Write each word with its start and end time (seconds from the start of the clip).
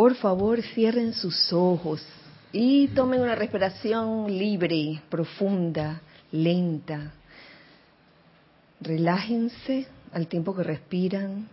Por 0.00 0.14
favor, 0.14 0.62
cierren 0.62 1.12
sus 1.12 1.52
ojos 1.52 2.02
y 2.52 2.88
tomen 2.88 3.20
una 3.20 3.34
respiración 3.34 4.34
libre, 4.34 5.02
profunda, 5.10 6.00
lenta. 6.32 7.12
Relájense 8.80 9.86
al 10.10 10.26
tiempo 10.26 10.56
que 10.56 10.62
respiran, 10.62 11.46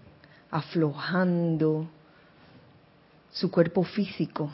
aflojando 0.50 1.90
su 3.34 3.52
cuerpo 3.52 3.84
físico, 3.84 4.50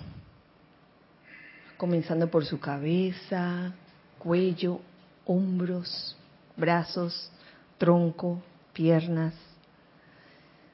comenzando 1.78 2.32
por 2.32 2.46
su 2.46 2.60
cabeza, 2.60 3.76
cuello, 4.18 4.80
hombros, 5.24 6.18
brazos, 6.58 7.32
tronco, 7.78 8.42
piernas. 8.74 9.36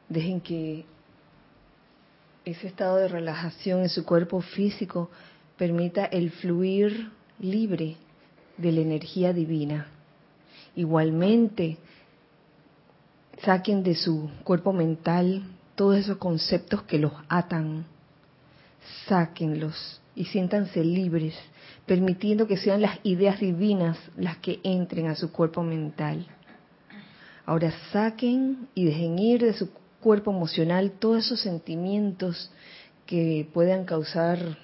Dejen 0.08 0.40
que 0.40 0.86
ese 2.52 2.68
estado 2.68 2.98
de 2.98 3.08
relajación 3.08 3.82
en 3.82 3.90
su 3.90 4.06
cuerpo 4.06 4.42
físico 4.42 5.10
permita 5.58 6.06
el 6.06 6.32
fluir 6.32 7.12
libre 7.40 7.98
de 8.58 8.72
la 8.72 8.82
energía 8.82 9.34
divina. 9.34 9.88
Igualmente, 10.76 11.78
saquen 13.44 13.84
de 13.84 13.96
su 13.96 14.30
cuerpo 14.44 14.74
mental 14.74 15.44
todos 15.76 15.98
esos 15.98 16.18
conceptos 16.18 16.84
que 16.84 17.00
los 17.00 17.14
atan, 17.30 17.86
sáquenlos 19.08 20.02
y 20.16 20.26
siéntanse 20.26 20.84
libres, 20.84 21.36
permitiendo 21.86 22.48
que 22.48 22.58
sean 22.58 22.82
las 22.82 23.00
ideas 23.04 23.40
divinas 23.40 23.98
las 24.18 24.38
que 24.38 24.60
entren 24.64 25.08
a 25.08 25.16
su 25.16 25.32
cuerpo 25.32 25.64
mental. 25.64 26.26
Ahora 27.46 27.72
saquen 27.92 28.68
y 28.76 28.86
dejen 28.86 29.18
ir 29.18 29.42
de 29.42 29.54
su 29.54 29.70
cuerpo 30.00 30.32
emocional 30.32 30.92
todos 31.00 31.26
esos 31.26 31.42
sentimientos 31.42 32.52
que 33.06 33.48
puedan 33.54 33.86
causar 33.86 34.58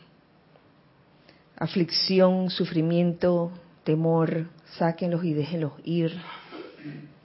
aflicción, 1.58 2.50
sufrimiento, 2.50 3.52
temor, 3.84 4.48
sáquenlos 4.78 5.24
y 5.24 5.34
déjenlos 5.34 5.74
ir. 5.84 6.12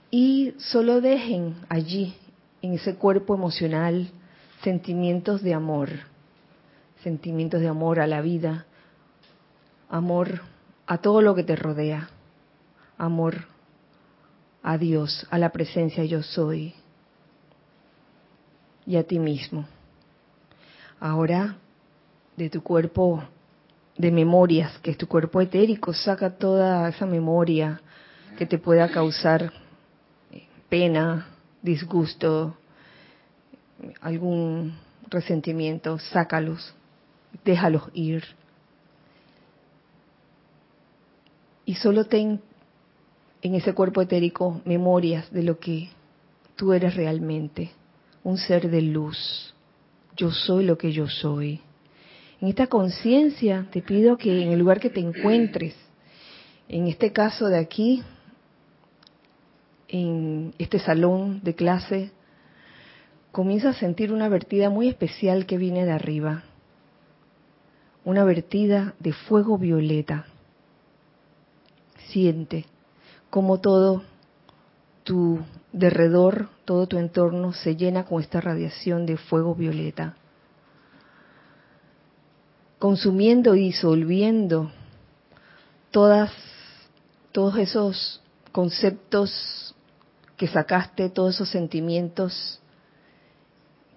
Y 0.09 0.53
solo 0.57 1.01
dejen 1.01 1.55
allí, 1.69 2.15
en 2.61 2.73
ese 2.73 2.95
cuerpo 2.95 3.33
emocional, 3.35 4.09
sentimientos 4.63 5.41
de 5.41 5.53
amor, 5.53 5.89
sentimientos 7.03 7.61
de 7.61 7.67
amor 7.67 7.99
a 7.99 8.07
la 8.07 8.21
vida, 8.21 8.65
amor 9.89 10.41
a 10.85 10.99
todo 10.99 11.21
lo 11.21 11.33
que 11.33 11.43
te 11.43 11.55
rodea, 11.55 12.09
amor 12.97 13.45
a 14.63 14.77
Dios, 14.77 15.25
a 15.31 15.37
la 15.37 15.51
presencia 15.51 16.03
yo 16.05 16.21
soy 16.21 16.75
y 18.85 18.97
a 18.97 19.03
ti 19.03 19.19
mismo. 19.19 19.65
Ahora, 20.99 21.57
de 22.37 22.49
tu 22.49 22.61
cuerpo 22.61 23.23
de 23.97 24.11
memorias, 24.11 24.77
que 24.79 24.91
es 24.91 24.97
tu 24.97 25.07
cuerpo 25.07 25.41
etérico, 25.41 25.93
saca 25.93 26.37
toda 26.37 26.89
esa 26.89 27.05
memoria 27.05 27.81
que 28.37 28.45
te 28.45 28.57
pueda 28.57 28.89
causar 28.89 29.51
pena, 30.69 31.27
disgusto, 31.61 32.55
algún 34.01 34.77
resentimiento, 35.09 35.99
sácalos, 35.99 36.73
déjalos 37.43 37.83
ir. 37.93 38.23
Y 41.65 41.75
solo 41.75 42.05
ten 42.05 42.41
en 43.41 43.55
ese 43.55 43.73
cuerpo 43.73 44.01
etérico 44.01 44.61
memorias 44.65 45.31
de 45.31 45.43
lo 45.43 45.59
que 45.59 45.89
tú 46.55 46.73
eres 46.73 46.95
realmente, 46.95 47.71
un 48.23 48.37
ser 48.37 48.69
de 48.69 48.81
luz. 48.81 49.53
Yo 50.15 50.31
soy 50.31 50.65
lo 50.65 50.77
que 50.77 50.91
yo 50.91 51.07
soy. 51.07 51.61
En 52.39 52.47
esta 52.47 52.67
conciencia 52.67 53.67
te 53.71 53.81
pido 53.81 54.17
que 54.17 54.43
en 54.43 54.51
el 54.51 54.59
lugar 54.59 54.79
que 54.79 54.89
te 54.89 54.99
encuentres, 54.99 55.75
en 56.67 56.87
este 56.87 57.11
caso 57.11 57.47
de 57.47 57.57
aquí, 57.57 58.03
en 59.87 60.53
este 60.57 60.79
salón 60.79 61.41
de 61.43 61.53
clase, 61.53 62.11
comienza 63.31 63.69
a 63.69 63.73
sentir 63.73 64.11
una 64.11 64.29
vertida 64.29 64.69
muy 64.69 64.87
especial 64.87 65.45
que 65.45 65.57
viene 65.57 65.85
de 65.85 65.91
arriba. 65.91 66.43
Una 68.03 68.23
vertida 68.23 68.95
de 68.99 69.13
fuego 69.13 69.57
violeta. 69.57 70.25
Siente 72.09 72.65
como 73.29 73.59
todo 73.59 74.03
tu 75.03 75.39
derredor, 75.71 76.49
todo 76.71 76.87
tu 76.87 76.97
entorno 76.97 77.51
se 77.51 77.75
llena 77.75 78.05
con 78.05 78.21
esta 78.21 78.39
radiación 78.39 79.05
de 79.05 79.17
fuego 79.17 79.53
violeta, 79.53 80.15
consumiendo 82.79 83.55
y 83.55 83.65
disolviendo 83.65 84.71
todas, 85.91 86.31
todos 87.33 87.57
esos 87.57 88.21
conceptos 88.53 89.75
que 90.37 90.47
sacaste, 90.47 91.09
todos 91.09 91.35
esos 91.35 91.49
sentimientos 91.49 92.61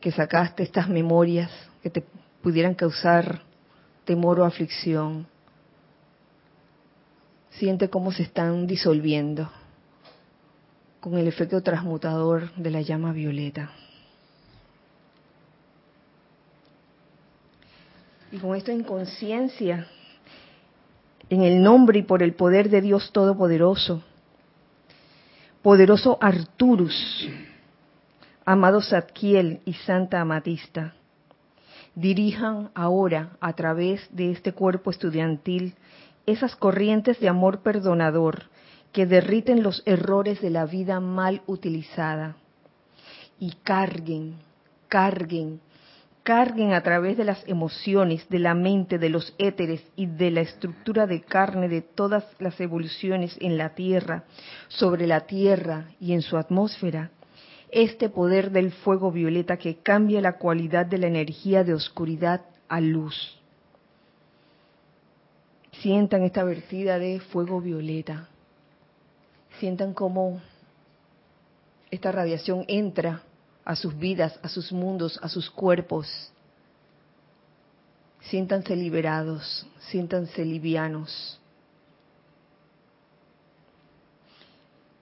que 0.01 0.11
sacaste, 0.11 0.65
estas 0.65 0.89
memorias 0.89 1.53
que 1.81 1.91
te 1.91 2.05
pudieran 2.43 2.75
causar 2.75 3.43
temor 4.05 4.41
o 4.41 4.45
aflicción. 4.45 5.29
Siente 7.51 7.89
cómo 7.89 8.11
se 8.11 8.25
están 8.25 8.67
disolviendo 8.67 9.49
con 11.05 11.19
el 11.19 11.29
efecto 11.29 11.63
transmutador 11.63 12.51
de 12.55 12.71
la 12.71 12.81
llama 12.81 13.13
violeta. 13.13 13.71
Y 18.33 18.39
con 18.39 18.57
esto 18.57 18.71
en 18.71 18.85
conciencia, 18.85 19.87
en 21.29 21.43
el 21.43 21.63
nombre 21.63 21.99
y 21.99 22.03
por 22.05 22.23
el 22.23 22.33
poder 22.33 22.71
de 22.71 22.81
Dios 22.81 23.13
Todopoderoso, 23.13 24.03
poderoso 25.61 26.17
Arturus, 26.23 27.29
amado 28.47 28.81
Zadkiel 28.81 29.61
y 29.67 29.75
Santa 29.75 30.23
Amatista, 30.23 30.95
dirijan 31.95 32.71
ahora 32.75 33.37
a 33.43 33.53
través 33.53 34.01
de 34.11 34.31
este 34.31 34.55
cuerpo 34.55 34.91
estudiantil 34.91 35.75
esas 36.25 36.57
corrientes 36.57 37.21
de 37.21 37.29
amor 37.29 37.59
perdonador 37.59 38.45
que 38.95 39.07
derriten 39.07 39.65
los 39.65 39.83
errores 39.87 40.41
de 40.41 40.51
la 40.51 40.67
vida 40.67 41.01
mal 41.01 41.43
utilizada 41.49 42.37
y 43.41 43.51
carguen, 43.65 44.37
carguen, 44.87 45.61
carguen 46.23 46.73
a 46.73 46.81
través 46.81 47.17
de 47.17 47.25
las 47.25 47.43
emociones, 47.49 48.29
de 48.29 48.39
la 48.39 48.55
mente, 48.55 49.01
de 49.01 49.09
los 49.09 49.35
éteres 49.37 49.85
y 49.97 50.07
de 50.07 50.31
la 50.31 50.43
estructura 50.43 51.09
de 51.09 51.23
carne 51.23 51.69
de 51.69 51.83
todas 51.83 52.25
las 52.39 52.59
evoluciones 52.61 53.37
en 53.41 53.59
la 53.59 53.75
Tierra, 53.75 54.23
sobre 54.69 55.09
la 55.09 55.23
Tierra 55.23 55.89
y 55.99 56.13
en 56.13 56.23
su 56.23 56.37
atmósfera, 56.37 57.11
este 57.73 58.09
poder 58.09 58.53
del 58.53 58.71
fuego 58.71 59.11
violeta 59.11 59.57
que 59.57 59.79
cambia 59.79 60.21
la 60.21 60.39
cualidad 60.39 60.87
de 60.87 60.99
la 60.99 61.09
energía 61.09 61.65
de 61.65 61.75
oscuridad 61.75 62.43
a 62.69 62.81
luz. 62.81 63.41
Sientan 65.83 66.23
esta 66.23 66.45
vertida 66.45 67.01
de 67.01 67.19
fuego 67.19 67.61
violeta. 67.61 68.29
Sientan 69.59 69.95
cómo 69.95 70.41
esta 71.91 72.11
radiación 72.11 72.65
entra 72.67 73.23
a 73.65 73.77
sus 73.77 73.97
vidas, 73.97 74.39
a 74.43 74.49
sus 74.49 74.73
mundos, 74.73 75.19
a 75.23 75.29
sus 75.29 75.51
cuerpos. 75.51 76.33
Siéntanse 78.23 78.75
liberados, 78.75 79.67
siéntanse 79.91 80.45
livianos. 80.45 81.41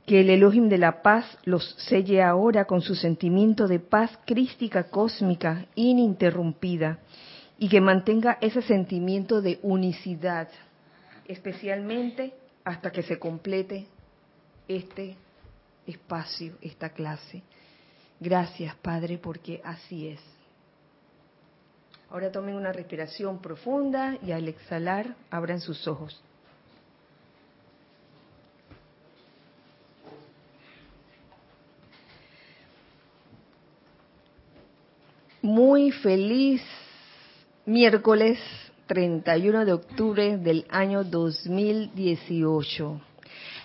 Que 0.06 0.20
el 0.20 0.30
Elohim 0.30 0.68
de 0.68 0.78
la 0.78 1.02
paz 1.02 1.24
los 1.44 1.74
selle 1.88 2.22
ahora 2.22 2.66
con 2.66 2.82
su 2.82 2.94
sentimiento 2.94 3.68
de 3.68 3.78
paz 3.78 4.10
crística 4.26 4.84
cósmica 4.84 5.66
ininterrumpida 5.74 6.98
y 7.58 7.68
que 7.68 7.80
mantenga 7.80 8.38
ese 8.41 8.60
sentimiento 8.60 9.41
de 9.41 9.60
unicidad, 9.62 10.48
especialmente 11.27 12.34
hasta 12.65 12.91
que 12.91 13.03
se 13.03 13.18
complete 13.18 13.86
este 14.77 15.16
espacio, 15.86 16.54
esta 16.60 16.91
clase. 16.91 17.42
Gracias, 18.21 18.74
Padre, 18.77 19.19
porque 19.19 19.60
así 19.65 20.09
es. 20.09 20.21
Ahora 22.10 22.30
tomen 22.30 22.54
una 22.54 22.72
respiración 22.72 23.41
profunda 23.41 24.19
y 24.22 24.33
al 24.33 24.47
exhalar 24.47 25.16
abran 25.30 25.60
sus 25.60 25.89
ojos. 25.89 26.22
Muy 35.41 35.91
feliz 35.91 36.63
miércoles 37.66 38.39
31 38.86 39.65
de 39.65 39.72
octubre 39.72 40.36
del 40.36 40.66
año 40.68 41.03
2018. 41.03 43.01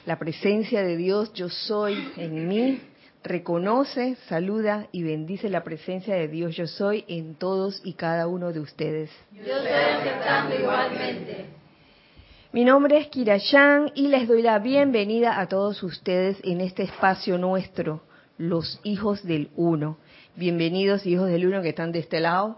La 0.07 0.17
presencia 0.17 0.83
de 0.83 0.95
Dios, 0.95 1.33
yo 1.33 1.49
soy 1.49 2.13
en 2.15 2.47
mí, 2.47 2.79
reconoce, 3.25 4.15
saluda 4.29 4.87
y 4.93 5.03
bendice 5.03 5.49
la 5.49 5.65
presencia 5.65 6.15
de 6.15 6.29
Dios 6.29 6.55
yo 6.55 6.65
soy 6.65 7.03
en 7.09 7.35
todos 7.35 7.81
y 7.83 7.91
cada 7.91 8.25
uno 8.27 8.53
de 8.53 8.61
ustedes. 8.61 9.11
Yo 9.33 9.41
estoy 9.41 9.67
aceptando 9.67 10.55
igualmente. 10.55 11.47
Mi 12.53 12.63
nombre 12.63 12.99
es 12.99 13.07
Kirayán 13.07 13.91
y 13.95 14.07
les 14.07 14.29
doy 14.29 14.43
la 14.43 14.59
bienvenida 14.59 15.41
a 15.41 15.47
todos 15.49 15.83
ustedes 15.83 16.37
en 16.45 16.61
este 16.61 16.83
espacio 16.83 17.37
nuestro, 17.37 18.01
los 18.37 18.79
hijos 18.85 19.25
del 19.25 19.49
uno. 19.57 19.97
Bienvenidos 20.37 21.05
hijos 21.05 21.27
del 21.27 21.47
uno 21.47 21.61
que 21.61 21.69
están 21.69 21.91
de 21.91 21.99
este 21.99 22.21
lado, 22.21 22.55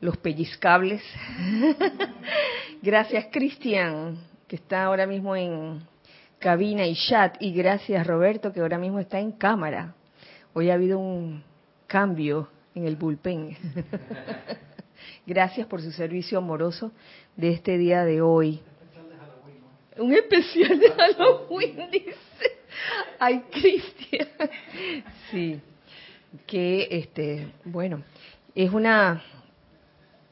los 0.00 0.16
pellizcables. 0.16 1.00
gracias 2.82 3.26
Cristian, 3.30 4.18
que 4.48 4.56
está 4.56 4.82
ahora 4.82 5.06
mismo 5.06 5.36
en 5.36 5.91
cabina 6.42 6.84
y 6.84 6.94
chat. 6.94 7.36
Y 7.40 7.52
gracias 7.52 8.06
Roberto, 8.06 8.52
que 8.52 8.60
ahora 8.60 8.76
mismo 8.76 8.98
está 8.98 9.18
en 9.20 9.32
cámara. 9.32 9.94
Hoy 10.52 10.68
ha 10.68 10.74
habido 10.74 10.98
un 10.98 11.42
cambio 11.86 12.48
en 12.74 12.86
el 12.86 12.96
bullpen. 12.96 13.56
gracias 15.26 15.66
por 15.68 15.80
su 15.80 15.92
servicio 15.92 16.38
amoroso 16.38 16.90
de 17.36 17.50
este 17.50 17.78
día 17.78 18.04
de 18.04 18.20
hoy. 18.20 18.60
Un 19.96 20.12
especial 20.12 20.78
de 20.78 20.90
Halloween, 20.90 21.88
dice. 21.92 22.16
Ay, 23.18 23.44
Cristian. 23.50 24.28
Sí. 25.30 25.60
Que, 26.46 26.88
este, 26.90 27.52
bueno, 27.64 28.02
es 28.54 28.70
una 28.72 29.22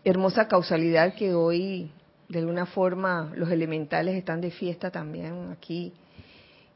hermosa 0.02 0.48
causalidad 0.48 1.14
que 1.14 1.34
hoy, 1.34 1.92
de 2.30 2.38
alguna 2.38 2.64
forma, 2.64 3.32
los 3.34 3.50
elementales 3.50 4.14
están 4.14 4.40
de 4.40 4.52
fiesta 4.52 4.92
también 4.92 5.50
aquí. 5.50 5.92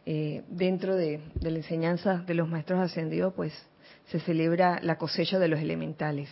Eh, 0.04 0.42
dentro 0.48 0.96
de, 0.96 1.20
la 1.40 1.48
enseñanza 1.50 2.24
de 2.26 2.34
los 2.34 2.48
maestros 2.48 2.80
ascendidos, 2.80 3.32
pues 3.34 3.52
se 4.06 4.18
celebra 4.18 4.80
la 4.82 4.98
cosecha 4.98 5.38
de 5.38 5.46
los 5.46 5.60
elementales. 5.60 6.28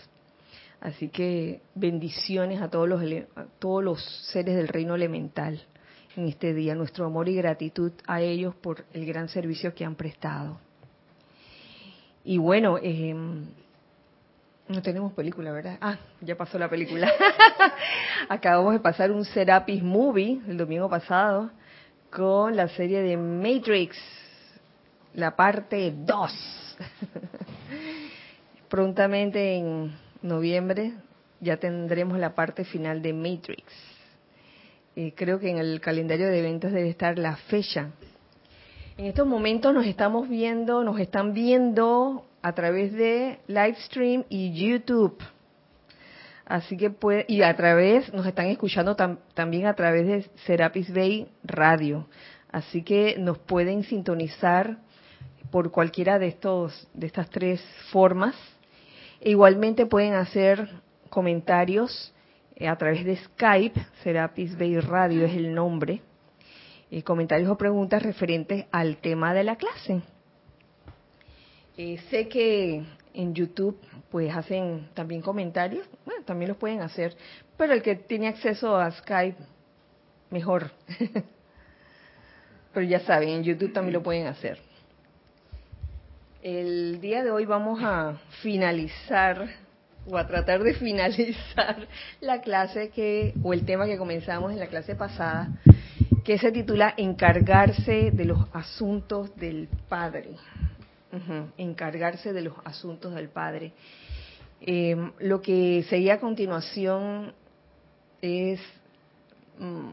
Así 0.81 1.09
que 1.09 1.61
bendiciones 1.77 2.61
a 2.61 2.69
todos 2.69 2.89
los, 2.89 3.01
a 3.37 3.45
todos 3.61 3.85
los 3.85 4.05
seres 4.33 4.57
del 4.57 4.67
reino 4.67 4.97
elemental 4.97 5.63
en 6.17 6.27
este 6.27 6.53
día, 6.53 6.75
nuestro 6.75 7.07
amor 7.07 7.29
y 7.29 7.37
gratitud 7.37 7.93
a 8.09 8.21
ellos 8.21 8.57
por 8.57 8.85
el 8.93 9.07
gran 9.07 9.29
servicio 9.29 9.73
que 9.73 9.85
han 9.85 9.95
prestado. 9.95 10.59
Y 12.25 12.39
bueno, 12.39 12.77
eh, 12.83 13.15
no 14.73 14.83
tenemos 14.83 15.13
película, 15.13 15.53
¿verdad? 15.53 15.79
Ah, 15.81 15.99
ya 16.21 16.37
pasó 16.37 16.59
la 16.59 16.69
película. 16.69 17.11
Acabamos 18.29 18.73
de 18.73 18.81
pasar 18.81 19.11
un 19.13 19.25
Serapis 19.25 19.83
Movie 19.83 20.41
el 20.49 20.57
domingo 20.57 20.89
pasado 20.89 21.51
con 22.11 22.57
la 22.57 22.69
serie 22.69 23.03
de 23.03 23.17
Matrix, 23.17 23.97
la 25.15 25.37
parte 25.37 25.93
2. 25.97 26.77
Prontamente 28.69 29.57
en 29.57 29.95
noviembre 30.23 30.93
ya 31.41 31.57
tendremos 31.59 32.19
la 32.19 32.35
parte 32.35 32.65
final 32.65 33.03
de 33.03 33.13
Matrix 33.13 33.93
creo 35.15 35.39
que 35.39 35.51
en 35.51 35.59
el 35.59 35.81
calendario 35.81 36.29
de 36.29 36.39
eventos 36.39 36.73
debe 36.73 36.91
estar 36.91 37.19
la 37.19 37.37
fecha. 37.37 37.91
En 38.97 39.07
estos 39.07 39.27
momentos 39.27 39.73
nos 39.73 39.87
estamos 39.87 40.29
viendo, 40.29 40.85
nos 40.85 41.01
están 41.01 41.33
viendo 41.33 42.27
a 42.43 42.53
través 42.53 42.93
de 42.93 43.39
Livestream 43.47 44.25
y 44.29 44.53
YouTube. 44.53 45.17
Así 46.45 46.77
que 46.77 46.93
y 47.29 47.43
a 47.43 47.57
través, 47.57 48.13
nos 48.13 48.27
están 48.27 48.47
escuchando 48.47 48.97
también 48.97 49.67
a 49.67 49.75
través 49.75 50.07
de 50.07 50.31
Serapis 50.45 50.93
Bay 50.93 51.29
Radio. 51.45 52.09
Así 52.51 52.83
que 52.83 53.17
nos 53.19 53.39
pueden 53.39 53.85
sintonizar 53.85 54.79
por 55.51 55.71
cualquiera 55.71 56.19
de 56.19 56.27
estos, 56.27 56.89
de 56.93 57.07
estas 57.07 57.31
tres 57.31 57.63
formas. 57.91 58.35
E 59.21 59.31
igualmente 59.31 59.87
pueden 59.87 60.15
hacer 60.15 60.69
comentarios 61.09 62.13
eh, 62.57 62.69
a 62.69 62.77
través 62.77 63.05
de 63.05 63.17
Skype, 63.17 63.81
Serapis 64.03 64.59
Bay 64.59 64.79
Radio 64.81 65.25
es 65.25 65.35
el 65.35 65.55
nombre, 65.55 66.03
eh, 66.91 67.03
comentarios 67.03 67.51
o 67.51 67.57
preguntas 67.57 68.03
referentes 68.03 68.67
al 68.73 68.97
tema 68.99 69.33
de 69.33 69.45
la 69.45 69.57
clase. 69.57 70.03
Eh, 71.77 71.99
sé 72.11 72.29
que 72.29 72.83
en 73.15 73.35
YouTube 73.35 73.79
pues 74.11 74.35
hacen 74.35 74.89
también 74.93 75.23
comentarios, 75.23 75.87
bueno, 76.05 76.23
también 76.25 76.51
los 76.51 76.59
pueden 76.59 76.83
hacer, 76.83 77.17
pero 77.57 77.73
el 77.73 77.83
que 77.83 77.97
tiene 77.97 78.29
acceso 78.29 78.77
a 78.77 78.91
Skype, 78.91 79.39
mejor. 80.31 80.71
pero 82.75 82.87
ya 82.87 83.01
saben, 83.01 83.31
en 83.31 83.43
YouTube 83.43 83.73
también 83.73 83.95
lo 83.95 84.03
pueden 84.03 84.27
hacer. 84.27 84.59
El 86.43 87.01
día 87.01 87.23
de 87.23 87.31
hoy 87.31 87.47
vamos 87.47 87.81
a 87.83 88.19
finalizar 88.43 89.49
o 90.07 90.19
a 90.19 90.27
tratar 90.27 90.63
de 90.63 90.75
finalizar 90.87 91.87
la 92.21 92.43
clase 92.43 92.91
que 92.91 93.33
o 93.43 93.53
el 93.55 93.65
tema 93.65 93.87
que 93.87 93.97
comenzamos 93.97 94.53
en 94.53 94.59
la 94.59 94.67
clase 94.67 94.95
pasada, 94.95 95.49
que 96.25 96.39
se 96.39 96.53
titula 96.53 96.93
Encargarse 96.97 98.11
de 98.11 98.25
los 98.25 98.47
asuntos 98.53 99.35
del 99.37 99.69
Padre. 99.89 100.37
Encargarse 101.57 102.33
de 102.33 102.43
los 102.43 102.55
asuntos 102.65 103.15
del 103.15 103.29
Padre. 103.29 103.73
Eh, 104.61 104.97
lo 105.19 105.43
que 105.43 105.85
seguía 105.89 106.15
a 106.15 106.21
continuación 106.21 107.35
es 108.21 108.61
mm, 109.59 109.91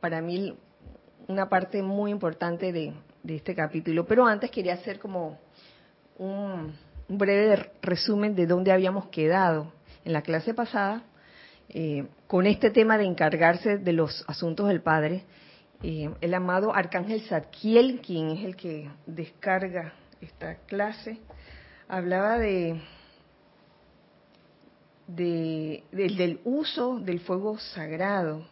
para 0.00 0.20
mí 0.20 0.56
una 1.28 1.48
parte 1.48 1.82
muy 1.82 2.10
importante 2.10 2.72
de, 2.72 2.92
este 3.26 3.54
capítulo, 3.54 4.06
pero 4.06 4.26
antes 4.26 4.50
quería 4.50 4.74
hacer 4.74 4.98
como 4.98 5.38
un 6.16 6.72
un 7.08 7.18
breve 7.18 7.70
resumen 7.82 8.34
de 8.34 8.46
dónde 8.46 8.70
habíamos 8.70 9.06
quedado 9.06 9.72
en 10.04 10.12
la 10.12 10.22
clase 10.22 10.54
pasada 10.54 11.02
eh, 11.70 12.06
con 12.26 12.46
este 12.46 12.70
tema 12.70 12.98
de 12.98 13.04
encargarse 13.04 13.78
de 13.78 13.92
los 13.92 14.24
asuntos 14.26 14.68
del 14.68 14.82
Padre. 14.82 15.24
Eh, 15.82 16.10
el 16.20 16.34
amado 16.34 16.74
Arcángel 16.74 17.22
Zadkiel, 17.22 18.00
quien 18.00 18.30
es 18.30 18.44
el 18.44 18.56
que 18.56 18.90
descarga 19.06 19.92
esta 20.20 20.56
clase, 20.66 21.18
hablaba 21.88 22.38
de, 22.38 22.80
del 25.06 26.40
uso 26.44 26.98
del 27.00 27.20
fuego 27.20 27.58
sagrado 27.58 28.46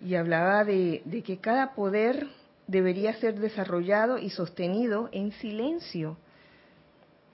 y 0.00 0.14
hablaba 0.14 0.64
de 0.64 1.22
que 1.24 1.38
cada 1.38 1.74
poder 1.74 2.26
debería 2.66 3.12
ser 3.14 3.38
desarrollado 3.38 4.18
y 4.18 4.30
sostenido 4.30 5.08
en 5.12 5.32
silencio. 5.32 6.16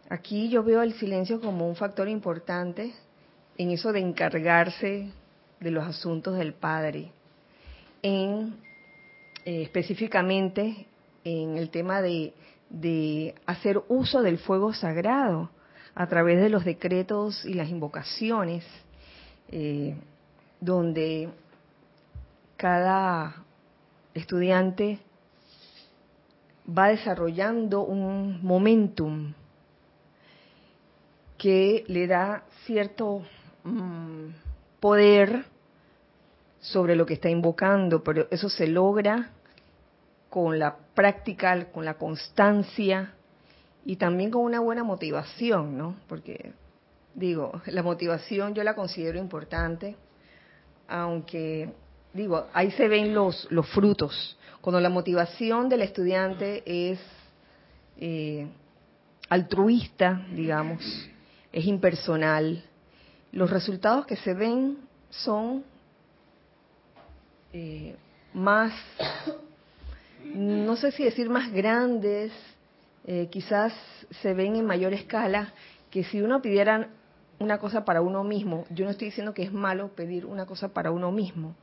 Aquí 0.08 0.48
yo 0.48 0.62
veo 0.62 0.82
el 0.82 0.94
silencio 0.94 1.40
como 1.40 1.68
un 1.68 1.76
factor 1.76 2.08
importante 2.08 2.94
en 3.58 3.70
eso 3.70 3.92
de 3.92 4.00
encargarse 4.00 5.10
de 5.60 5.70
los 5.70 5.84
asuntos 5.84 6.38
del 6.38 6.54
Padre, 6.54 7.10
en 8.02 8.56
eh, 9.44 9.62
específicamente 9.62 10.86
en 11.24 11.56
el 11.58 11.70
tema 11.70 12.00
de, 12.00 12.32
hacer 13.46 13.82
uso 13.88 14.22
del 14.22 14.38
fuego 14.38 14.74
sagrado 14.74 15.50
a 15.94 16.06
través 16.06 16.40
de 16.40 16.50
los 16.50 16.64
decretos 16.64 17.44
y 17.44 17.54
las 17.54 17.68
invocaciones, 17.68 18.64
eh, 19.50 19.96
donde 20.60 21.30
cada 22.56 23.44
estudiante 24.14 24.98
va 26.66 26.88
desarrollando 26.88 27.82
un 27.82 28.42
momentum 28.42 29.32
que 31.38 31.84
le 31.86 32.06
da 32.06 32.44
cierto 32.64 33.22
mm, 33.64 34.28
poder 34.80 35.44
sobre 36.60 36.96
lo 36.96 37.06
que 37.06 37.14
está 37.14 37.30
invocando, 37.30 38.02
pero 38.02 38.26
eso 38.30 38.48
se 38.48 38.66
logra 38.66 39.30
con 40.30 40.58
la 40.58 40.76
práctica, 40.94 41.66
con 41.72 41.84
la 41.84 41.94
constancia 41.94 43.14
y 43.84 43.96
también 43.96 44.30
con 44.30 44.42
una 44.42 44.60
buena 44.60 44.84
motivación, 44.84 45.76
¿no? 45.76 45.96
Porque 46.08 46.52
digo, 47.14 47.62
la 47.66 47.82
motivación 47.82 48.54
yo 48.54 48.62
la 48.62 48.74
considero 48.74 49.18
importante, 49.18 49.96
aunque 50.88 51.72
digo, 52.12 52.46
ahí 52.52 52.70
se 52.72 52.88
ven 52.88 53.14
los, 53.14 53.46
los 53.50 53.68
frutos. 53.68 54.38
Cuando 54.60 54.80
la 54.80 54.88
motivación 54.88 55.68
del 55.68 55.82
estudiante 55.82 56.62
es 56.66 56.98
eh, 57.98 58.46
altruista, 59.28 60.26
digamos, 60.32 60.82
es 61.52 61.64
impersonal. 61.64 62.64
Los 63.32 63.50
resultados 63.50 64.06
que 64.06 64.16
se 64.16 64.34
ven 64.34 64.78
son 65.10 65.64
eh, 67.52 67.96
más, 68.34 68.72
no 70.34 70.76
sé 70.76 70.92
si 70.92 71.04
decir 71.04 71.30
más 71.30 71.52
grandes, 71.52 72.32
eh, 73.06 73.28
quizás 73.30 73.72
se 74.22 74.34
ven 74.34 74.56
en 74.56 74.66
mayor 74.66 74.92
escala 74.92 75.52
que 75.90 76.04
si 76.04 76.20
uno 76.20 76.42
pidiera 76.42 76.88
una 77.38 77.58
cosa 77.58 77.84
para 77.84 78.00
uno 78.00 78.24
mismo, 78.24 78.64
yo 78.70 78.84
no 78.84 78.90
estoy 78.90 79.08
diciendo 79.08 79.34
que 79.34 79.42
es 79.42 79.52
malo 79.52 79.88
pedir 79.94 80.26
una 80.26 80.46
cosa 80.46 80.68
para 80.68 80.90
uno 80.90 81.12
mismo, 81.12 81.54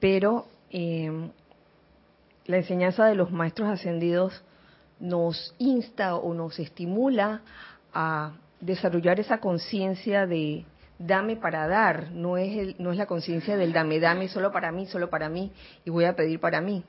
pero 0.00 0.46
eh, 0.70 1.30
la 2.46 2.56
enseñanza 2.56 3.06
de 3.06 3.14
los 3.14 3.30
maestros 3.30 3.68
ascendidos 3.68 4.42
nos 5.00 5.54
insta 5.58 6.16
o 6.16 6.32
nos 6.34 6.58
estimula 6.58 7.42
a 7.92 8.32
desarrollar 8.60 9.20
esa 9.20 9.38
conciencia 9.38 10.26
de 10.26 10.64
dame 10.98 11.36
para 11.36 11.66
dar, 11.66 12.12
no 12.12 12.36
es, 12.36 12.56
el, 12.56 12.76
no 12.78 12.92
es 12.92 12.98
la 12.98 13.06
conciencia 13.06 13.56
del 13.56 13.72
dame, 13.72 13.98
dame 13.98 14.28
solo 14.28 14.52
para 14.52 14.70
mí, 14.70 14.86
solo 14.86 15.10
para 15.10 15.28
mí, 15.28 15.52
y 15.84 15.90
voy 15.90 16.04
a 16.04 16.14
pedir 16.14 16.38
para 16.38 16.60
mí. 16.60 16.84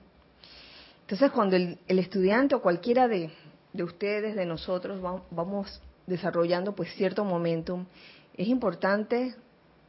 Entonces, 1.04 1.32
cuando 1.32 1.58
el, 1.58 1.78
estudiante 1.88 2.56
o 2.56 2.62
cualquiera 2.62 3.08
de, 3.10 3.30
de 3.74 3.84
ustedes, 3.84 4.36
de 4.36 4.46
nosotros, 4.46 5.02
vamos 5.02 5.82
desarrollando 6.08 6.74
pues 6.74 6.94
cierto 6.96 7.26
momentum, 7.26 7.86
es 8.36 8.48
importante 8.48 9.36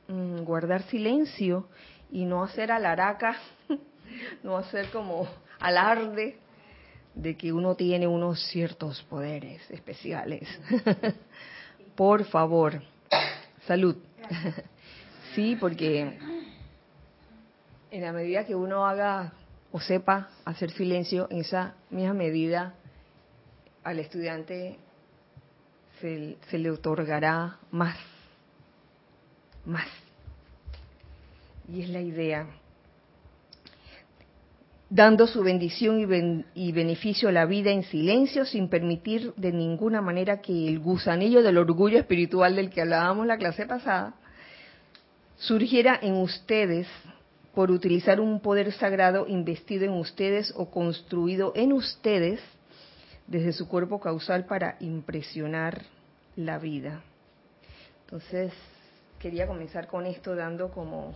mm, 0.09 0.43
guardar 0.43 0.83
silencio 0.83 1.69
y 2.11 2.25
no 2.25 2.43
hacer 2.43 2.73
alaraca, 2.73 3.37
no 4.43 4.57
hacer 4.57 4.91
como 4.91 5.29
alarde 5.61 6.39
de 7.15 7.37
que 7.37 7.53
uno 7.53 7.77
tiene 7.77 8.09
unos 8.09 8.45
ciertos 8.49 9.01
poderes 9.05 9.63
especiales. 9.71 10.49
Por 11.95 12.25
favor, 12.25 12.83
salud. 13.69 13.97
sí, 15.35 15.57
porque 15.61 16.19
en 17.93 18.03
la 18.03 18.13
medida 18.13 18.45
que 18.45 18.57
uno 18.57 18.85
haga 18.85 19.33
o 19.75 19.81
sepa 19.81 20.29
hacer 20.45 20.71
silencio, 20.71 21.27
en 21.33 21.41
esa 21.41 21.75
misma 21.91 22.15
medida 22.15 22.75
al 23.83 23.99
estudiante 23.99 24.79
se, 26.01 26.39
le 26.59 26.71
otorgará 26.71 27.59
más, 27.73 27.97
más. 29.67 29.89
Y 31.69 31.83
es 31.83 31.89
la 31.89 32.01
idea 32.01 32.47
dando 34.89 35.27
su 35.27 35.43
bendición 35.43 35.99
y, 36.55 36.71
beneficio 36.71 37.29
a 37.29 37.33
la 37.33 37.45
vida 37.45 37.73
en 37.73 37.83
silencio, 37.83 38.45
sin 38.45 38.69
permitir 38.69 39.35
de 39.35 39.51
ninguna 39.51 40.01
manera 40.01 40.41
que 40.41 40.69
el 40.69 40.79
gusanillo 40.79 41.43
del 41.43 41.59
orgullo 41.59 41.99
espiritual 41.99 42.55
del 42.55 42.71
que 42.71 42.83
hablábamos 42.83 43.27
la 43.27 43.39
clase 43.39 43.67
pasada 43.67 44.15
surgiera 45.37 45.99
en 46.01 46.15
ustedes 46.15 46.87
por 47.55 47.71
utilizar 47.71 48.21
un 48.21 48.41
poder 48.41 48.73
sagrado 48.73 49.27
investido 49.29 49.85
en 49.85 49.93
ustedes 49.93 50.53
o 50.57 50.71
construido 50.71 51.53
en 51.55 51.73
ustedes 51.73 52.41
desde 53.27 53.53
su 53.53 53.69
cuerpo 53.69 54.01
causal 54.01 54.45
para 54.47 54.77
impresionar 54.81 55.83
la 56.37 56.59
vida. 56.59 57.03
Entonces, 58.05 58.53
quería 59.19 59.47
comenzar 59.47 59.87
con 59.87 60.05
esto 60.05 60.35
dando 60.35 60.71
como 60.71 61.15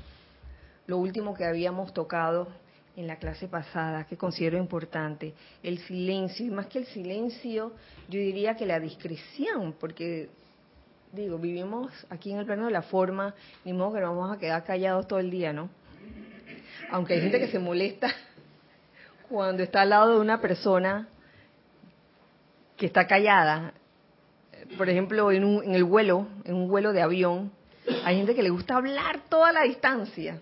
lo 0.87 0.99
último 0.99 1.35
que 1.35 1.45
habíamos 1.45 1.93
tocado 1.93 2.49
en 2.97 3.07
la 3.07 3.17
clase 3.17 3.47
pasada 3.47 4.07
que 4.07 4.17
considero 4.17 4.59
importante, 4.59 5.35
el 5.63 5.79
silencio, 5.79 6.47
y 6.47 6.51
más 6.51 6.67
que 6.67 6.79
el 6.79 6.87
silencio, 6.87 7.73
yo 8.09 8.19
diría 8.19 8.57
que 8.57 8.67
la 8.67 8.81
discreción, 8.81 9.75
porque 9.79 10.31
digo, 11.13 11.39
vivimos 11.39 11.93
aquí 12.11 12.33
en 12.33 12.39
el 12.39 12.47
plano 12.47 12.67
de 12.67 12.73
la 12.73 12.83
forma, 12.83 13.35
ni 13.65 13.73
modo 13.73 13.95
que 13.95 14.01
nos 14.01 14.17
vamos 14.17 14.37
a 14.37 14.41
quedar 14.41 14.65
callados 14.65 15.07
todo 15.07 15.21
el 15.21 15.31
día, 15.31 15.53
¿no? 15.53 15.69
Aunque 16.91 17.15
hay 17.15 17.21
gente 17.21 17.39
que 17.39 17.49
se 17.49 17.59
molesta 17.59 18.15
cuando 19.29 19.63
está 19.63 19.83
al 19.83 19.91
lado 19.91 20.15
de 20.15 20.21
una 20.21 20.41
persona 20.41 21.09
que 22.77 22.87
está 22.87 23.07
callada. 23.07 23.75
Por 24.77 24.89
ejemplo, 24.89 25.31
en, 25.33 25.45
un, 25.45 25.65
en 25.65 25.75
el 25.75 25.85
vuelo, 25.85 26.29
en 26.45 26.55
un 26.55 26.69
vuelo 26.69 26.93
de 26.93 27.03
avión, 27.03 27.53
hay 28.05 28.17
gente 28.17 28.35
que 28.35 28.43
le 28.43 28.51
gusta 28.51 28.77
hablar 28.77 29.21
toda 29.29 29.53
la 29.53 29.63
distancia. 29.63 30.41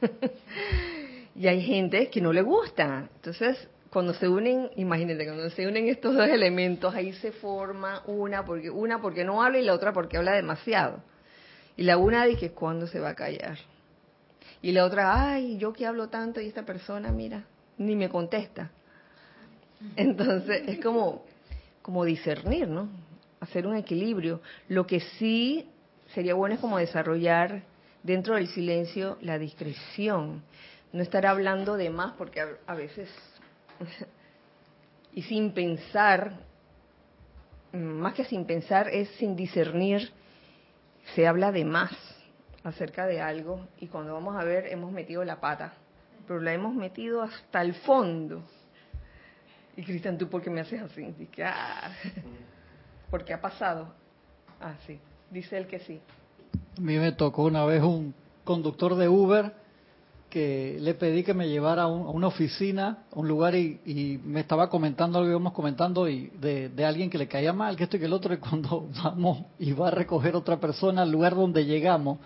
y 1.34 1.46
hay 1.46 1.62
gente 1.62 2.08
que 2.08 2.20
no 2.20 2.32
le 2.32 2.42
gusta. 2.42 3.08
Entonces, 3.16 3.68
cuando 3.90 4.14
se 4.14 4.28
unen, 4.28 4.70
imagínate, 4.76 5.24
cuando 5.24 5.50
se 5.50 5.66
unen 5.66 5.88
estos 5.88 6.14
dos 6.14 6.28
elementos, 6.28 6.94
ahí 6.94 7.12
se 7.14 7.32
forma 7.32 8.02
una 8.06 8.44
porque 8.44 8.70
una 8.70 9.00
porque 9.00 9.24
no 9.24 9.42
habla 9.42 9.58
y 9.58 9.64
la 9.64 9.74
otra 9.74 9.92
porque 9.92 10.16
habla 10.16 10.32
demasiado. 10.32 11.02
Y 11.76 11.82
la 11.82 11.98
una 11.98 12.24
dice, 12.24 12.52
¿cuándo 12.52 12.86
se 12.86 13.00
va 13.00 13.10
a 13.10 13.14
callar? 13.14 13.58
Y 14.66 14.72
la 14.72 14.84
otra, 14.84 15.30
ay, 15.30 15.58
yo 15.58 15.72
que 15.72 15.86
hablo 15.86 16.08
tanto 16.08 16.40
y 16.40 16.48
esta 16.48 16.64
persona, 16.64 17.12
mira, 17.12 17.44
ni 17.78 17.94
me 17.94 18.08
contesta. 18.08 18.72
Entonces, 19.94 20.64
es 20.66 20.80
como, 20.80 21.22
como 21.82 22.04
discernir, 22.04 22.66
¿no? 22.66 22.88
Hacer 23.38 23.64
un 23.64 23.76
equilibrio. 23.76 24.40
Lo 24.66 24.84
que 24.84 24.98
sí 24.98 25.68
sería 26.12 26.34
bueno 26.34 26.56
es 26.56 26.60
como 26.60 26.78
desarrollar 26.78 27.62
dentro 28.02 28.34
del 28.34 28.48
silencio 28.48 29.18
la 29.20 29.38
discreción 29.38 30.42
no 30.92 31.00
estar 31.00 31.26
hablando 31.26 31.76
de 31.76 31.88
más 31.90 32.14
porque 32.14 32.40
a, 32.66 32.74
veces 32.74 33.08
y 35.14 35.22
sin 35.22 35.52
pensar, 35.52 36.40
más 37.72 38.14
que 38.14 38.24
sin 38.24 38.44
pensar 38.44 38.88
es 38.88 39.10
sin 39.10 39.36
discernir, 39.36 40.10
se 41.14 41.24
habla 41.28 41.52
de 41.52 41.64
más 41.64 42.05
acerca 42.66 43.06
de 43.06 43.20
algo 43.20 43.68
y 43.78 43.86
cuando 43.86 44.12
vamos 44.12 44.34
a 44.36 44.42
ver 44.42 44.66
hemos 44.66 44.90
metido 44.90 45.24
la 45.24 45.40
pata, 45.40 45.74
pero 46.26 46.40
la 46.40 46.52
hemos 46.52 46.74
metido 46.74 47.22
hasta 47.22 47.62
el 47.62 47.74
fondo. 47.74 48.42
Y 49.76 49.84
Cristian, 49.84 50.18
¿tú 50.18 50.28
por 50.28 50.42
qué 50.42 50.50
me 50.50 50.62
haces 50.62 50.82
así? 50.82 51.14
Dice, 51.16 51.44
ah, 51.44 51.92
porque 53.10 53.32
ha 53.32 53.40
pasado. 53.40 53.94
Ah, 54.60 54.74
sí, 54.84 54.98
dice 55.30 55.56
él 55.56 55.68
que 55.68 55.78
sí. 55.78 56.00
A 56.76 56.80
mí 56.80 56.98
me 56.98 57.12
tocó 57.12 57.44
una 57.44 57.64
vez 57.64 57.82
un 57.82 58.12
conductor 58.42 58.96
de 58.96 59.08
Uber 59.08 59.52
que 60.28 60.78
le 60.80 60.94
pedí 60.94 61.22
que 61.22 61.34
me 61.34 61.48
llevara 61.48 61.84
a, 61.84 61.86
una 61.86 62.26
oficina, 62.26 63.04
a 63.12 63.18
un 63.18 63.28
lugar 63.28 63.54
y, 63.54 64.20
me 64.24 64.40
estaba 64.40 64.68
comentando 64.68 65.18
algo 65.18 65.30
íbamos 65.30 65.52
comentando 65.52 66.08
y 66.08 66.30
de, 66.30 66.84
alguien 66.84 67.10
que 67.10 67.18
le 67.18 67.28
caía 67.28 67.52
mal, 67.52 67.76
que 67.76 67.84
esto 67.84 67.96
y 67.96 68.00
que 68.00 68.06
el 68.06 68.12
otro, 68.12 68.34
y 68.34 68.38
cuando 68.38 68.88
vamos 69.04 69.44
y 69.60 69.72
va 69.72 69.86
a 69.88 69.92
recoger 69.92 70.34
otra 70.34 70.58
persona 70.58 71.02
al 71.02 71.12
lugar 71.12 71.36
donde 71.36 71.64
llegamos, 71.64 72.18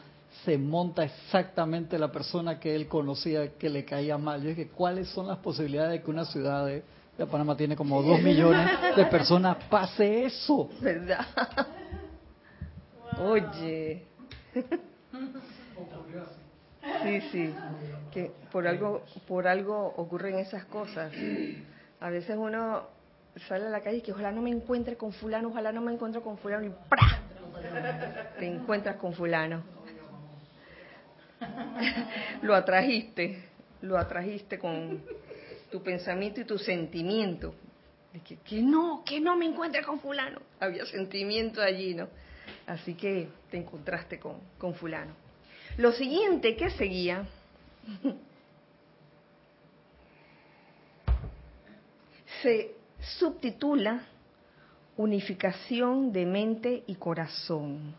se 0.44 0.56
monta 0.56 1.04
exactamente 1.04 1.98
la 1.98 2.10
persona 2.10 2.58
que 2.58 2.74
él 2.74 2.88
conocía 2.88 3.56
que 3.58 3.68
le 3.68 3.84
caía 3.84 4.16
mal. 4.16 4.42
Yo 4.42 4.50
dije, 4.50 4.68
¿cuáles 4.68 5.08
son 5.08 5.28
las 5.28 5.38
posibilidades 5.38 5.92
de 5.92 6.02
que 6.02 6.10
una 6.10 6.24
ciudad 6.24 6.66
de, 6.66 6.82
Panamá 7.30 7.54
tiene 7.54 7.76
como 7.76 8.02
dos 8.02 8.22
millones 8.22 8.66
de 8.96 9.04
personas 9.10 9.58
pase 9.68 10.24
eso? 10.24 10.70
¿Verdad? 10.80 11.26
Oye. 13.18 14.06
Sí, 17.02 17.20
sí, 17.30 17.54
que 18.10 18.32
por 18.50 18.66
algo, 18.66 19.02
por 19.28 19.46
algo 19.46 19.92
ocurren 19.96 20.38
esas 20.38 20.64
cosas. 20.64 21.12
A 22.00 22.08
veces 22.08 22.36
uno 22.38 22.84
sale 23.48 23.66
a 23.66 23.68
la 23.68 23.82
calle 23.82 23.98
y 23.98 24.00
que 24.00 24.12
ojalá 24.12 24.32
no 24.32 24.40
me 24.40 24.50
encuentre 24.50 24.96
con 24.96 25.12
fulano, 25.12 25.48
ojalá 25.48 25.72
no 25.72 25.82
me 25.82 25.92
encuentre 25.92 26.22
con 26.22 26.38
fulano 26.38 26.66
y 26.66 26.72
¡pra! 26.88 27.20
Te 28.38 28.46
encuentras 28.46 28.96
con 28.96 29.12
fulano. 29.12 29.62
lo 32.42 32.54
atrajiste, 32.54 33.44
lo 33.82 33.98
atrajiste 33.98 34.58
con 34.58 35.02
tu 35.70 35.82
pensamiento 35.82 36.40
y 36.40 36.44
tu 36.44 36.58
sentimiento. 36.58 37.54
De 38.12 38.20
que, 38.20 38.36
que 38.38 38.60
no, 38.60 39.02
que 39.04 39.20
no 39.20 39.36
me 39.36 39.46
encuentre 39.46 39.84
con 39.84 40.00
fulano. 40.00 40.40
Había 40.58 40.84
sentimiento 40.86 41.62
allí, 41.62 41.94
¿no? 41.94 42.08
Así 42.66 42.94
que 42.94 43.28
te 43.50 43.56
encontraste 43.56 44.18
con, 44.18 44.40
con 44.58 44.74
fulano. 44.74 45.14
Lo 45.76 45.92
siguiente 45.92 46.56
que 46.56 46.70
seguía 46.70 47.24
se 52.42 52.74
subtitula 53.18 54.06
Unificación 54.96 56.12
de 56.12 56.26
mente 56.26 56.82
y 56.86 56.96
corazón, 56.96 57.94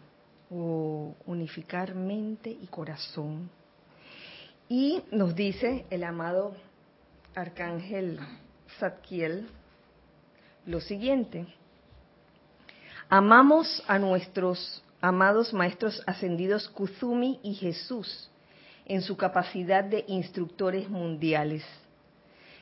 o 0.51 1.15
unificar 1.25 1.95
mente 1.95 2.49
y 2.49 2.67
corazón. 2.67 3.49
Y 4.67 5.01
nos 5.11 5.35
dice 5.35 5.85
el 5.89 6.03
amado 6.03 6.55
arcángel 7.33 8.19
Zadkiel 8.79 9.47
lo 10.65 10.79
siguiente, 10.79 11.47
amamos 13.09 13.83
a 13.87 13.97
nuestros 13.97 14.83
amados 15.01 15.53
maestros 15.53 16.03
ascendidos 16.05 16.69
Kuzumi 16.69 17.39
y 17.41 17.55
Jesús 17.55 18.29
en 18.85 19.01
su 19.01 19.17
capacidad 19.17 19.83
de 19.83 20.05
instructores 20.07 20.87
mundiales. 20.89 21.63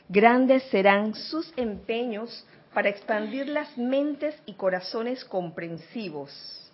Grandes 0.07 0.63
serán 0.71 1.13
sus 1.13 1.51
empeños 1.57 2.45
para 2.73 2.89
expandir 2.89 3.49
las 3.49 3.77
mentes 3.77 4.35
y 4.45 4.53
corazones 4.53 5.25
comprensivos, 5.25 6.68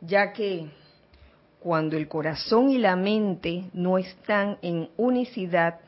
ya 0.00 0.32
que 0.32 0.70
cuando 1.60 1.96
el 1.96 2.08
corazón 2.08 2.70
y 2.70 2.78
la 2.78 2.96
mente 2.96 3.64
no 3.72 3.98
están 3.98 4.58
en 4.62 4.88
unicidad, 4.96 5.80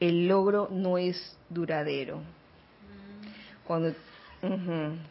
el 0.00 0.26
logro 0.26 0.68
no 0.70 0.98
es 0.98 1.36
duradero. 1.48 2.20
Cuando, 3.66 3.94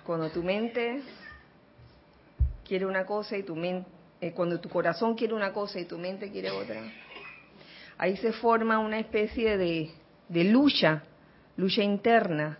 cuando 0.03 0.29
tu 0.29 0.43
mente 0.43 1.01
quiere 2.67 2.85
una 2.85 3.05
cosa 3.05 3.37
y 3.37 3.43
tu 3.43 3.55
mente, 3.55 3.87
eh, 4.19 4.33
cuando 4.33 4.59
tu 4.59 4.69
corazón 4.69 5.15
quiere 5.15 5.33
una 5.33 5.53
cosa 5.53 5.79
y 5.79 5.85
tu 5.85 5.97
mente 5.97 6.31
quiere 6.31 6.51
otra, 6.51 6.81
ahí 7.97 8.17
se 8.17 8.33
forma 8.33 8.79
una 8.79 8.99
especie 8.99 9.57
de, 9.57 9.91
lucha, 10.29 11.03
lucha 11.57 11.83
interna, 11.83 12.57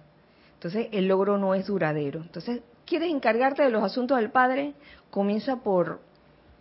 Entonces 0.53 0.87
el 0.91 1.07
logro 1.07 1.37
no 1.37 1.55
es 1.55 1.65
duradero. 1.65 2.21
Entonces, 2.21 2.61
¿quieres 2.91 3.09
encargarte 3.09 3.63
de 3.63 3.69
los 3.69 3.83
asuntos 3.83 4.17
del 4.17 4.31
Padre? 4.31 4.73
Comienza 5.09 5.55
por 5.55 6.01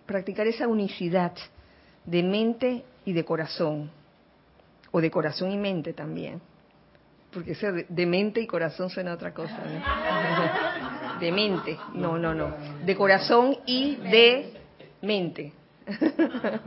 practicar 0.07 0.47
esa 0.47 0.69
unicidad 0.69 1.33
de 2.05 2.23
mente 2.23 2.85
y 3.05 3.13
de 3.13 3.25
corazón, 3.25 3.91
o 4.93 5.01
de 5.01 5.11
corazón 5.11 5.51
y 5.51 5.57
mente 5.57 5.93
también, 5.93 6.41
porque 7.33 7.57
de 7.89 8.07
mente 8.07 8.41
y 8.41 8.47
corazón 8.47 8.91
suena 8.91 9.13
otra 9.13 9.35
cosa. 9.35 9.59
De 11.19 11.33
mente, 11.33 11.77
no, 11.95 12.17
no, 12.17 12.33
no, 12.33 12.55
de 12.87 12.95
corazón 12.95 13.57
y 13.67 13.97
de 13.97 14.53
mente. 15.03 15.53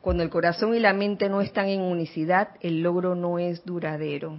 Cuando 0.00 0.24
el 0.24 0.30
corazón 0.30 0.74
y 0.74 0.80
la 0.80 0.92
mente 0.92 1.28
no 1.28 1.42
están 1.42 1.68
en 1.68 1.80
unicidad, 1.80 2.48
el 2.60 2.82
logro 2.82 3.14
no 3.14 3.38
es 3.38 3.64
duradero. 3.64 4.36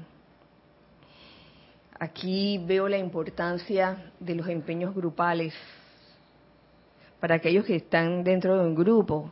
Aquí 2.04 2.58
veo 2.58 2.90
la 2.90 2.98
importancia 2.98 4.12
de 4.20 4.36
los 4.36 4.50
empeños 4.50 4.94
grupales 4.94 5.54
para 7.22 7.36
aquellos 7.36 7.64
que 7.64 7.78
están 7.78 8.26
dentro 8.26 8.58
de 8.58 8.68
un 8.68 8.76
grupo, 8.76 9.32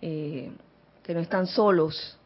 eh, 0.00 0.52
que 1.02 1.12
no 1.12 1.18
están 1.18 1.48
solos. 1.48 2.16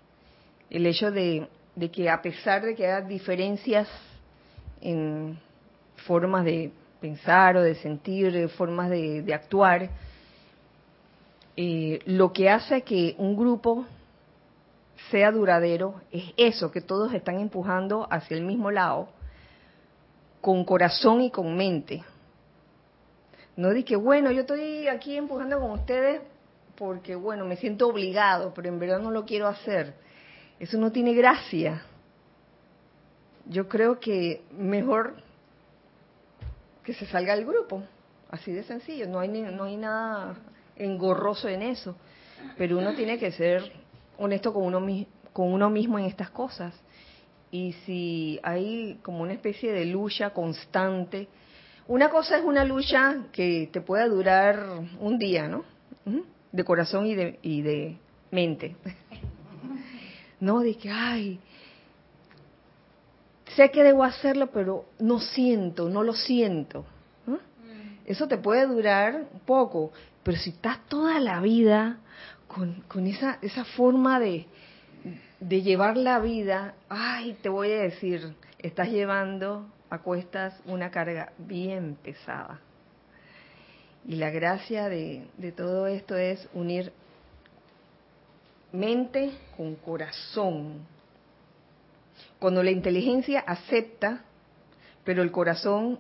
El 0.68 0.84
hecho 0.84 1.10
de, 1.10 1.48
que 1.90 2.10
a 2.10 2.20
pesar 2.20 2.60
de 2.60 2.74
que 2.74 2.86
haya 2.86 3.00
diferencias 3.00 3.88
en 4.82 5.40
formas 6.04 6.44
de 6.44 6.70
pensar 7.00 7.56
o 7.56 7.62
de 7.62 7.76
sentir, 7.76 8.46
formas 8.50 8.90
de 8.90 9.32
actuar, 9.32 9.88
eh, 11.56 11.98
lo 12.04 12.30
que 12.34 12.50
hace 12.50 12.82
que 12.82 13.14
un 13.16 13.34
grupo 13.38 13.86
sea 15.10 15.32
duradero 15.32 16.02
es 16.12 16.24
eso, 16.36 16.70
que 16.70 16.82
todos 16.82 17.14
están 17.14 17.40
empujando 17.40 18.06
hacia 18.10 18.36
el 18.36 18.44
mismo 18.44 18.70
lado, 18.70 19.08
con 20.40 20.64
corazón 20.64 21.20
y 21.20 21.30
con 21.30 21.56
mente. 21.56 22.02
No 23.56 23.70
di 23.70 23.84
que, 23.84 23.96
bueno, 23.96 24.30
yo 24.30 24.42
estoy 24.42 24.88
aquí 24.88 25.16
empujando 25.16 25.60
con 25.60 25.72
ustedes 25.72 26.22
porque, 26.76 27.14
bueno, 27.14 27.44
me 27.44 27.56
siento 27.56 27.88
obligado, 27.88 28.54
pero 28.54 28.68
en 28.68 28.78
verdad 28.78 29.00
no 29.00 29.10
lo 29.10 29.26
quiero 29.26 29.46
hacer. 29.46 29.94
Eso 30.58 30.78
no 30.78 30.92
tiene 30.92 31.12
gracia. 31.14 31.82
Yo 33.46 33.68
creo 33.68 34.00
que 34.00 34.44
mejor 34.50 35.22
que 36.84 36.94
se 36.94 37.06
salga 37.06 37.36
del 37.36 37.44
grupo, 37.44 37.82
así 38.30 38.52
de 38.52 38.62
sencillo, 38.62 39.06
no 39.08 39.20
hay, 39.20 39.28
no 39.28 39.64
hay 39.64 39.76
nada 39.76 40.36
engorroso 40.76 41.48
en 41.48 41.62
eso, 41.62 41.96
pero 42.56 42.78
uno 42.78 42.94
tiene 42.94 43.18
que 43.18 43.32
ser 43.32 43.70
honesto 44.16 44.52
con 44.52 44.64
uno, 44.64 45.06
con 45.32 45.52
uno 45.52 45.68
mismo 45.68 45.98
en 45.98 46.06
estas 46.06 46.30
cosas. 46.30 46.74
Y 47.52 47.72
si 47.84 48.38
hay 48.42 48.98
como 49.02 49.22
una 49.22 49.32
especie 49.32 49.72
de 49.72 49.86
lucha 49.86 50.30
constante, 50.30 51.28
una 51.88 52.08
cosa 52.08 52.38
es 52.38 52.44
una 52.44 52.64
lucha 52.64 53.24
que 53.32 53.68
te 53.72 53.80
pueda 53.80 54.06
durar 54.06 54.64
un 55.00 55.18
día, 55.18 55.48
¿no? 55.48 55.64
De 56.52 56.64
corazón 56.64 57.06
y 57.06 57.14
de, 57.14 57.38
y 57.42 57.62
de 57.62 57.96
mente. 58.30 58.76
No, 60.40 60.60
de 60.60 60.74
que, 60.74 60.88
ay, 60.88 61.38
sé 63.54 63.70
que 63.70 63.82
debo 63.82 64.04
hacerlo, 64.04 64.50
pero 64.50 64.86
no 64.98 65.20
siento, 65.20 65.90
no 65.90 66.02
lo 66.02 66.14
siento. 66.14 66.86
Eso 68.06 68.26
te 68.26 68.38
puede 68.38 68.66
durar 68.66 69.26
poco, 69.44 69.92
pero 70.22 70.38
si 70.38 70.50
estás 70.50 70.84
toda 70.88 71.20
la 71.20 71.40
vida 71.40 71.98
con, 72.48 72.82
con 72.88 73.06
esa, 73.06 73.38
esa 73.42 73.64
forma 73.64 74.18
de, 74.18 74.46
de 75.40 75.62
llevar 75.62 75.96
la 75.96 76.18
vida, 76.18 76.74
ay, 76.88 77.38
te 77.42 77.48
voy 77.48 77.72
a 77.72 77.80
decir, 77.80 78.34
estás 78.58 78.88
llevando 78.90 79.66
a 79.88 79.98
cuestas 79.98 80.60
una 80.66 80.90
carga 80.90 81.32
bien 81.38 81.96
pesada. 82.02 82.60
Y 84.06 84.16
la 84.16 84.30
gracia 84.30 84.88
de, 84.88 85.26
todo 85.56 85.86
esto 85.86 86.16
es 86.16 86.46
unir 86.52 86.92
mente 88.72 89.32
con 89.56 89.74
corazón. 89.76 90.86
Cuando 92.38 92.62
la 92.62 92.70
inteligencia 92.70 93.40
acepta, 93.40 94.24
pero 95.04 95.22
el 95.22 95.32
corazón 95.32 95.98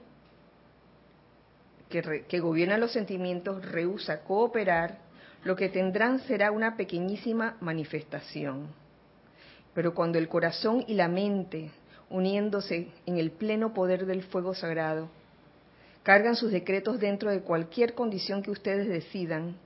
que, 1.88 2.40
gobierna 2.40 2.78
los 2.78 2.92
sentimientos 2.92 3.64
rehúsa 3.64 4.20
cooperar, 4.20 4.98
lo 5.44 5.56
que 5.56 5.70
tendrán 5.70 6.20
será 6.20 6.52
una 6.52 6.76
pequeñísima 6.76 7.56
manifestación. 7.60 8.79
Pero 9.74 9.94
cuando 9.94 10.18
el 10.18 10.28
corazón 10.28 10.84
y 10.86 10.94
la 10.94 11.08
mente, 11.08 11.70
uniéndose 12.08 12.88
en 13.06 13.18
el 13.18 13.30
pleno 13.30 13.72
poder 13.72 14.06
del 14.06 14.22
fuego 14.22 14.54
sagrado, 14.54 15.08
cargan 16.02 16.36
sus 16.36 16.50
decretos 16.50 16.98
dentro 16.98 17.30
de 17.30 17.42
cualquier 17.42 17.94
condición 17.94 18.42
que 18.42 18.50
ustedes 18.50 18.88
decidan 18.88 19.56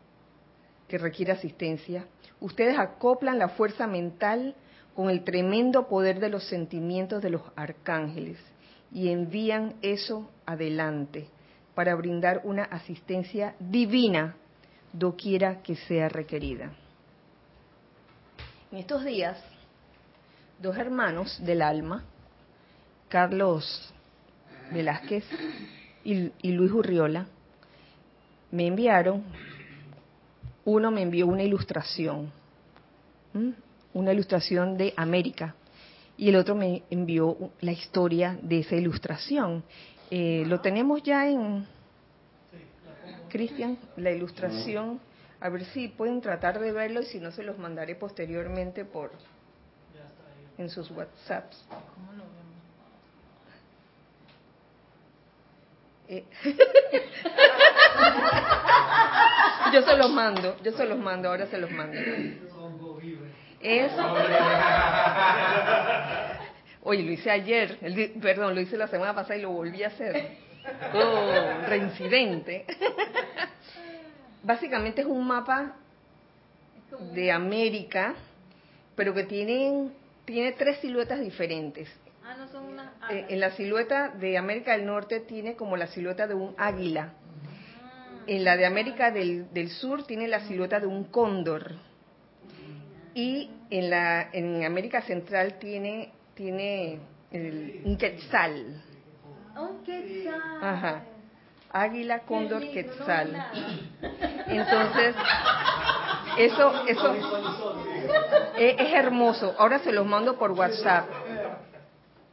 que 0.88 0.98
requiera 0.98 1.34
asistencia, 1.34 2.06
ustedes 2.40 2.78
acoplan 2.78 3.38
la 3.38 3.48
fuerza 3.48 3.86
mental 3.86 4.54
con 4.94 5.10
el 5.10 5.24
tremendo 5.24 5.88
poder 5.88 6.20
de 6.20 6.28
los 6.28 6.44
sentimientos 6.44 7.22
de 7.22 7.30
los 7.30 7.42
arcángeles 7.56 8.38
y 8.92 9.08
envían 9.08 9.74
eso 9.82 10.30
adelante 10.46 11.28
para 11.74 11.94
brindar 11.94 12.42
una 12.44 12.64
asistencia 12.64 13.54
divina 13.58 14.36
doquiera 14.92 15.62
que 15.62 15.74
sea 15.74 16.08
requerida. 16.08 16.72
En 18.70 18.78
estos 18.78 19.04
días, 19.04 19.42
dos 20.58 20.76
hermanos 20.76 21.38
del 21.44 21.62
alma, 21.62 22.04
Carlos 23.08 23.92
Velázquez 24.72 25.24
y, 26.04 26.52
Luis 26.52 26.72
Urriola, 26.72 27.26
me 28.50 28.66
enviaron, 28.66 29.24
uno 30.64 30.90
me 30.90 31.02
envió 31.02 31.26
una 31.26 31.42
ilustración, 31.42 32.30
una 33.92 34.12
ilustración 34.12 34.76
de 34.76 34.94
América, 34.96 35.54
y 36.16 36.28
el 36.28 36.36
otro 36.36 36.54
me 36.54 36.82
envió 36.90 37.36
la 37.60 37.72
historia 37.72 38.38
de 38.40 38.60
esa 38.60 38.76
ilustración. 38.76 39.64
Eh, 40.10 40.44
lo 40.46 40.60
tenemos 40.60 41.02
ya 41.02 41.28
en, 41.28 41.66
Cristian, 43.34 43.76
la 43.96 44.12
ilustración. 44.12 45.00
A 45.40 45.48
ver 45.48 45.64
si 45.64 45.88
pueden 45.88 46.20
tratar 46.20 46.60
de 46.60 46.70
verlo 46.70 47.00
y 47.00 47.06
si 47.06 47.18
no 47.18 47.32
se 47.32 47.42
los 47.42 47.58
mandaré 47.58 47.96
posteriormente 47.96 48.84
por 48.84 49.10
en 50.58 50.68
sus 50.70 50.90
WhatsApps. 50.90 51.64
¿Cómo 51.68 52.12
lo 52.12 52.24
vemos? 52.24 52.44
Eh. 56.08 56.24
yo 59.72 59.82
se 59.82 59.96
los 59.96 60.10
mando, 60.10 60.56
yo 60.62 60.72
se 60.72 60.84
los 60.84 60.98
mando, 60.98 61.28
ahora 61.28 61.46
se 61.46 61.58
los 61.58 61.70
mando. 61.70 61.96
Es 63.60 63.92
Oye, 66.82 67.02
lo 67.02 67.12
hice 67.12 67.30
ayer, 67.30 67.78
perdón, 68.20 68.54
lo 68.54 68.60
hice 68.60 68.76
la 68.76 68.88
semana 68.88 69.14
pasada 69.14 69.38
y 69.38 69.42
lo 69.42 69.50
volví 69.50 69.82
a 69.82 69.86
hacer. 69.86 70.36
Oh, 70.92 71.66
reincidente. 71.66 72.66
Básicamente 74.42 75.00
es 75.00 75.06
un 75.06 75.26
mapa 75.26 75.76
de 77.14 77.32
América, 77.32 78.14
pero 78.94 79.14
que 79.14 79.24
tiene, 79.24 79.88
tiene 80.24 80.52
tres 80.52 80.78
siluetas 80.78 81.20
diferentes. 81.20 81.88
Ah, 82.24 82.34
no 82.38 82.48
son 82.48 82.66
una... 82.66 82.94
Eh, 83.10 83.26
en 83.28 83.40
la 83.40 83.50
silueta 83.52 84.08
de 84.08 84.38
América 84.38 84.72
del 84.72 84.86
Norte 84.86 85.20
tiene 85.20 85.56
como 85.56 85.76
la 85.76 85.86
silueta 85.88 86.26
de 86.26 86.34
un 86.34 86.54
águila. 86.56 87.14
En 88.26 88.44
la 88.44 88.56
de 88.56 88.64
América 88.64 89.10
del, 89.10 89.52
del 89.52 89.68
Sur 89.68 90.06
tiene 90.06 90.28
la 90.28 90.40
silueta 90.46 90.80
de 90.80 90.86
un 90.86 91.04
cóndor. 91.04 91.72
Y 93.14 93.50
en, 93.70 93.90
la, 93.90 94.30
en 94.32 94.64
América 94.64 95.02
Central 95.02 95.58
tiene 95.58 96.10
tiene 96.34 96.98
el, 97.30 97.82
un 97.84 97.96
quetzal. 97.96 98.82
Un 99.56 99.82
quetzal. 99.84 100.40
Ajá. 100.60 101.02
Águila, 101.70 102.20
cóndor, 102.20 102.70
quetzal. 102.70 103.34
Entonces, 104.46 105.16
eso, 106.38 106.86
eso 106.86 107.14
es, 108.58 108.74
es, 108.78 108.92
hermoso. 108.92 109.54
Ahora 109.58 109.78
se 109.80 109.92
los 109.92 110.06
mando 110.06 110.38
por 110.38 110.52
WhatsApp. 110.52 111.08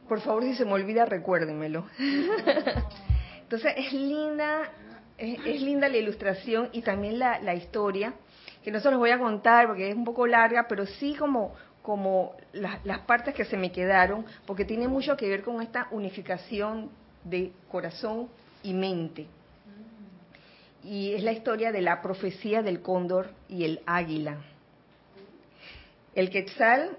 Por 0.08 0.20
favor, 0.20 0.42
si 0.42 0.54
se 0.54 0.64
me 0.64 0.72
olvida, 0.72 1.04
recuérdenmelo. 1.04 1.86
Entonces, 3.42 3.72
es 3.76 3.92
linda, 3.92 4.70
es, 5.18 5.38
es 5.44 5.62
linda 5.62 5.88
la 5.88 5.96
ilustración 5.96 6.68
y 6.72 6.82
también 6.82 7.18
la, 7.18 7.40
la 7.40 7.54
historia, 7.54 8.14
que 8.62 8.70
no 8.70 8.80
se 8.80 8.90
los 8.90 8.98
voy 8.98 9.10
a 9.10 9.18
contar 9.18 9.66
porque 9.66 9.90
es 9.90 9.96
un 9.96 10.04
poco 10.04 10.26
larga, 10.26 10.66
pero 10.68 10.86
sí 10.86 11.14
como 11.14 11.54
como 11.82 12.36
las 12.52 13.00
partes 13.00 13.34
que 13.34 13.44
se 13.44 13.56
me 13.56 13.72
quedaron, 13.72 14.24
porque 14.46 14.64
tiene 14.64 14.88
mucho 14.88 15.16
que 15.16 15.28
ver 15.28 15.42
con 15.42 15.60
esta 15.60 15.88
unificación 15.90 16.90
de 17.24 17.52
corazón 17.70 18.28
y 18.62 18.72
mente. 18.72 19.26
Y 20.84 21.12
es 21.12 21.22
la 21.22 21.32
historia 21.32 21.72
de 21.72 21.82
la 21.82 22.00
profecía 22.00 22.62
del 22.62 22.82
cóndor 22.82 23.30
y 23.48 23.64
el 23.64 23.80
águila. 23.86 24.38
El 26.14 26.30
quetzal 26.30 26.96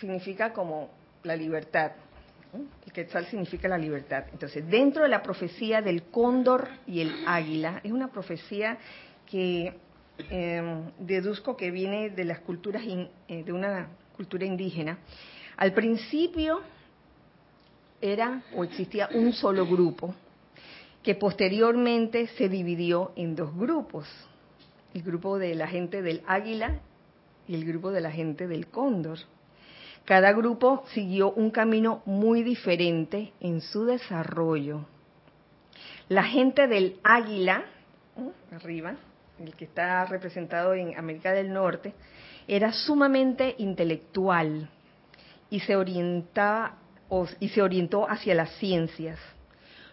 significa 0.00 0.52
como 0.52 0.90
la 1.22 1.36
libertad, 1.36 1.92
El 2.86 2.92
quetzal 2.92 3.26
significa 3.26 3.68
la 3.68 3.76
libertad. 3.76 4.24
Entonces, 4.32 4.66
dentro 4.68 5.02
de 5.02 5.08
la 5.08 5.22
profecía 5.22 5.82
del 5.82 6.04
cóndor 6.04 6.68
y 6.86 7.00
el 7.00 7.12
águila, 7.26 7.80
es 7.84 7.92
una 7.92 8.08
profecía 8.08 8.78
que 9.26 9.74
eh, 10.30 10.82
deduzco 10.98 11.56
que 11.56 11.70
viene 11.70 12.10
de 12.10 12.24
las 12.24 12.40
culturas, 12.40 12.82
eh, 12.86 13.42
de 13.44 13.52
una 13.52 13.88
cultura 14.16 14.46
indígena. 14.46 14.98
Al 15.56 15.72
principio 15.74 16.62
era 18.00 18.42
o 18.54 18.64
existía 18.64 19.10
un 19.12 19.32
solo 19.32 19.66
grupo 19.66 20.14
que 21.02 21.14
posteriormente 21.14 22.26
se 22.28 22.48
dividió 22.48 23.12
en 23.16 23.36
dos 23.36 23.54
grupos, 23.54 24.08
el 24.94 25.02
grupo 25.02 25.38
de 25.38 25.54
la 25.54 25.68
gente 25.68 26.02
del 26.02 26.22
águila 26.26 26.80
y 27.48 27.54
el 27.54 27.64
grupo 27.64 27.90
de 27.90 28.00
la 28.00 28.10
gente 28.10 28.46
del 28.46 28.68
cóndor. 28.68 29.18
Cada 30.04 30.32
grupo 30.32 30.84
siguió 30.92 31.32
un 31.32 31.50
camino 31.50 32.02
muy 32.06 32.42
diferente 32.42 33.32
en 33.40 33.60
su 33.60 33.84
desarrollo. 33.84 34.86
La 36.08 36.22
gente 36.22 36.68
del 36.68 37.00
águila, 37.02 37.64
arriba, 38.52 38.94
el 39.40 39.54
que 39.54 39.64
está 39.64 40.04
representado 40.06 40.74
en 40.74 40.96
América 40.96 41.32
del 41.32 41.52
Norte, 41.52 41.92
era 42.46 42.72
sumamente 42.72 43.56
intelectual 43.58 44.70
y 45.50 45.60
se 45.60 45.74
orientaba 45.74 46.78
y 47.40 47.48
se 47.48 47.62
orientó 47.62 48.08
hacia 48.08 48.34
las 48.34 48.50
ciencias. 48.56 49.18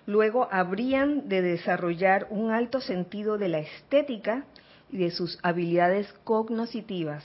Luego 0.05 0.47
habrían 0.51 1.29
de 1.29 1.41
desarrollar 1.41 2.27
un 2.29 2.51
alto 2.51 2.81
sentido 2.81 3.37
de 3.37 3.49
la 3.49 3.59
estética 3.59 4.45
y 4.91 4.97
de 4.97 5.11
sus 5.11 5.39
habilidades 5.43 6.11
cognoscitivas. 6.23 7.23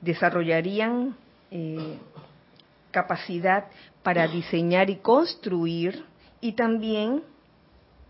Desarrollarían 0.00 1.16
eh, 1.50 1.98
capacidad 2.90 3.66
para 4.02 4.28
diseñar 4.28 4.90
y 4.90 4.96
construir 4.96 6.04
y 6.40 6.52
también 6.52 7.22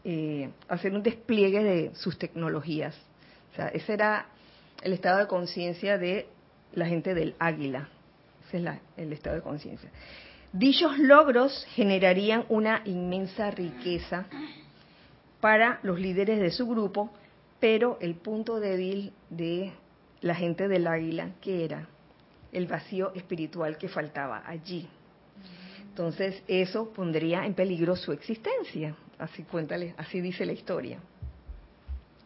eh, 0.05 0.51
hacer 0.69 0.93
un 0.93 1.03
despliegue 1.03 1.63
de 1.63 1.95
sus 1.95 2.19
tecnologías. 2.19 2.95
Ese 3.73 3.93
era 3.93 4.27
el 4.83 4.93
estado 4.93 5.19
de 5.19 5.27
conciencia 5.27 5.97
de 5.97 6.27
la 6.73 6.87
gente 6.87 7.15
del 7.15 7.35
águila. 7.39 7.89
Ese 8.49 8.59
es 8.59 8.65
el 8.97 9.13
estado 9.13 9.37
de 9.37 9.43
conciencia. 9.43 9.91
Dichos 10.53 10.99
logros 10.99 11.67
generarían 11.71 12.45
una 12.49 12.83
inmensa 12.85 13.51
riqueza 13.51 14.27
para 15.41 15.81
los 15.83 15.99
líderes 15.99 16.41
de 16.41 16.51
su 16.51 16.67
grupo, 16.67 17.11
pero 17.61 17.99
el 18.01 18.15
punto 18.15 18.61
débil 18.61 19.13
de 19.31 19.73
la 20.25 20.35
gente 20.35 20.69
del 20.69 20.87
águila, 20.87 21.33
que 21.43 21.67
era 21.67 21.87
el 22.51 22.67
vacío 22.67 23.13
espiritual 23.15 23.77
que 23.77 23.89
faltaba 23.89 24.43
allí. 24.47 24.89
Entonces, 25.83 26.43
eso 26.49 26.89
pondría 26.95 27.45
en 27.45 27.53
peligro 27.53 27.95
su 27.95 28.11
existencia, 28.11 28.97
así 29.19 29.43
cuéntale, 29.43 29.95
así 29.99 30.23
dice 30.23 30.47
la 30.47 30.53
historia. 30.53 30.99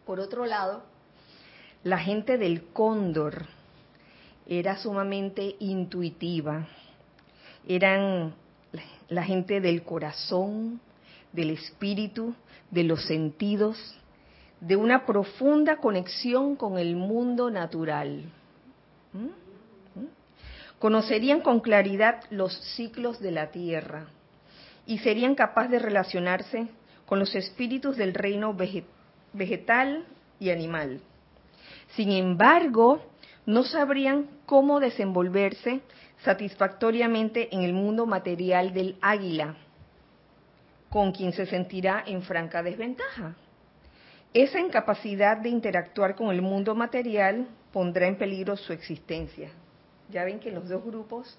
Por 0.05 0.21
otro 0.21 0.45
lado, 0.45 0.85
la 1.83 1.97
gente 1.97 2.37
del 2.37 2.67
cóndor 2.71 3.47
era 4.47 4.77
sumamente 4.77 5.57
intuitiva, 5.59 6.69
eran 7.67 8.33
la 9.09 9.23
gente 9.23 9.59
del 9.59 9.83
corazón, 9.83 10.79
del 11.33 11.49
espíritu, 11.49 12.33
de 12.71 12.85
los 12.85 13.03
sentidos, 13.03 13.98
de 14.61 14.75
una 14.75 15.05
profunda 15.05 15.77
conexión 15.77 16.55
con 16.55 16.77
el 16.77 16.95
mundo 16.95 17.49
natural. 17.49 18.23
¿Mm? 19.13 19.99
¿Mm? 19.99 20.07
Conocerían 20.79 21.41
con 21.41 21.59
claridad 21.59 22.23
los 22.29 22.53
ciclos 22.75 23.19
de 23.19 23.31
la 23.31 23.51
tierra 23.51 24.07
y 24.85 24.99
serían 24.99 25.35
capaces 25.35 25.71
de 25.71 25.79
relacionarse 25.79 26.67
con 27.05 27.19
los 27.19 27.33
espíritus 27.35 27.97
del 27.97 28.13
reino 28.13 28.55
vegetal 29.33 30.05
y 30.39 30.49
animal. 30.49 31.01
Sin 31.95 32.11
embargo, 32.11 33.01
no 33.45 33.63
sabrían 33.63 34.27
cómo 34.45 34.79
desenvolverse 34.79 35.81
satisfactoriamente 36.23 37.53
en 37.53 37.63
el 37.63 37.73
mundo 37.73 38.05
material 38.05 38.73
del 38.73 38.97
águila, 39.01 39.55
con 40.89 41.11
quien 41.11 41.33
se 41.33 41.45
sentirá 41.45 42.03
en 42.05 42.21
franca 42.21 42.61
desventaja. 42.61 43.35
Esa 44.33 44.59
incapacidad 44.59 45.37
de 45.37 45.49
interactuar 45.49 46.15
con 46.15 46.29
el 46.29 46.41
mundo 46.41 46.75
material 46.75 47.47
pondrá 47.73 48.07
en 48.07 48.17
peligro 48.17 48.55
su 48.57 48.73
existencia. 48.73 49.49
Ya 50.09 50.23
ven 50.23 50.39
que 50.39 50.51
los 50.51 50.69
dos 50.69 50.83
grupos, 50.83 51.37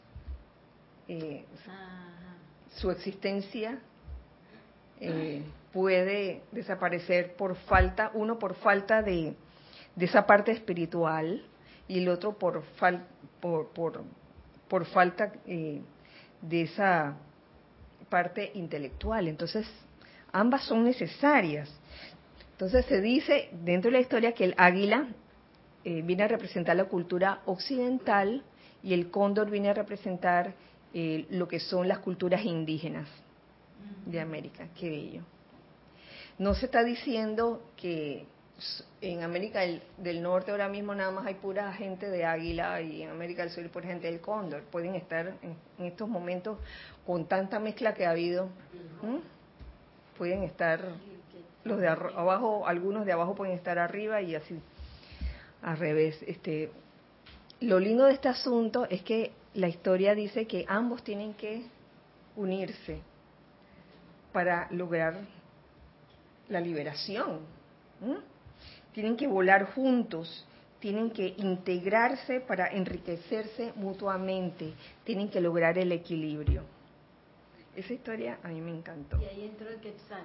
eh, 1.09 1.45
su 2.77 2.91
existencia 2.91 3.79
eh, 5.01 5.43
puede 5.73 6.43
desaparecer 6.53 7.35
por 7.35 7.57
falta, 7.57 8.11
uno 8.15 8.39
por 8.39 8.55
falta 8.57 9.03
de, 9.03 9.35
de 9.95 10.05
esa 10.05 10.27
parte 10.27 10.53
espiritual 10.53 11.45
y 11.87 11.99
el 11.99 12.09
otro 12.09 12.39
por, 12.39 12.63
por, 13.41 13.69
por, 13.69 14.03
por 14.69 14.85
falta 14.87 15.33
eh, 15.47 15.81
de 16.43 16.63
esa 16.63 17.17
parte 18.09 18.51
intelectual. 18.55 19.29
Entonces, 19.29 19.67
ambas 20.33 20.65
son 20.65 20.85
necesarias. 20.85 21.73
Entonces 22.61 22.85
se 22.85 23.01
dice 23.01 23.49
dentro 23.65 23.91
de 23.91 23.97
la 23.97 24.03
historia 24.03 24.33
que 24.33 24.45
el 24.45 24.55
águila 24.59 25.09
eh, 25.83 26.03
viene 26.03 26.25
a 26.25 26.29
representar 26.29 26.77
la 26.77 26.85
cultura 26.85 27.41
occidental 27.47 28.43
y 28.83 28.93
el 28.93 29.11
cóndor 29.11 29.49
viene 29.49 29.71
a 29.71 29.73
representar 29.73 30.53
eh, 30.93 31.25
lo 31.31 31.49
que 31.49 31.59
son 31.59 31.89
las 31.89 32.01
culturas 32.01 32.45
indígenas 32.45 33.09
de 34.05 34.21
América. 34.21 34.69
Qué 34.79 34.91
bello. 34.91 35.23
No 36.37 36.53
se 36.53 36.67
está 36.67 36.85
diciendo 36.85 37.63
que 37.79 38.27
en 39.01 39.23
América 39.23 39.61
del, 39.97 40.23
Norte 40.23 40.51
ahora 40.51 40.69
mismo 40.69 40.95
nada 40.95 41.13
más 41.13 41.25
hay 41.25 41.37
pura 41.37 41.73
gente 41.73 42.11
de 42.11 42.27
águila 42.27 42.83
y 42.83 43.05
en 43.05 43.09
América 43.09 43.41
del 43.41 43.53
Sur 43.53 43.71
por 43.71 43.85
gente 43.85 44.07
del 44.07 44.21
cóndor. 44.21 44.65
Pueden 44.65 44.97
estar 44.97 45.33
en, 45.41 45.87
estos 45.87 46.11
momentos 46.11 46.59
con 47.07 47.25
tanta 47.25 47.59
mezcla 47.59 47.95
que 47.95 48.05
ha 48.05 48.11
habido. 48.11 48.51
Pueden 50.19 50.43
estar 50.43 50.83
los 51.65 51.81
de 51.81 51.89
abajo, 51.89 52.67
algunos 52.67 53.07
de 53.07 53.13
abajo 53.13 53.35
pueden 53.35 53.55
estar 53.55 53.79
arriba 53.79 54.23
y 54.23 54.35
así 54.35 54.61
al 55.63 55.79
revés. 55.79 56.19
Este, 56.27 56.71
lo 57.61 57.79
lindo 57.79 58.07
de 58.07 58.13
este 58.13 58.29
asunto 58.29 58.87
es 58.89 59.03
que 59.03 59.33
la 59.55 59.69
historia 59.69 60.15
dice 60.15 60.47
que 60.47 60.65
ambos 60.69 61.03
tienen 61.03 61.35
que 61.35 61.65
unirse 62.37 63.01
para 64.33 64.69
lograr 64.71 65.15
la 66.49 66.61
liberación 66.61 67.41
tienen 68.93 69.17
que 69.17 69.27
volar 69.27 69.73
juntos, 69.75 70.47
tienen 70.81 71.11
que 71.11 71.35
integrarse 71.39 72.41
para 72.41 72.69
enriquecerse 72.69 73.73
mutuamente, 73.77 74.73
tienen 75.05 75.29
que 75.29 75.41
lograr 75.41 75.79
el 75.79 75.93
equilibrio. 75.93 76.63
Esa 77.77 77.93
historia 77.93 78.39
a 78.43 78.49
mí 78.49 78.61
me 78.61 78.71
encantó. 78.71 79.21
Y 79.21 79.27
ahí 79.27 79.45
entró 79.45 79.69
el 79.69 79.81
Quetzal. 79.81 80.25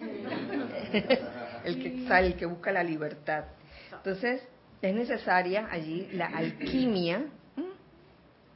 el 1.64 1.82
Quetzal, 1.82 2.24
el 2.24 2.36
que 2.36 2.46
busca 2.46 2.72
la 2.72 2.82
libertad. 2.82 3.44
Entonces, 3.92 4.42
es 4.82 4.94
necesaria 4.94 5.68
allí 5.70 6.08
la 6.12 6.26
alquimia, 6.26 7.26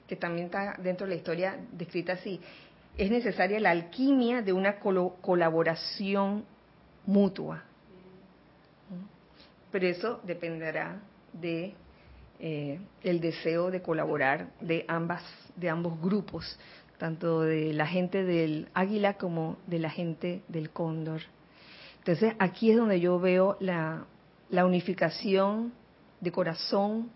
que 0.07 0.17
también 0.17 0.47
está 0.47 0.77
dentro 0.79 1.07
de 1.07 1.15
la 1.15 1.17
historia 1.17 1.57
descrita 1.73 2.15
así. 2.15 2.41
Es 2.97 3.11
necesaria 3.11 3.61
la 3.61 3.71
alquimia 3.71 4.43
de 4.43 4.53
una 4.53 4.79
colaboración 4.81 6.45
mutua 7.07 7.65
pero 9.71 9.87
eso 9.87 10.21
dependerá 10.25 11.01
de 11.33 11.75
eh, 12.41 12.81
el 13.03 13.21
deseo 13.21 13.71
de 13.71 13.83
colaborar 13.83 14.49
de 14.61 14.85
ambas 14.89 15.23
de 15.57 15.69
ambos 15.69 16.01
grupos 16.01 16.59
tanto 16.99 17.41
de 17.41 17.73
la 17.73 17.87
gente 17.87 18.25
del 18.25 18.69
águila 18.75 19.15
como 19.15 19.57
de 19.67 19.79
la 19.79 19.91
gente 19.91 20.43
del 20.49 20.71
cóndor 20.71 21.23
entonces 21.99 22.35
aquí 22.39 22.71
es 22.71 22.77
donde 22.77 23.01
yo 23.01 23.19
veo 23.19 23.57
la, 23.61 24.05
la 24.51 24.65
unificación 24.67 25.73
de 26.21 26.33
corazón 26.33 27.11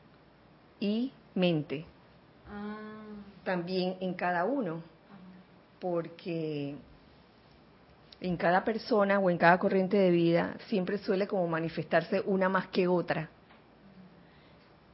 y 0.81 1.13
mente 1.35 1.85
ah. 2.49 2.77
también 3.45 3.97
en 4.01 4.15
cada 4.15 4.45
uno 4.45 4.83
porque 5.81 6.77
en 8.23 8.37
cada 8.37 8.63
persona 8.63 9.19
o 9.19 9.29
en 9.31 9.37
cada 9.37 9.59
corriente 9.59 9.97
de 9.97 10.13
vida 10.13 10.55
siempre 10.69 10.97
suele 10.99 11.27
como 11.27 11.49
manifestarse 11.49 12.23
una 12.25 12.49
más 12.49 12.69
que 12.69 12.87
otra. 12.87 13.29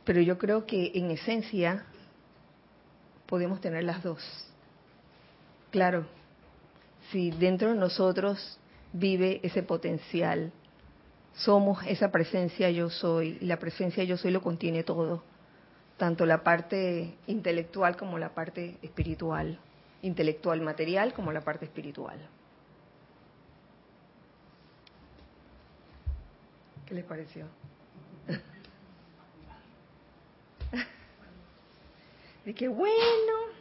Pero 0.04 0.22
yo 0.22 0.38
creo 0.38 0.64
que 0.64 0.92
en 0.94 1.10
esencia 1.10 1.84
podemos 3.26 3.60
tener 3.60 3.84
las 3.84 4.02
dos. 4.02 4.47
Claro, 5.78 6.06
si 7.12 7.30
dentro 7.30 7.68
de 7.68 7.76
nosotros 7.76 8.58
vive 8.92 9.38
ese 9.44 9.62
potencial, 9.62 10.50
somos 11.34 11.86
esa 11.86 12.10
presencia 12.10 12.68
yo 12.68 12.90
soy, 12.90 13.38
y 13.40 13.44
la 13.44 13.60
presencia 13.60 14.02
yo 14.02 14.16
soy 14.16 14.32
lo 14.32 14.42
contiene 14.42 14.82
todo, 14.82 15.22
tanto 15.96 16.26
la 16.26 16.42
parte 16.42 17.14
intelectual 17.28 17.96
como 17.96 18.18
la 18.18 18.30
parte 18.30 18.76
espiritual. 18.82 19.60
intelectual 20.02 20.60
material 20.62 21.12
como 21.12 21.30
la 21.30 21.42
parte 21.42 21.66
espiritual. 21.66 22.18
¿Qué 26.86 26.94
les 26.94 27.04
pareció? 27.04 27.46
De 32.44 32.68
bueno, 32.68 33.57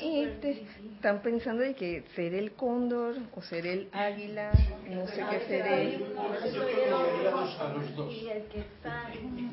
este, 0.00 0.66
están 0.94 1.20
pensando 1.22 1.62
de 1.62 1.74
que 1.74 2.04
seré 2.14 2.38
el 2.38 2.52
cóndor 2.52 3.16
o 3.34 3.42
seré 3.42 3.72
el 3.72 3.88
águila, 3.92 4.52
no 4.88 5.06
sé 5.06 5.24
qué 5.30 5.40
seré. 5.46 6.00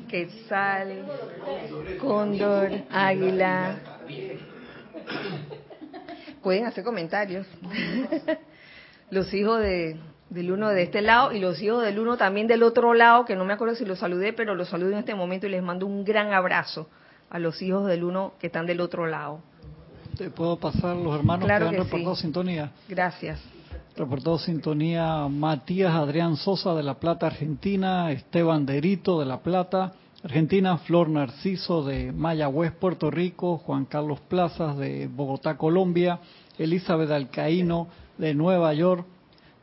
Quetzal, 0.08 1.04
cóndor, 2.00 2.70
águila. 2.90 3.78
Pueden 6.42 6.66
hacer 6.66 6.84
comentarios. 6.84 7.46
Los 9.10 9.32
hijos 9.32 9.60
de, 9.60 9.98
del 10.30 10.52
uno 10.52 10.68
de 10.68 10.82
este 10.82 11.00
lado 11.00 11.32
y 11.32 11.40
los 11.40 11.60
hijos 11.62 11.82
del 11.82 11.98
uno 11.98 12.16
también 12.16 12.46
del 12.46 12.62
otro 12.62 12.94
lado, 12.94 13.24
que 13.24 13.36
no 13.36 13.44
me 13.44 13.54
acuerdo 13.54 13.74
si 13.74 13.84
los 13.84 13.98
saludé, 13.98 14.32
pero 14.32 14.54
los 14.54 14.68
saludo 14.68 14.92
en 14.92 14.98
este 14.98 15.14
momento 15.14 15.46
y 15.46 15.50
les 15.50 15.62
mando 15.62 15.86
un 15.86 16.04
gran 16.04 16.32
abrazo 16.32 16.88
a 17.30 17.38
los 17.38 17.60
hijos 17.62 17.86
del 17.86 18.04
uno 18.04 18.34
que 18.38 18.46
están 18.46 18.66
del 18.66 18.80
otro 18.80 19.06
lado. 19.06 19.42
¿Te 20.18 20.30
puedo 20.30 20.56
pasar 20.56 20.96
los 20.96 21.14
hermanos 21.14 21.46
que 21.46 21.52
han 21.52 21.72
reportado 21.74 22.16
sintonía? 22.16 22.72
Gracias. 22.88 23.38
Reportó 23.96 24.36
sintonía 24.36 25.28
Matías 25.28 25.94
Adrián 25.94 26.36
Sosa 26.36 26.74
de 26.74 26.82
La 26.82 26.94
Plata, 26.94 27.28
Argentina, 27.28 28.10
Esteban 28.10 28.66
Derito 28.66 29.20
de 29.20 29.26
La 29.26 29.38
Plata, 29.38 29.92
Argentina, 30.24 30.76
Flor 30.78 31.08
Narciso 31.08 31.84
de 31.84 32.10
Mayagüez, 32.10 32.72
Puerto 32.72 33.12
Rico, 33.12 33.58
Juan 33.58 33.84
Carlos 33.84 34.18
Plazas 34.22 34.76
de 34.76 35.06
Bogotá, 35.06 35.56
Colombia, 35.56 36.18
Elizabeth 36.58 37.12
Alcaíno 37.12 37.86
de 38.18 38.34
Nueva 38.34 38.74
York, 38.74 39.06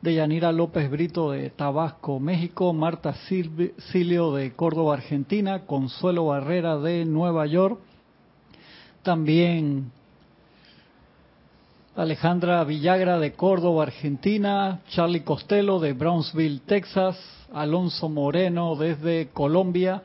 de 0.00 0.14
Yanira 0.14 0.52
López 0.52 0.90
Brito 0.90 1.32
de 1.32 1.50
Tabasco, 1.50 2.18
México, 2.18 2.72
Marta 2.72 3.14
Silio 3.92 4.32
de 4.32 4.52
Córdoba, 4.52 4.94
Argentina, 4.94 5.66
Consuelo 5.66 6.24
Barrera 6.24 6.78
de 6.78 7.04
Nueva 7.04 7.44
York, 7.44 7.78
también 9.02 9.92
Alejandra 11.96 12.62
Villagra 12.64 13.18
de 13.18 13.32
Córdoba, 13.32 13.84
Argentina, 13.84 14.80
Charlie 14.90 15.22
Costello 15.22 15.80
de 15.80 15.94
Brownsville, 15.94 16.60
Texas, 16.66 17.16
Alonso 17.54 18.10
Moreno 18.10 18.76
desde 18.76 19.28
Colombia, 19.28 20.02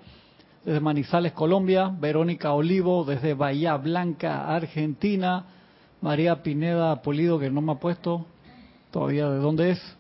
desde 0.64 0.80
Manizales, 0.80 1.34
Colombia, 1.34 1.92
Verónica 2.00 2.54
Olivo 2.54 3.04
desde 3.04 3.34
Bahía 3.34 3.76
Blanca, 3.76 4.56
Argentina, 4.56 5.44
María 6.00 6.42
Pineda 6.42 7.02
Polido, 7.02 7.38
que 7.38 7.50
no 7.50 7.60
me 7.60 7.74
ha 7.74 7.76
puesto, 7.76 8.26
todavía 8.90 9.30
de 9.30 9.40
dónde 9.40 9.72
es. 9.72 9.98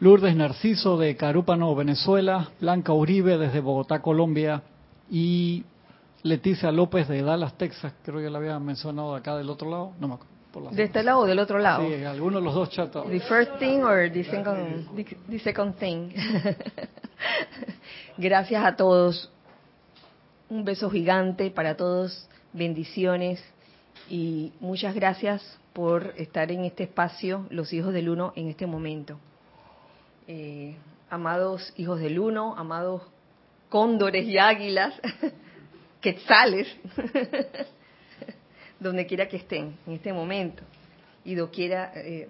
Lourdes 0.00 0.34
Narciso 0.34 0.96
de 0.96 1.14
Carúpano, 1.16 1.74
Venezuela. 1.74 2.48
Blanca 2.58 2.94
Uribe 2.94 3.36
desde 3.36 3.60
Bogotá, 3.60 4.00
Colombia. 4.00 4.62
Y 5.10 5.64
Leticia 6.22 6.72
López 6.72 7.06
de 7.06 7.20
Dallas, 7.20 7.58
Texas. 7.58 7.92
Creo 8.02 8.18
que 8.18 8.30
la 8.30 8.38
había 8.38 8.58
mencionado 8.58 9.14
acá 9.14 9.36
del 9.36 9.50
otro 9.50 9.68
lado. 9.68 9.92
No 10.00 10.08
me 10.08 10.14
acuerdo. 10.14 10.37
¿De 10.72 10.84
este 10.84 11.02
lado 11.02 11.20
o 11.20 11.26
del 11.26 11.38
otro 11.38 11.58
lado? 11.58 11.86
Sí, 11.86 12.02
alguno 12.04 12.38
de 12.38 12.44
los 12.44 12.54
dos 12.54 12.70
chatos. 12.70 13.08
The 13.08 13.20
first 13.20 13.58
thing 13.58 13.82
or 13.82 14.10
the 14.10 14.24
second, 14.24 14.88
the 15.28 15.38
second 15.40 15.74
thing. 15.76 16.08
Gracias 18.16 18.64
a 18.64 18.74
todos. 18.74 19.30
Un 20.48 20.64
beso 20.64 20.90
gigante 20.90 21.50
para 21.50 21.76
todos. 21.76 22.28
Bendiciones. 22.52 23.44
Y 24.08 24.52
muchas 24.60 24.94
gracias 24.94 25.58
por 25.74 26.14
estar 26.16 26.50
en 26.50 26.64
este 26.64 26.84
espacio, 26.84 27.46
los 27.50 27.72
hijos 27.72 27.92
del 27.92 28.08
uno, 28.08 28.32
en 28.34 28.48
este 28.48 28.66
momento. 28.66 29.18
Eh, 30.26 30.76
amados 31.10 31.72
hijos 31.76 32.00
del 32.00 32.18
uno, 32.18 32.54
amados 32.56 33.02
cóndores 33.68 34.26
y 34.26 34.38
águilas, 34.38 34.94
quetzales, 36.00 36.68
donde 38.80 39.06
quiera 39.06 39.28
que 39.28 39.36
estén 39.36 39.76
en 39.86 39.94
este 39.94 40.12
momento 40.12 40.62
y 41.24 41.34
doquiera, 41.34 41.92
eh, 41.94 42.28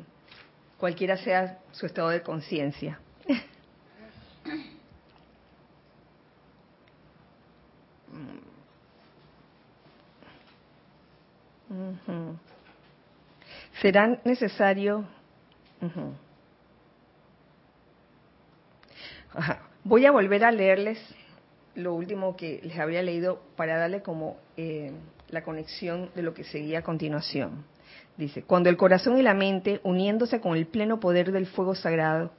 cualquiera 0.78 1.16
sea 1.16 1.58
su 1.72 1.86
estado 1.86 2.08
de 2.10 2.22
conciencia. 2.22 2.98
será 13.80 14.18
necesario... 14.24 15.04
Voy 19.84 20.04
a 20.04 20.10
volver 20.10 20.44
a 20.44 20.50
leerles 20.50 20.98
lo 21.74 21.94
último 21.94 22.36
que 22.36 22.60
les 22.64 22.78
había 22.78 23.02
leído 23.02 23.40
para 23.56 23.78
darle 23.78 24.02
como 24.02 24.36
eh, 24.56 24.92
la 25.30 25.42
conexión 25.42 26.10
de 26.14 26.22
lo 26.22 26.34
que 26.34 26.44
seguía 26.44 26.80
a 26.80 26.82
continuación. 26.82 27.64
Dice, 28.16 28.42
cuando 28.42 28.68
el 28.68 28.76
corazón 28.76 29.18
y 29.18 29.22
la 29.22 29.34
mente, 29.34 29.80
uniéndose 29.84 30.40
con 30.40 30.56
el 30.56 30.66
pleno 30.66 30.98
poder 31.00 31.30
del 31.32 31.46
fuego 31.46 31.74
sagrado, 31.74 32.30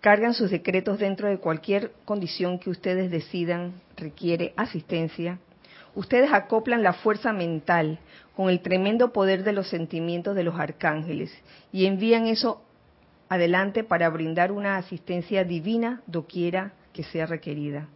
cargan 0.00 0.34
sus 0.34 0.50
decretos 0.50 0.98
dentro 0.98 1.28
de 1.28 1.38
cualquier 1.38 1.92
condición 2.04 2.58
que 2.58 2.70
ustedes 2.70 3.10
decidan 3.10 3.80
requiere 3.96 4.52
asistencia, 4.56 5.38
ustedes 5.94 6.32
acoplan 6.32 6.82
la 6.82 6.92
fuerza 6.92 7.32
mental 7.32 7.98
con 8.36 8.50
el 8.50 8.60
tremendo 8.60 9.12
poder 9.12 9.44
de 9.44 9.52
los 9.52 9.68
sentimientos 9.68 10.34
de 10.34 10.42
los 10.42 10.58
arcángeles 10.58 11.32
y 11.72 11.86
envían 11.86 12.26
eso 12.26 12.62
adelante 13.28 13.84
para 13.84 14.08
brindar 14.10 14.52
una 14.52 14.76
asistencia 14.76 15.44
divina 15.44 16.02
doquiera 16.06 16.72
que 16.92 17.04
sea 17.04 17.26
requerida. 17.26 17.88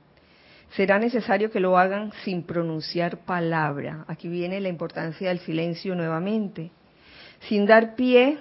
Será 0.70 0.98
necesario 0.98 1.50
que 1.50 1.60
lo 1.60 1.78
hagan 1.78 2.12
sin 2.24 2.42
pronunciar 2.42 3.18
palabra. 3.18 4.04
Aquí 4.08 4.28
viene 4.28 4.60
la 4.60 4.68
importancia 4.68 5.28
del 5.28 5.38
silencio 5.40 5.94
nuevamente. 5.94 6.70
Sin 7.48 7.66
dar 7.66 7.94
pie 7.94 8.38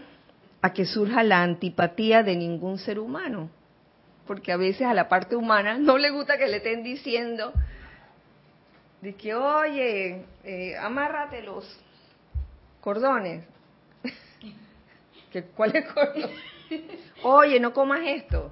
a 0.61 0.73
que 0.73 0.85
surja 0.85 1.23
la 1.23 1.43
antipatía 1.43 2.23
de 2.23 2.35
ningún 2.35 2.79
ser 2.79 2.99
humano. 2.99 3.49
Porque 4.27 4.51
a 4.51 4.57
veces 4.57 4.88
a 4.88 4.93
la 4.93 5.07
parte 5.07 5.35
humana 5.35 5.77
no 5.77 5.97
le 5.97 6.09
gusta 6.09 6.38
que 6.38 6.47
le 6.47 6.57
estén 6.57 6.83
diciendo 6.83 7.53
de 9.01 9.13
que, 9.13 9.35
oye, 9.35 10.25
eh, 10.43 10.75
amárrate 10.77 11.43
los 11.43 11.79
cordones. 12.81 13.45
¿Que, 15.31 15.43
¿Cuál 15.43 15.75
es 15.75 15.85
cordón? 15.93 16.31
Oye, 17.23 17.59
no 17.59 17.73
comas 17.73 18.01
esto. 18.03 18.51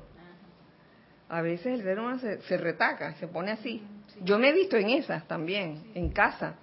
A 1.33 1.41
veces 1.41 1.65
el 1.65 1.81
ser 1.81 1.97
humano 1.97 2.19
se, 2.19 2.57
retaca, 2.57 3.15
se 3.15 3.27
pone 3.27 3.49
así. 3.49 3.81
Yo 4.21 4.37
me 4.37 4.49
he 4.49 4.53
visto 4.53 4.77
en 4.77 4.91
esas 4.91 5.27
también, 5.27 5.81
en 5.95 6.11
casa. 6.11 6.53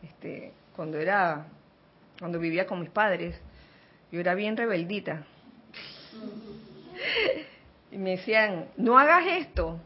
Este, 0.00 0.52
cuando 0.76 0.98
era, 0.98 1.48
cuando 2.16 2.38
vivía 2.38 2.64
con 2.64 2.78
mis 2.78 2.90
padres, 2.90 3.34
yo 4.12 4.20
era 4.20 4.34
bien 4.34 4.56
rebeldita. 4.56 5.24
Y 7.90 7.96
me 7.96 8.10
decían, 8.10 8.66
no 8.76 8.98
hagas 8.98 9.24
esto. 9.26 9.80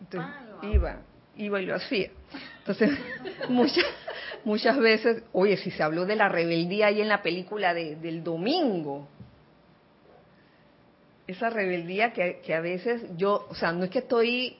Entonces 0.00 0.30
ah, 0.34 0.66
iba, 0.66 0.96
iba 1.36 1.60
y 1.62 1.66
lo 1.66 1.76
hacía. 1.76 2.10
Entonces, 2.58 2.98
muchas, 3.48 3.86
muchas 4.44 4.76
veces, 4.76 5.22
oye, 5.32 5.56
si 5.56 5.70
se 5.70 5.82
habló 5.82 6.04
de 6.04 6.16
la 6.16 6.28
rebeldía 6.28 6.88
ahí 6.88 7.00
en 7.00 7.08
la 7.08 7.22
película 7.22 7.74
de, 7.74 7.94
del 7.94 8.24
domingo, 8.24 9.08
esa 11.28 11.50
rebeldía 11.50 12.12
que, 12.12 12.40
que, 12.44 12.54
a 12.54 12.60
veces 12.60 13.02
yo, 13.16 13.46
o 13.48 13.54
sea, 13.54 13.70
no 13.72 13.84
es 13.84 13.90
que 13.90 14.00
estoy 14.00 14.56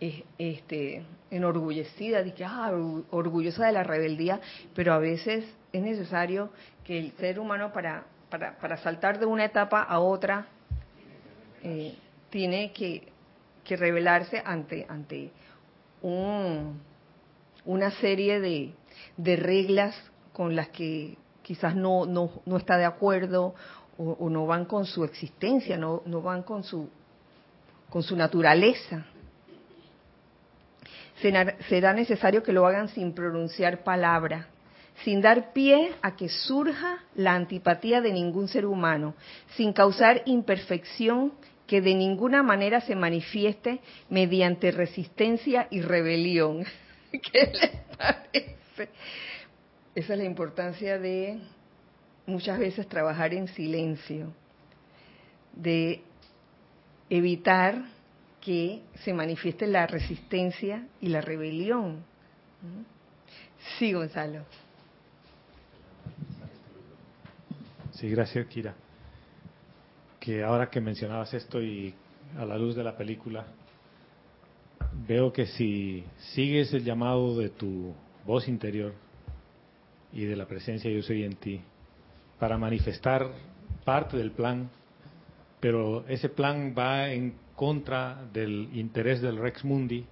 eh, 0.00 0.24
este, 0.38 1.02
enorgullecida, 1.30 2.22
de 2.22 2.32
que, 2.32 2.44
ah, 2.44 2.70
orgullosa 3.10 3.66
de 3.66 3.72
la 3.72 3.82
rebeldía, 3.82 4.40
pero 4.74 4.94
a 4.94 4.98
veces 4.98 5.44
es 5.72 5.82
necesario 5.82 6.50
que 6.84 6.96
el 6.98 7.12
ser 7.18 7.40
humano 7.40 7.72
para, 7.72 8.04
para, 8.30 8.56
para 8.58 8.76
saltar 8.78 9.18
de 9.18 9.26
una 9.26 9.44
etapa 9.44 9.82
a 9.82 9.98
otra 9.98 10.46
eh, 11.64 11.96
tiene 12.30 12.72
que, 12.72 13.08
que 13.64 13.76
rebelarse 13.76 14.40
ante, 14.44 14.86
ante 14.88 15.32
un, 16.02 16.80
una 17.64 17.90
serie 17.90 18.38
de, 18.38 18.72
de 19.16 19.36
reglas 19.36 19.94
con 20.32 20.54
las 20.54 20.68
que 20.68 21.16
quizás 21.42 21.74
no, 21.74 22.06
no, 22.06 22.42
no 22.46 22.56
está 22.56 22.76
de 22.76 22.84
acuerdo 22.84 23.56
o, 24.00 24.30
no 24.30 24.46
van 24.46 24.64
con 24.64 24.86
su 24.86 25.04
existencia, 25.04 25.76
no, 25.76 26.02
no 26.06 26.22
van 26.22 26.42
con 26.42 26.64
su, 26.64 26.88
con 27.90 28.02
su 28.02 28.16
naturaleza. 28.16 29.04
Será 31.68 31.92
necesario 31.92 32.42
que 32.42 32.52
lo 32.52 32.66
hagan 32.66 32.88
sin 32.88 33.12
pronunciar 33.12 33.84
palabra, 33.84 34.48
sin 35.04 35.20
dar 35.20 35.52
pie 35.52 35.92
a 36.00 36.16
que 36.16 36.30
surja 36.30 37.04
la 37.14 37.34
antipatía 37.34 38.00
de 38.00 38.12
ningún 38.12 38.48
ser 38.48 38.64
humano, 38.64 39.14
sin 39.54 39.74
causar 39.74 40.22
imperfección 40.24 41.32
que 41.66 41.82
de 41.82 41.94
ninguna 41.94 42.42
manera 42.42 42.80
se 42.80 42.96
manifieste 42.96 43.80
mediante 44.08 44.70
resistencia 44.70 45.68
y 45.70 45.82
rebelión. 45.82 46.64
¿Qué 47.10 47.52
les 47.52 47.96
parece? 47.98 48.88
Esa 49.94 50.12
es 50.14 50.18
la 50.18 50.24
importancia 50.24 50.98
de 50.98 51.38
muchas 52.26 52.58
veces 52.58 52.88
trabajar 52.88 53.34
en 53.34 53.48
silencio, 53.48 54.32
de 55.52 56.02
evitar 57.08 57.84
que 58.40 58.82
se 59.04 59.12
manifieste 59.12 59.66
la 59.66 59.86
resistencia 59.86 60.86
y 61.00 61.08
la 61.08 61.20
rebelión. 61.20 62.02
Sí, 63.78 63.92
Gonzalo. 63.92 64.44
Sí, 67.92 68.08
gracias, 68.08 68.46
Kira. 68.46 68.74
Que 70.18 70.42
ahora 70.42 70.70
que 70.70 70.80
mencionabas 70.80 71.34
esto 71.34 71.62
y 71.62 71.94
a 72.38 72.44
la 72.44 72.56
luz 72.56 72.74
de 72.76 72.84
la 72.84 72.96
película, 72.96 73.44
veo 75.06 75.32
que 75.32 75.46
si 75.46 76.04
sigues 76.34 76.72
el 76.72 76.84
llamado 76.84 77.36
de 77.36 77.50
tu 77.50 77.94
voz 78.24 78.48
interior 78.48 78.94
y 80.12 80.24
de 80.24 80.36
la 80.36 80.46
presencia 80.46 80.90
yo 80.90 81.02
soy 81.02 81.24
en 81.24 81.36
ti, 81.36 81.60
para 82.40 82.58
manifestar 82.58 83.30
parte 83.84 84.16
del 84.16 84.32
plan, 84.32 84.70
pero 85.60 86.04
ese 86.08 86.30
plan 86.30 86.74
va 86.76 87.12
en 87.12 87.34
contra 87.54 88.24
del 88.32 88.70
interés 88.72 89.20
del 89.20 89.36
Rex 89.36 89.64
Mundi, 89.64 90.06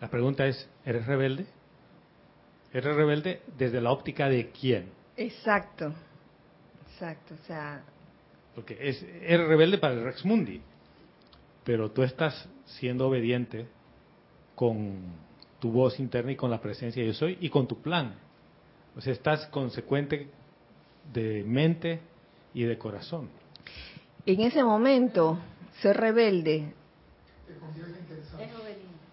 la 0.00 0.08
pregunta 0.08 0.46
es, 0.46 0.68
¿eres 0.84 1.06
rebelde? 1.06 1.46
¿Eres 2.72 2.94
rebelde 2.94 3.42
desde 3.58 3.80
la 3.80 3.90
óptica 3.90 4.28
de 4.28 4.50
quién? 4.50 4.90
Exacto. 5.16 5.92
Exacto, 6.92 7.34
o 7.34 7.46
sea... 7.46 7.82
Porque 8.54 8.78
es, 8.80 9.02
eres 9.02 9.48
rebelde 9.48 9.78
para 9.78 9.94
el 9.94 10.04
Rex 10.04 10.24
Mundi, 10.24 10.60
pero 11.64 11.90
tú 11.90 12.04
estás 12.04 12.48
siendo 12.66 13.08
obediente 13.08 13.66
con 14.54 15.00
tu 15.58 15.72
voz 15.72 15.98
interna 15.98 16.30
y 16.30 16.36
con 16.36 16.50
la 16.50 16.60
presencia 16.60 17.02
de 17.02 17.08
yo 17.08 17.14
soy 17.14 17.38
y 17.40 17.48
con 17.48 17.66
tu 17.66 17.82
plan. 17.82 18.14
O 18.96 19.00
sea, 19.00 19.12
estás 19.12 19.46
consecuente 19.46 20.28
de 21.12 21.44
mente 21.44 22.00
y 22.52 22.64
de 22.64 22.78
corazón. 22.78 23.28
En 24.26 24.40
ese 24.40 24.62
momento, 24.62 25.38
ser 25.80 25.96
rebelde 25.96 26.72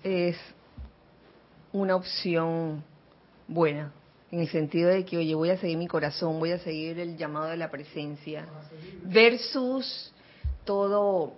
es 0.04 0.38
una 1.74 1.96
opción 1.96 2.84
buena 3.48 3.92
en 4.32 4.40
el 4.40 4.48
sentido 4.48 4.90
de 4.90 5.04
que, 5.04 5.18
oye, 5.18 5.36
voy 5.36 5.50
a 5.50 5.58
seguir 5.58 5.78
mi 5.78 5.88
corazón, 5.88 6.40
voy 6.40 6.52
a 6.52 6.60
seguir 6.60 7.00
el 7.00 7.18
llamado 7.18 7.48
de 7.48 7.58
la 7.58 7.70
presencia, 7.70 8.48
versus 9.04 10.14
todo, 10.64 11.34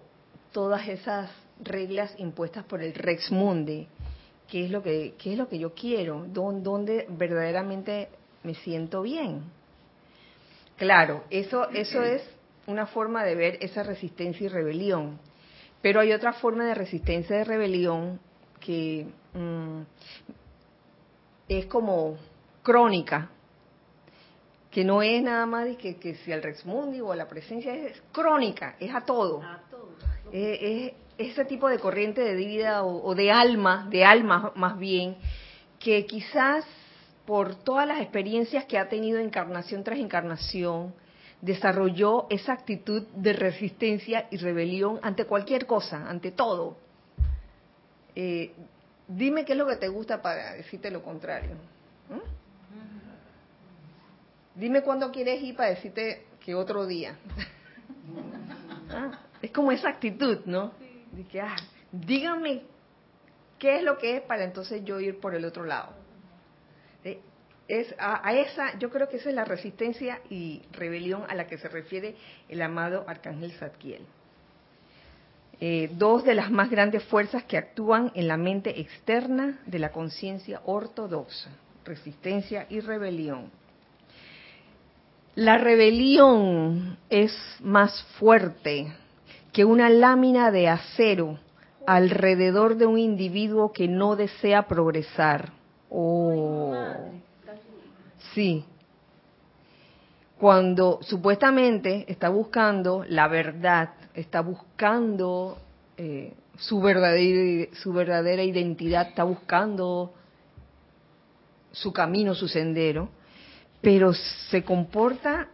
todas 0.52 0.88
esas 0.88 1.32
reglas 1.60 2.14
impuestas 2.20 2.64
por 2.66 2.84
el 2.84 2.94
Rex 2.94 3.32
Mundi, 3.32 3.88
qué 4.48 4.66
es 4.66 4.72
lo 4.72 4.84
que, 4.84 5.16
qué 5.18 5.32
es 5.32 5.38
lo 5.40 5.50
que 5.50 5.58
yo 5.58 5.74
quiero, 5.74 6.26
dónde 6.28 7.08
verdaderamente 7.10 8.10
me 8.44 8.54
siento 8.54 9.02
bien. 9.02 9.42
Claro, 10.84 11.24
eso, 11.30 11.70
eso 11.70 12.04
es 12.04 12.22
una 12.68 12.88
forma 12.88 13.24
de 13.24 13.36
ver 13.36 13.58
esa 13.62 13.84
resistencia 13.84 14.46
y 14.46 14.50
rebelión, 14.50 15.18
pero 15.82 16.02
hay 16.02 16.12
otra 16.12 16.34
forma 16.34 16.66
de 16.66 16.76
resistencia 16.76 17.40
y 17.40 17.44
rebelión 17.44 18.20
que 18.60 19.08
mm, 19.34 19.82
es 21.48 21.66
como 21.68 22.18
crónica, 22.64 23.30
que 24.70 24.84
no 24.84 25.02
es 25.02 25.24
nada 25.24 25.46
más 25.46 25.66
de 25.66 25.78
que, 25.78 25.96
que 25.96 26.16
si 26.16 26.34
el 26.34 26.44
Rex 26.44 26.66
Mundi 26.66 27.00
o 27.00 27.16
la 27.16 27.30
presencia 27.30 27.74
es 27.74 28.04
crónica, 28.12 28.76
es 28.78 28.94
a 28.94 29.06
todo. 29.06 29.42
Es, 30.34 30.92
ese 31.18 31.46
tipo 31.46 31.70
de 31.70 31.80
corriente 31.80 32.22
de 32.22 32.36
vida 32.36 32.84
o, 32.84 33.16
de 33.16 33.32
alma, 33.32 33.88
de 33.90 34.04
alma 34.04 34.52
más 34.56 34.78
bien, 34.78 35.16
que 35.80 36.06
quizás 36.06 36.66
por 37.26 37.56
todas 37.56 37.88
las 37.88 38.02
experiencias 38.02 38.66
que 38.66 38.78
ha 38.78 38.90
tenido 38.90 39.20
encarnación 39.20 39.84
tras 39.84 40.00
encarnación, 40.00 40.94
desarrolló 41.42 42.28
esa 42.30 42.54
actitud 42.54 43.04
de 43.16 43.34
resistencia 43.34 44.28
y 44.32 44.38
rebelión 44.38 45.00
ante 45.02 45.26
cualquier 45.26 45.66
cosa, 45.66 46.10
ante 46.10 46.32
todo. 46.32 46.78
Eh, 48.16 48.54
dime 49.08 49.44
qué 49.44 49.54
es 49.54 49.58
lo 49.58 49.68
que 49.68 49.76
te 49.76 49.88
gusta 49.88 50.22
para 50.22 50.54
decirte 50.54 50.90
lo 50.92 51.04
contrario. 51.04 51.58
Dime 54.56 54.84
cuándo 54.84 55.12
quieres 55.12 55.42
ir 55.42 55.56
para 55.56 55.70
decirte 55.70 56.26
que 56.40 56.56
otro 56.56 56.86
día. 56.86 57.18
Ah, 58.96 59.18
es 59.42 59.50
como 59.50 59.72
esa 59.72 59.90
actitud, 59.90 60.42
¿no? 60.46 60.72
De 61.14 61.24
que, 61.24 61.42
ah, 61.42 61.56
dígame 61.92 62.62
qué 63.58 63.78
es 63.78 63.84
lo 63.84 63.98
que 63.98 64.18
es 64.18 64.22
para 64.22 64.44
entonces 64.44 64.84
yo 64.86 65.00
ir 65.00 65.20
por 65.20 65.34
el 65.34 65.46
otro 65.46 65.66
lado. 65.66 66.03
Eh, 67.04 67.20
es 67.68 67.94
a, 67.98 68.34
esa, 68.34 68.78
yo 68.78 68.90
creo 68.90 69.08
que 69.08 69.18
esa 69.18 69.30
es 69.30 69.36
la 69.36 69.46
resistencia 69.46 70.20
y 70.30 70.62
rebelión 70.74 71.24
a 71.30 71.36
la 71.36 71.48
que 71.48 71.58
se 71.58 71.70
refiere 71.70 72.16
el 72.50 72.62
amado 72.62 73.06
Arcángel 73.08 73.54
Zadkiel. 73.54 74.06
Eh, 75.62 75.90
dos 75.94 76.26
de 76.26 76.36
las 76.36 76.52
más 76.52 76.70
grandes 76.70 77.04
fuerzas 77.06 77.44
que 77.44 77.58
actúan 77.58 78.12
en 78.16 78.28
la 78.28 78.36
mente 78.36 78.82
externa 78.82 79.60
de 79.66 79.80
la 79.80 79.92
conciencia 79.92 80.62
ortodoxa, 80.66 81.52
resistencia 81.86 82.66
y 82.70 82.82
rebelión. 82.82 83.50
La 85.36 85.58
rebelión 85.58 86.98
es 87.10 87.34
más 87.62 88.04
fuerte 88.20 88.94
que 89.54 89.64
una 89.64 89.90
lámina 89.90 90.52
de 90.52 90.68
acero 90.68 91.40
alrededor 91.88 92.76
de 92.76 92.86
un 92.86 93.00
individuo 93.00 93.72
que 93.72 93.88
no 93.88 94.16
desea 94.16 94.68
progresar. 94.68 95.54
Oh, 95.96 96.74
sí. 98.34 98.66
Cuando 100.40 101.00
supuestamente 101.04 102.06
está 102.12 102.30
buscando 102.30 103.06
la 103.08 103.28
verdad, 103.28 103.92
está 104.16 104.42
buscando 104.42 105.60
eh, 105.96 106.34
su, 106.58 106.82
verdadera, 106.82 107.70
su 107.76 107.94
verdadera 107.94 108.44
identidad, 108.44 109.10
está 109.10 109.24
buscando 109.24 110.14
su 111.72 111.94
camino, 111.94 112.34
su 112.34 112.48
sendero, 112.48 113.10
pero 113.80 114.14
se 114.14 114.64
comporta 114.64 115.48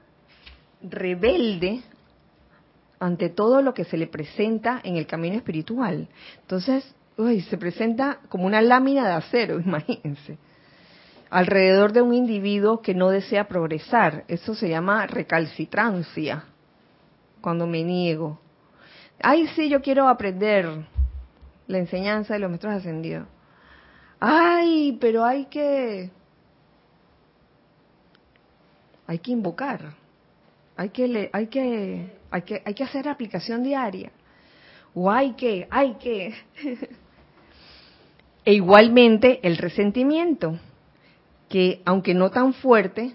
rebelde 0.82 1.82
ante 2.98 3.30
todo 3.30 3.62
lo 3.62 3.74
que 3.74 3.84
se 3.84 3.98
le 3.98 4.08
presenta 4.08 4.80
en 4.84 4.96
el 4.96 5.06
camino 5.06 5.36
espiritual. 5.36 6.08
Entonces, 6.42 6.96
uy, 7.20 7.42
se 7.42 7.58
presenta 7.58 8.20
como 8.30 8.46
una 8.46 8.62
lámina 8.62 9.06
de 9.06 9.14
acero, 9.14 9.60
imagínense, 9.66 10.38
alrededor 11.30 11.92
de 11.92 12.02
un 12.02 12.14
individuo 12.14 12.82
que 12.82 12.96
no 12.96 13.10
desea 13.10 13.48
progresar. 13.48 14.24
Eso 14.28 14.56
se 14.56 14.70
llama 14.70 15.06
recalcitrancia, 15.06 16.46
cuando 17.42 17.68
me 17.68 17.84
niego. 17.84 18.40
Ay, 19.22 19.48
sí, 19.48 19.70
yo 19.70 19.82
quiero 19.82 20.08
aprender 20.08 20.66
la 21.68 21.78
enseñanza 21.78 22.34
de 22.34 22.40
los 22.40 22.50
maestros 22.50 22.74
ascendidos. 22.74 23.28
Ay, 24.20 24.98
pero 25.00 25.26
hay 25.26 25.46
que 25.46 26.10
hay 29.08 29.20
que 29.20 29.32
invocar, 29.32 29.94
hay 30.78 30.90
que, 30.90 31.30
hay 31.34 31.48
que, 31.48 32.14
hay 32.30 32.42
que, 32.44 32.62
hay 32.64 32.74
que 32.76 32.84
hacer 32.84 33.10
aplicación 33.10 33.64
diaria, 33.64 34.12
o 34.94 35.10
hay 35.10 35.34
que, 35.34 35.68
hay 35.70 35.96
que. 35.96 36.34
e 38.50 38.54
igualmente 38.54 39.40
el 39.44 39.58
resentimiento, 39.58 40.58
que 41.50 41.84
aunque 41.86 42.16
no 42.16 42.32
tan 42.32 42.54
fuerte, 42.54 43.14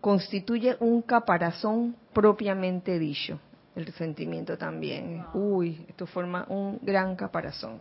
constituye 0.00 0.76
un 0.80 1.00
caparazón 1.00 1.94
propiamente 2.12 2.98
dicho. 2.98 3.38
El 3.76 3.86
resentimiento 3.86 4.58
también. 4.58 5.24
Uy, 5.32 5.86
esto 5.88 6.08
forma 6.08 6.44
un 6.48 6.80
gran 6.82 7.14
caparazón. 7.14 7.80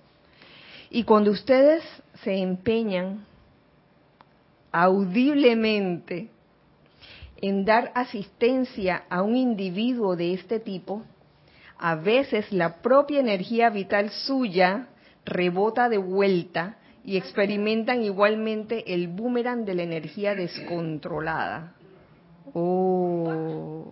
Y 0.92 1.04
cuando 1.04 1.32
ustedes 1.32 1.84
se 2.22 2.36
empeñan 2.36 3.26
audiblemente 4.72 6.30
en 7.42 7.66
dar 7.66 7.92
asistencia 7.96 9.06
a 9.10 9.24
un 9.24 9.36
individuo 9.36 10.16
de 10.16 10.36
este 10.36 10.60
tipo, 10.60 11.02
a 11.80 11.96
veces 11.96 12.52
la 12.52 12.84
propia 12.84 13.20
energía 13.20 13.72
vital 13.72 14.12
suya 14.12 14.90
rebota 15.28 15.90
de 15.90 15.98
vuelta 15.98 16.78
y 17.04 17.18
experimentan 17.18 18.02
igualmente 18.02 18.94
el 18.94 19.08
boomerang 19.08 19.66
de 19.66 19.76
la 19.76 19.84
energía 19.84 20.36
descontrolada. 20.36 21.74
Oh. 22.54 23.86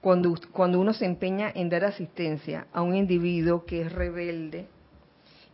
Cuando, 0.00 0.34
cuando 0.50 0.80
uno 0.80 0.92
se 0.92 1.04
empeña 1.04 1.52
en 1.54 1.68
dar 1.68 1.84
asistencia 1.84 2.66
a 2.72 2.82
un 2.82 2.96
individuo 2.96 3.64
que 3.64 3.82
es 3.82 3.92
rebelde 3.92 4.66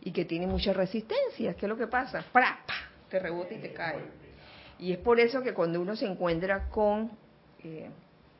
y 0.01 0.11
que 0.11 0.25
tiene 0.25 0.47
mucha 0.47 0.73
resistencia, 0.73 1.53
¿qué 1.53 1.65
es 1.65 1.69
lo 1.69 1.77
que 1.77 1.87
pasa? 1.87 2.23
¡Pra! 2.31 2.59
Te 3.09 3.19
rebota 3.19 3.53
y 3.53 3.57
te 3.57 3.73
cae. 3.73 3.99
Y 4.79 4.91
es 4.93 4.97
por 4.99 5.19
eso 5.19 5.41
que 5.41 5.53
cuando 5.53 5.81
uno 5.81 5.95
se 5.95 6.05
encuentra 6.05 6.69
con 6.69 7.11
eh, 7.63 7.89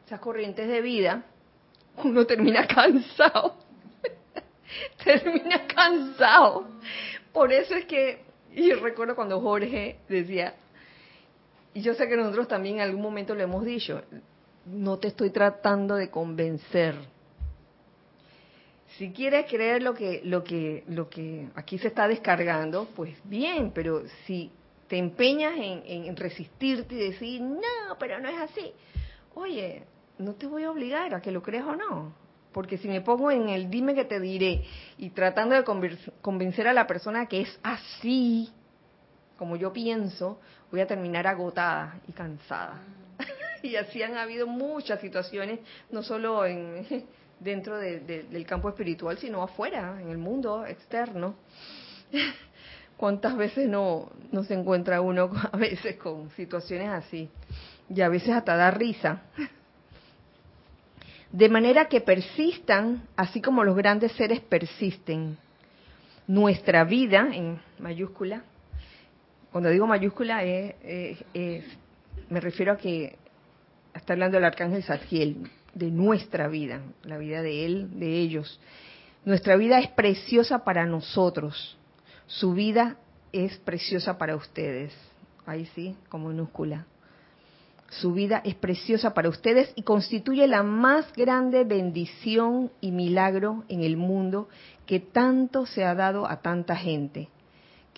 esas 0.06 0.20
corrientes 0.20 0.68
de 0.68 0.82
vida, 0.82 1.26
uno 2.04 2.26
termina 2.26 2.66
cansado. 2.76 3.69
termina 5.04 5.66
cansado. 5.68 6.68
Por 7.32 7.52
eso 7.52 7.76
es 7.76 7.86
que, 7.86 8.24
y 8.54 8.72
recuerdo 8.74 9.16
cuando 9.16 9.40
Jorge 9.42 10.00
decía 10.08 10.56
Y 11.74 11.82
yo 11.82 11.94
sé 11.94 12.08
que 12.08 12.18
nosotros 12.18 12.48
también 12.48 12.76
en 12.76 12.82
algún 12.82 13.02
momento 13.02 13.36
lo 13.36 13.44
hemos 13.44 13.64
dicho, 13.64 14.02
no 14.66 14.98
te 14.98 15.10
estoy 15.10 15.30
tratando 15.30 15.96
de 15.96 16.10
convencer. 16.10 16.96
Si 18.98 19.12
quieres 19.12 19.46
creer 19.50 19.82
lo 19.84 19.94
que, 19.94 20.22
lo 20.26 20.44
que, 20.44 20.84
lo 20.88 21.10
que 21.10 21.48
aquí 21.56 21.78
se 21.78 21.88
está 21.88 22.08
descargando, 22.08 22.88
pues 22.96 23.16
bien, 23.24 23.72
pero 23.74 24.04
si 24.26 24.52
te 24.88 24.98
empeñas 24.98 25.54
en, 25.56 25.84
en 25.86 26.16
resistirte 26.16 26.96
y 26.96 27.12
decir, 27.12 27.42
no, 27.42 27.98
pero 28.00 28.20
no 28.20 28.28
es 28.28 28.38
así, 28.40 28.74
oye, 29.36 29.84
no 30.18 30.34
te 30.34 30.48
voy 30.48 30.64
a 30.64 30.72
obligar 30.72 31.14
a 31.14 31.22
que 31.22 31.32
lo 31.32 31.42
creas 31.42 31.66
o 31.66 31.76
no. 31.76 32.14
Porque 32.52 32.78
si 32.78 32.88
me 32.88 33.02
pongo 33.02 33.32
en 33.32 33.50
el 33.50 33.70
dime 33.70 33.94
que 33.94 34.06
te 34.06 34.20
diré 34.20 34.64
y 34.98 35.12
tratando 35.12 35.56
de 35.56 35.64
convencer 36.22 36.68
a 36.68 36.74
la 36.74 36.88
persona 36.88 37.28
que 37.28 37.42
es 37.42 37.60
así, 37.62 38.50
como 39.38 39.56
yo 39.56 39.72
pienso, 39.72 40.40
voy 40.72 40.82
a 40.82 40.88
terminar 40.88 41.28
agotada 41.28 42.00
y 42.08 42.12
cansada. 42.12 42.82
y 43.64 43.76
así 43.76 44.02
han 44.02 44.18
habido 44.18 44.48
muchas 44.48 45.00
situaciones, 45.00 45.60
no 45.92 46.04
solo 46.04 46.46
en, 46.46 46.86
dentro 47.40 47.78
del 47.78 48.46
campo 48.46 48.70
espiritual, 48.70 49.18
sino 49.18 49.42
afuera, 49.42 49.98
en 50.02 50.10
el 50.10 50.18
mundo 50.18 50.66
externo. 50.66 51.36
¿Cuántas 52.98 53.38
veces 53.38 53.70
no, 53.70 54.12
no 54.32 54.44
se 54.44 54.54
encuentra 54.56 55.00
uno 55.00 55.32
a 55.52 55.56
veces 55.56 55.96
con 55.96 56.30
situaciones 56.32 56.90
así? 56.90 57.30
Y 57.90 58.02
a 58.02 58.10
veces 58.10 58.32
hasta 58.32 58.58
da 58.58 58.72
risa. 58.72 59.22
De 61.32 61.48
manera 61.50 61.86
que 61.86 62.02
persistan, 62.02 63.04
así 63.16 63.42
como 63.42 63.64
los 63.64 63.76
grandes 63.76 64.12
seres 64.14 64.40
persisten. 64.40 65.38
Nuestra 66.28 66.84
vida, 66.84 67.30
en 67.32 67.60
mayúscula, 67.80 68.44
cuando 69.52 69.70
digo 69.70 69.88
mayúscula, 69.88 70.44
es, 70.44 70.76
me 72.30 72.40
refiero 72.40 72.74
a 72.74 72.78
que 72.78 73.18
está 73.94 74.14
hablando 74.14 74.38
el 74.38 74.46
arcángel 74.46 74.84
Zadkiel, 74.84 75.50
de 75.74 75.92
nuestra 75.92 76.48
vida, 76.48 76.82
la 77.04 77.18
vida 77.18 77.42
de 77.42 77.66
él, 77.66 78.00
de 78.00 78.20
ellos. 78.20 78.60
Nuestra 79.26 79.56
vida 79.56 79.80
es 79.80 79.90
preciosa 79.90 80.64
para 80.64 80.86
nosotros, 80.86 81.78
su 82.28 82.54
vida 82.54 82.98
es 83.32 83.58
preciosa 83.58 84.18
para 84.18 84.36
ustedes. 84.36 84.94
Ahí 85.46 85.66
sí, 85.74 85.96
como 86.10 86.30
minúscula. 86.30 86.86
Su 87.90 88.14
vida 88.14 88.42
es 88.46 88.56
preciosa 88.56 89.14
para 89.14 89.30
ustedes 89.30 89.72
y 89.76 89.84
constituye 89.84 90.48
la 90.48 90.64
más 90.64 91.12
grande 91.14 91.64
bendición 91.64 92.72
y 92.82 92.92
milagro 92.92 93.64
en 93.68 93.84
el 93.84 93.98
mundo 93.98 94.48
que 94.86 95.00
tanto 95.00 95.66
se 95.66 95.84
ha 95.84 95.96
dado 95.96 96.28
a 96.28 96.42
tanta 96.42 96.76
gente 96.76 97.30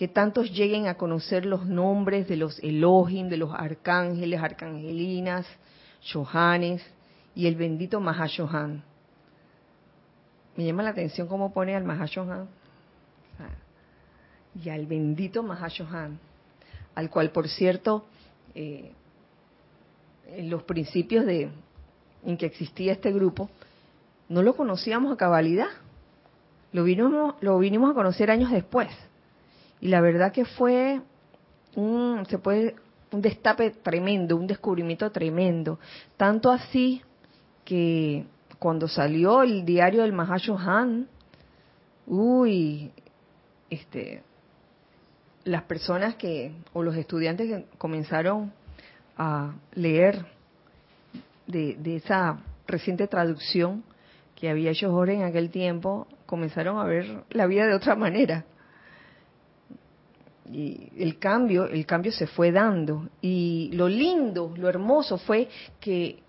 que 0.01 0.07
tantos 0.07 0.51
lleguen 0.51 0.87
a 0.87 0.95
conocer 0.95 1.45
los 1.45 1.67
nombres 1.67 2.27
de 2.27 2.35
los 2.35 2.57
Elohim, 2.63 3.29
de 3.29 3.37
los 3.37 3.53
arcángeles, 3.53 4.41
arcangelinas, 4.41 5.45
Johanes 6.11 6.81
y 7.35 7.45
el 7.45 7.55
bendito 7.55 7.99
Mahashohan. 7.99 8.83
Me 10.55 10.65
llama 10.65 10.81
la 10.81 10.89
atención 10.89 11.27
cómo 11.27 11.53
pone 11.53 11.75
al 11.75 11.83
Mahashohan 11.83 12.47
y 14.55 14.69
al 14.69 14.87
bendito 14.87 15.43
Mahashohan, 15.43 16.17
al 16.95 17.09
cual, 17.11 17.29
por 17.29 17.47
cierto, 17.47 18.05
eh, 18.55 18.93
en 20.35 20.49
los 20.49 20.63
principios 20.63 21.25
de 21.25 21.49
en 22.23 22.37
que 22.37 22.45
existía 22.45 22.93
este 22.93 23.11
grupo, 23.11 23.49
no 24.29 24.43
lo 24.43 24.55
conocíamos 24.55 25.11
a 25.11 25.17
cabalidad. 25.17 25.69
Lo 26.71 26.83
vinimos, 26.83 27.35
lo 27.41 27.59
vinimos 27.59 27.91
a 27.91 27.93
conocer 27.93 28.31
años 28.31 28.51
después. 28.51 28.89
Y 29.81 29.87
la 29.87 30.01
verdad 30.01 30.31
que 30.31 30.45
fue 30.45 31.01
un, 31.75 32.25
se 32.29 32.37
puede, 32.37 32.75
un 33.11 33.21
destape 33.21 33.71
tremendo, 33.71 34.37
un 34.37 34.47
descubrimiento 34.47 35.11
tremendo. 35.11 35.79
Tanto 36.15 36.51
así 36.51 37.01
que 37.65 38.25
cuando 38.59 38.87
salió 38.87 39.41
el 39.41 39.65
diario 39.65 40.03
del 40.03 40.17
Han, 40.19 41.07
uy, 42.05 42.91
este, 43.69 44.23
las 45.43 45.63
personas 45.63 46.15
que, 46.15 46.53
o 46.73 46.83
los 46.83 46.95
estudiantes 46.95 47.47
que 47.47 47.65
comenzaron 47.77 48.53
a 49.23 49.53
leer 49.75 50.25
de, 51.45 51.77
esa 51.95 52.39
reciente 52.65 53.07
traducción 53.07 53.83
que 54.35 54.49
había 54.49 54.71
hecho 54.71 54.91
Jorge 54.91 55.13
en 55.13 55.23
aquel 55.23 55.51
tiempo, 55.51 56.07
comenzaron 56.25 56.79
a 56.79 56.85
ver 56.85 57.23
la 57.29 57.45
vida 57.45 57.67
de 57.67 57.75
otra 57.75 57.95
manera 57.95 58.45
y 60.51 60.89
el 60.97 61.19
cambio, 61.19 61.65
el 61.67 61.85
cambio 61.85 62.11
se 62.11 62.25
fue 62.25 62.51
dando. 62.51 63.07
Y 63.21 63.69
lo 63.73 63.87
lindo, 63.87 64.53
lo 64.57 64.67
hermoso 64.67 65.17
fue 65.17 65.47
que 65.79 66.19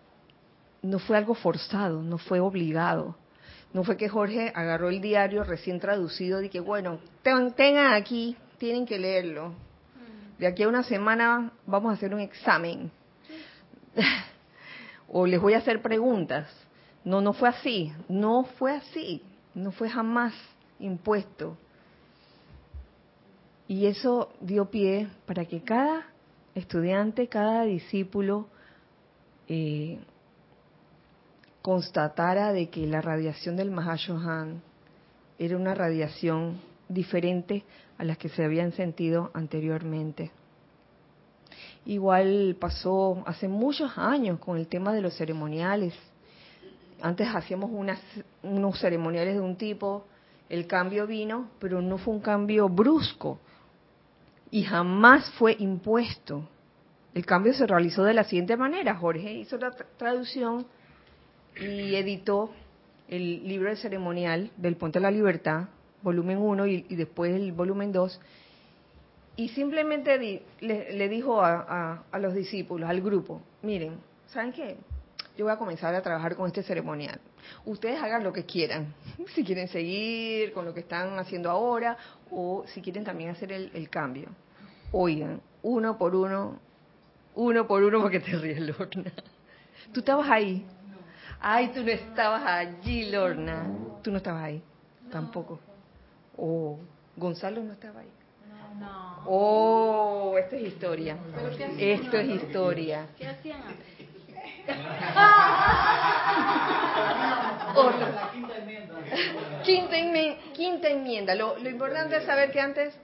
no 0.83 0.99
fue 0.99 1.17
algo 1.17 1.35
forzado, 1.35 2.03
no 2.03 2.19
fue 2.19 2.41
obligado. 2.41 3.17
No 3.73 3.85
fue 3.85 3.97
que 3.97 4.09
Jorge 4.09 4.53
agarró 4.55 4.91
el 4.91 5.01
diario 5.01 5.45
recién 5.45 5.81
traducido 5.81 6.43
y 6.43 6.51
que, 6.51 6.61
bueno, 6.61 6.99
tengan 7.23 7.95
aquí, 7.95 8.37
tienen 8.59 8.85
que 8.85 8.99
leerlo. 8.99 9.55
De 10.43 10.49
aquí 10.49 10.65
a 10.65 10.69
una 10.69 10.83
semana 10.83 11.53
vamos 11.67 11.93
a 11.93 11.95
hacer 11.95 12.13
un 12.13 12.19
examen. 12.19 12.91
o 15.09 15.25
les 15.25 15.41
voy 15.41 15.55
a 15.55 15.59
hacer 15.59 15.81
preguntas. 15.81 16.49
No, 17.05 17.21
no 17.21 17.33
fue 17.33 17.49
así, 17.49 17.93
no 18.09 18.43
fue 18.59 18.73
así, 18.73 19.23
no 19.55 19.71
fue 19.71 19.89
jamás 19.89 20.35
impuesto. 20.81 21.57
Y 23.69 23.87
eso 23.87 24.33
dio 24.41 24.69
pie 24.69 25.07
para 25.27 25.45
que 25.45 25.63
cada 25.63 26.09
estudiante, 26.57 27.29
cada 27.29 27.63
discípulo 27.63 28.49
eh, 29.47 30.01
constatara 31.63 32.53
de 32.53 32.69
que 32.69 32.85
la 32.89 33.01
radiación 33.01 33.55
del 33.55 33.71
Mahashohan 33.71 34.61
era 35.39 35.57
una 35.57 35.77
radiación 35.77 36.61
diferente 36.93 37.65
a 37.99 38.05
las 38.05 38.19
que 38.19 38.29
se 38.29 38.45
habían 38.45 38.73
sentido 38.73 39.31
anteriormente. 39.35 40.31
Igual 41.85 42.57
pasó 42.61 43.23
hace 43.27 43.49
muchos 43.49 43.97
años 43.99 44.39
con 44.39 44.57
el 44.57 44.69
tema 44.69 44.93
de 44.93 45.01
los 45.01 45.17
ceremoniales. 45.17 45.95
Antes 47.01 47.29
hacíamos 47.35 47.71
unos 48.43 48.79
ceremoniales 48.79 49.35
de 49.35 49.41
un 49.41 49.57
tipo, 49.57 50.07
el 50.49 50.67
cambio 50.67 51.07
vino, 51.07 51.49
pero 51.59 51.83
no 51.83 51.99
fue 51.99 52.15
un 52.15 52.21
cambio 52.21 52.69
brusco, 52.69 53.41
y 54.53 54.63
jamás 54.63 55.29
fue 55.33 55.57
impuesto. 55.59 56.47
El 57.15 57.27
cambio 57.27 57.53
se 57.55 57.67
realizó 57.67 58.05
de 58.05 58.15
la 58.15 58.25
siguiente 58.25 58.57
manera. 58.57 58.95
Jorge 58.95 59.33
hizo 59.33 59.57
la 59.57 59.71
traducción 59.71 60.67
y 61.59 61.95
editó 61.95 62.53
el 63.09 63.47
libro 63.49 63.71
de 63.71 63.77
ceremonial 63.77 64.51
del 64.57 64.77
Puente 64.77 64.99
de 64.99 65.03
la 65.03 65.11
Libertad, 65.11 65.69
volumen 66.03 66.39
1 66.39 66.67
y, 66.67 66.83
después 66.97 67.35
el 67.35 67.53
volumen 67.53 67.93
2, 67.93 68.21
y 69.37 69.49
simplemente 69.51 70.43
le, 70.61 71.09
dijo 71.09 71.41
a, 71.41 72.05
a, 72.11 72.19
los 72.19 72.35
discípulos, 72.35 72.89
al 72.89 73.01
grupo, 73.01 73.41
miren, 73.63 73.97
¿saben 74.27 74.53
qué? 74.53 74.77
Yo 75.37 75.47
voy 75.47 75.55
a 75.55 75.57
comenzar 75.57 75.95
a 75.95 76.03
trabajar 76.03 76.37
con 76.37 76.47
este 76.47 76.63
ceremonial. 76.63 77.19
Ustedes 77.65 78.01
hagan 78.03 78.23
lo 78.23 78.33
que 78.33 78.45
quieran, 78.45 78.95
si 79.35 79.45
quieren 79.45 79.69
seguir 79.69 80.53
con 80.53 80.65
lo 80.65 80.75
que 80.75 80.81
están 80.81 81.19
haciendo 81.19 81.51
ahora 81.51 81.97
o 82.31 82.65
si 82.67 82.83
quieren 82.83 83.05
también 83.05 83.31
hacer 83.31 83.53
el, 83.53 83.89
cambio. 83.89 84.29
Oigan, 84.93 85.41
uno 85.63 85.97
por 85.97 86.15
uno, 86.15 86.59
uno 87.35 87.67
por 87.67 87.83
uno 87.83 88.01
porque 88.03 88.21
te 88.21 88.37
ríes, 88.37 88.61
Lorna. 88.61 89.13
¿Tú 89.93 90.01
estabas 90.01 90.29
ahí? 90.31 90.67
Ay, 91.41 91.73
tú 91.75 91.83
no 91.83 91.91
estabas 91.91 92.45
allí, 92.47 93.11
Lorna. 93.11 93.67
Tú 94.03 94.11
no 94.11 94.19
estabas 94.19 94.45
ahí, 94.45 94.63
tampoco. 95.11 95.59
Oh, 96.37 96.79
Gonzalo 97.17 97.63
no 97.63 97.73
estaba 97.73 98.01
ahí. 98.01 98.11
No. 98.79 99.23
Oh, 99.27 100.39
esto 100.39 100.57
es 100.57 100.63
historia. 100.63 101.19
Esto 101.79 102.17
es 102.17 102.43
historia. 102.43 103.07
¿Qué 103.19 103.27
hacían 103.27 103.61
Quinta 109.65 109.99
enmienda. 109.99 110.39
Quinta, 110.53 110.89
enmienda. 110.89 111.35
Lo, 111.35 111.59
importante 111.69 112.17
es 112.17 112.25
saber 112.25 112.51
que 112.51 112.61
antes 112.61 112.95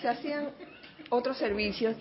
se, 0.00 0.08
hacían 0.08 0.50
otros 1.10 1.36
servicios, 1.38 1.96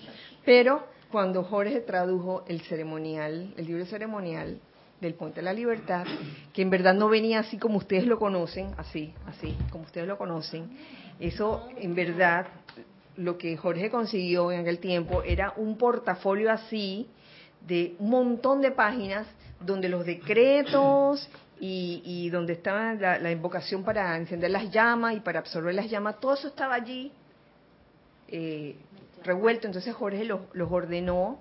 pero 0.45 0.87
cuando 1.11 1.43
Jorge 1.43 1.81
tradujo 1.81 2.43
el 2.47 2.61
ceremonial, 2.61 3.53
el 3.57 3.65
libro 3.65 3.85
ceremonial 3.85 4.59
del 5.01 5.13
Puente 5.13 5.37
de 5.37 5.43
la 5.43 5.53
Libertad, 5.53 6.05
que 6.53 6.61
en 6.61 6.69
verdad 6.69 6.93
no 6.93 7.09
venía 7.09 7.39
así 7.39 7.57
como 7.57 7.77
ustedes 7.77 8.05
lo 8.05 8.19
conocen, 8.19 8.71
así, 8.77 9.13
así, 9.27 9.55
como 9.71 9.85
ustedes 9.85 10.07
lo 10.07 10.17
conocen, 10.17 10.69
eso 11.19 11.67
en 11.77 11.95
verdad 11.95 12.47
lo 13.15 13.37
que 13.37 13.57
Jorge 13.57 13.89
consiguió 13.89 14.51
en 14.51 14.61
aquel 14.61 14.79
tiempo 14.79 15.23
era 15.23 15.53
un 15.57 15.77
portafolio 15.77 16.51
así 16.51 17.09
de 17.67 17.95
un 17.99 18.09
montón 18.09 18.61
de 18.61 18.71
páginas 18.71 19.27
donde 19.59 19.89
los 19.89 20.05
decretos 20.05 21.29
y, 21.59 22.29
donde 22.29 22.53
estaba 22.53 22.93
la, 22.93 23.31
invocación 23.31 23.83
para 23.83 24.15
encender 24.15 24.49
las 24.51 24.71
llamas 24.71 25.17
y 25.17 25.19
para 25.19 25.39
absorber 25.39 25.75
las 25.75 25.89
llamas, 25.89 26.19
todo 26.21 26.33
eso 26.33 26.47
estaba 26.47 26.75
allí 26.75 27.11
eh, 28.29 28.77
revuelto. 29.23 29.67
Entonces 29.67 29.93
Jorge 29.93 30.23
los, 30.23 30.39
ordenó 30.71 31.39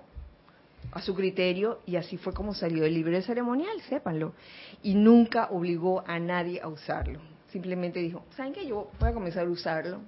a 0.91 1.01
su 1.01 1.13
criterio 1.13 1.79
y 1.85 1.95
así 1.95 2.17
fue 2.17 2.33
como 2.33 2.53
salió 2.53 2.85
el 2.85 2.93
libro 2.93 3.21
ceremonial, 3.21 3.79
sépanlo. 3.81 4.33
Y 4.81 4.95
nunca 4.95 5.49
obligó 5.51 6.03
a 6.07 6.19
nadie 6.19 6.61
a 6.61 6.67
usarlo. 6.67 7.19
Simplemente 7.51 7.99
dijo, 7.99 8.25
¿saben 8.35 8.53
qué? 8.53 8.65
Yo 8.65 8.89
voy 8.99 9.09
a 9.09 9.13
comenzar 9.13 9.45
a 9.45 9.49
usarlo 9.49 10.01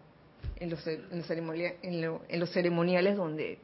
en 0.57 0.69
los, 0.69 0.85
en 0.87 1.23
ceremoniales, 1.23 1.77
en, 1.81 2.39
los 2.39 2.51
ceremoniales 2.51 3.17
donde, 3.17 3.59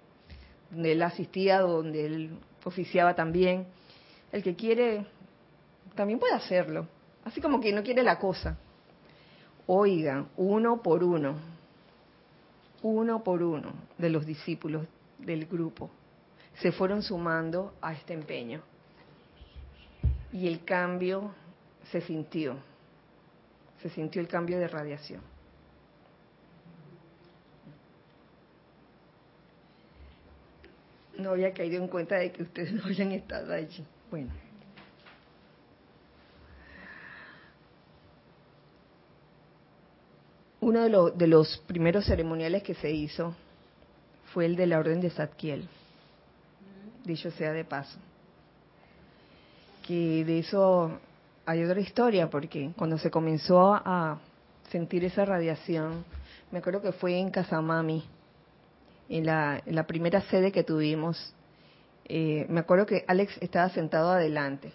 donde 0.72 0.91
él 0.91 1.01
asistía, 1.01 1.59
donde 1.59 2.05
él 2.05 2.39
oficiaba 2.63 3.15
también. 3.15 3.68
El 4.32 4.43
que 4.43 4.55
quiere 4.55 5.05
también 5.95 6.20
puede 6.20 6.34
hacerlo, 6.34 6.88
así 7.24 7.41
como 7.41 7.59
quien 7.59 7.76
no 7.76 7.84
quiere 7.84 8.03
la 8.03 8.20
cosa. 8.20 8.57
Oigan, 9.65 10.30
uno 10.38 10.82
por 10.82 11.03
uno, 11.03 11.36
uno 12.84 13.24
por 13.24 13.43
uno 13.43 13.74
de 13.97 14.09
los 14.09 14.26
discípulos 14.26 14.86
del 15.20 15.45
grupo 15.45 15.89
se 16.62 16.72
fueron 16.72 17.03
sumando 17.03 17.74
a 17.82 17.93
este 17.93 18.14
empeño. 18.14 18.62
Y 20.32 20.47
el 20.47 20.64
cambio 20.64 21.34
se 21.91 22.01
sintió, 22.01 22.58
se 23.82 23.89
sintió 23.89 24.22
el 24.22 24.28
cambio 24.28 24.60
de 24.60 24.68
radiación. 24.68 25.22
No 31.18 31.32
había 31.32 31.51
caído 31.53 31.82
en 31.82 31.88
cuenta 31.88 32.18
de 32.18 32.32
que 32.32 32.43
ustedes 32.43 32.74
no 32.74 32.84
habían 32.84 33.12
estado 33.12 33.53
allí. 33.53 33.84
Bueno. 34.12 34.32
Uno 40.60 41.12
de, 41.12 41.28
los 41.28 41.60
primeros 41.60 42.05
ceremoniales 42.05 42.62
que 42.62 42.76
se 42.76 42.91
hizo 42.91 43.36
fue 44.34 44.45
el 44.45 44.55
de 44.55 44.68
la 44.68 44.80
Orden 44.80 44.99
de 44.99 45.10
Zadkiel 45.10 45.70
dicho 47.08 47.32
sea 47.32 47.53
de 47.53 47.66
paso. 47.66 47.97
Que 49.86 50.24
de 50.26 50.39
eso 50.39 50.99
hay 51.45 51.64
otra 51.64 51.80
historia, 51.80 52.30
porque 52.30 52.72
cuando 52.78 52.97
se 52.97 53.10
comenzó 53.10 53.74
a 53.74 54.20
sentir 54.70 55.05
esa 55.05 55.26
radiación, 55.26 56.03
me 56.51 56.60
acuerdo 56.60 56.82
que 56.82 56.91
fue 56.91 57.18
en 57.18 57.32
Casamami, 57.32 58.03
en 59.10 59.26
la, 59.26 59.62
en 59.66 59.76
la 59.76 59.88
primera 59.88 60.22
sede 60.22 60.51
que 60.51 60.64
tuvimos. 60.64 61.34
Eh, 62.05 62.45
me 62.49 62.60
acuerdo 62.60 62.86
que 62.86 63.03
Alex 63.08 63.38
estaba 63.41 63.70
sentado 63.70 64.12
adelante. 64.12 64.72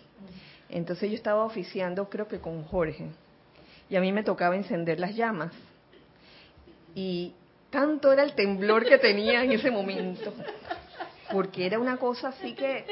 Entonces 0.68 1.10
yo 1.10 1.16
estaba 1.16 1.44
oficiando, 1.44 2.08
creo 2.08 2.26
que 2.28 2.40
con 2.40 2.64
Jorge, 2.64 3.08
y 3.90 3.96
a 3.96 4.00
mí 4.00 4.10
me 4.10 4.22
tocaba 4.22 4.56
encender 4.56 4.98
las 4.98 5.14
llamas. 5.14 5.52
Y 6.94 7.34
tanto 7.68 8.12
era 8.12 8.22
el 8.22 8.34
temblor 8.34 8.84
que 8.84 8.98
tenía 8.98 9.44
en 9.44 9.52
ese 9.52 9.70
momento, 9.70 10.32
porque 11.32 11.66
era 11.66 11.78
una 11.78 11.96
cosa 11.96 12.28
así 12.28 12.54
que 12.54 12.84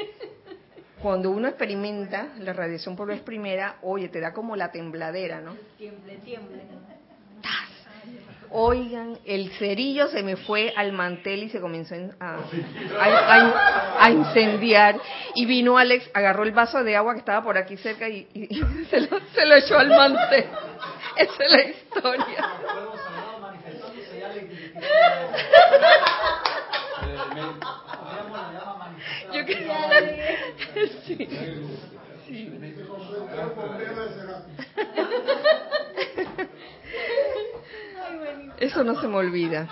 cuando 1.01 1.31
uno 1.31 1.47
experimenta 1.47 2.29
la 2.39 2.53
radiación 2.53 2.95
por 2.95 3.07
vez 3.07 3.21
primera, 3.21 3.77
oye, 3.81 4.09
te 4.09 4.19
da 4.19 4.33
como 4.33 4.55
la 4.55 4.71
tembladera, 4.71 5.41
¿no? 5.41 5.55
Tiemble, 5.77 6.15
tiemble. 6.17 6.61
Oigan, 8.53 9.17
el 9.25 9.49
cerillo 9.51 10.09
se 10.09 10.23
me 10.23 10.35
fue 10.35 10.73
al 10.75 10.91
mantel 10.91 11.43
y 11.43 11.49
se 11.49 11.61
comenzó 11.61 11.95
a, 12.19 14.09
incendiar. 14.11 14.99
Y 15.35 15.45
vino 15.45 15.77
Alex, 15.77 16.11
agarró 16.13 16.43
el 16.43 16.51
vaso 16.51 16.83
de 16.83 16.97
agua 16.97 17.13
que 17.13 17.19
estaba 17.19 17.41
por 17.45 17.57
aquí 17.57 17.77
cerca 17.77 18.09
y, 18.09 18.27
se, 18.89 18.99
lo, 18.99 19.21
se, 19.33 19.45
lo, 19.45 19.55
echó 19.55 19.77
al 19.77 19.87
mantel. 19.87 20.47
Esa 21.15 21.43
es 21.43 21.51
la 21.51 21.63
historia. 21.63 22.45
Yo 29.47 30.87
sí. 31.05 31.27
Eso 38.59 38.83
no 38.83 39.01
se 39.01 39.07
me 39.07 39.15
olvida. 39.15 39.67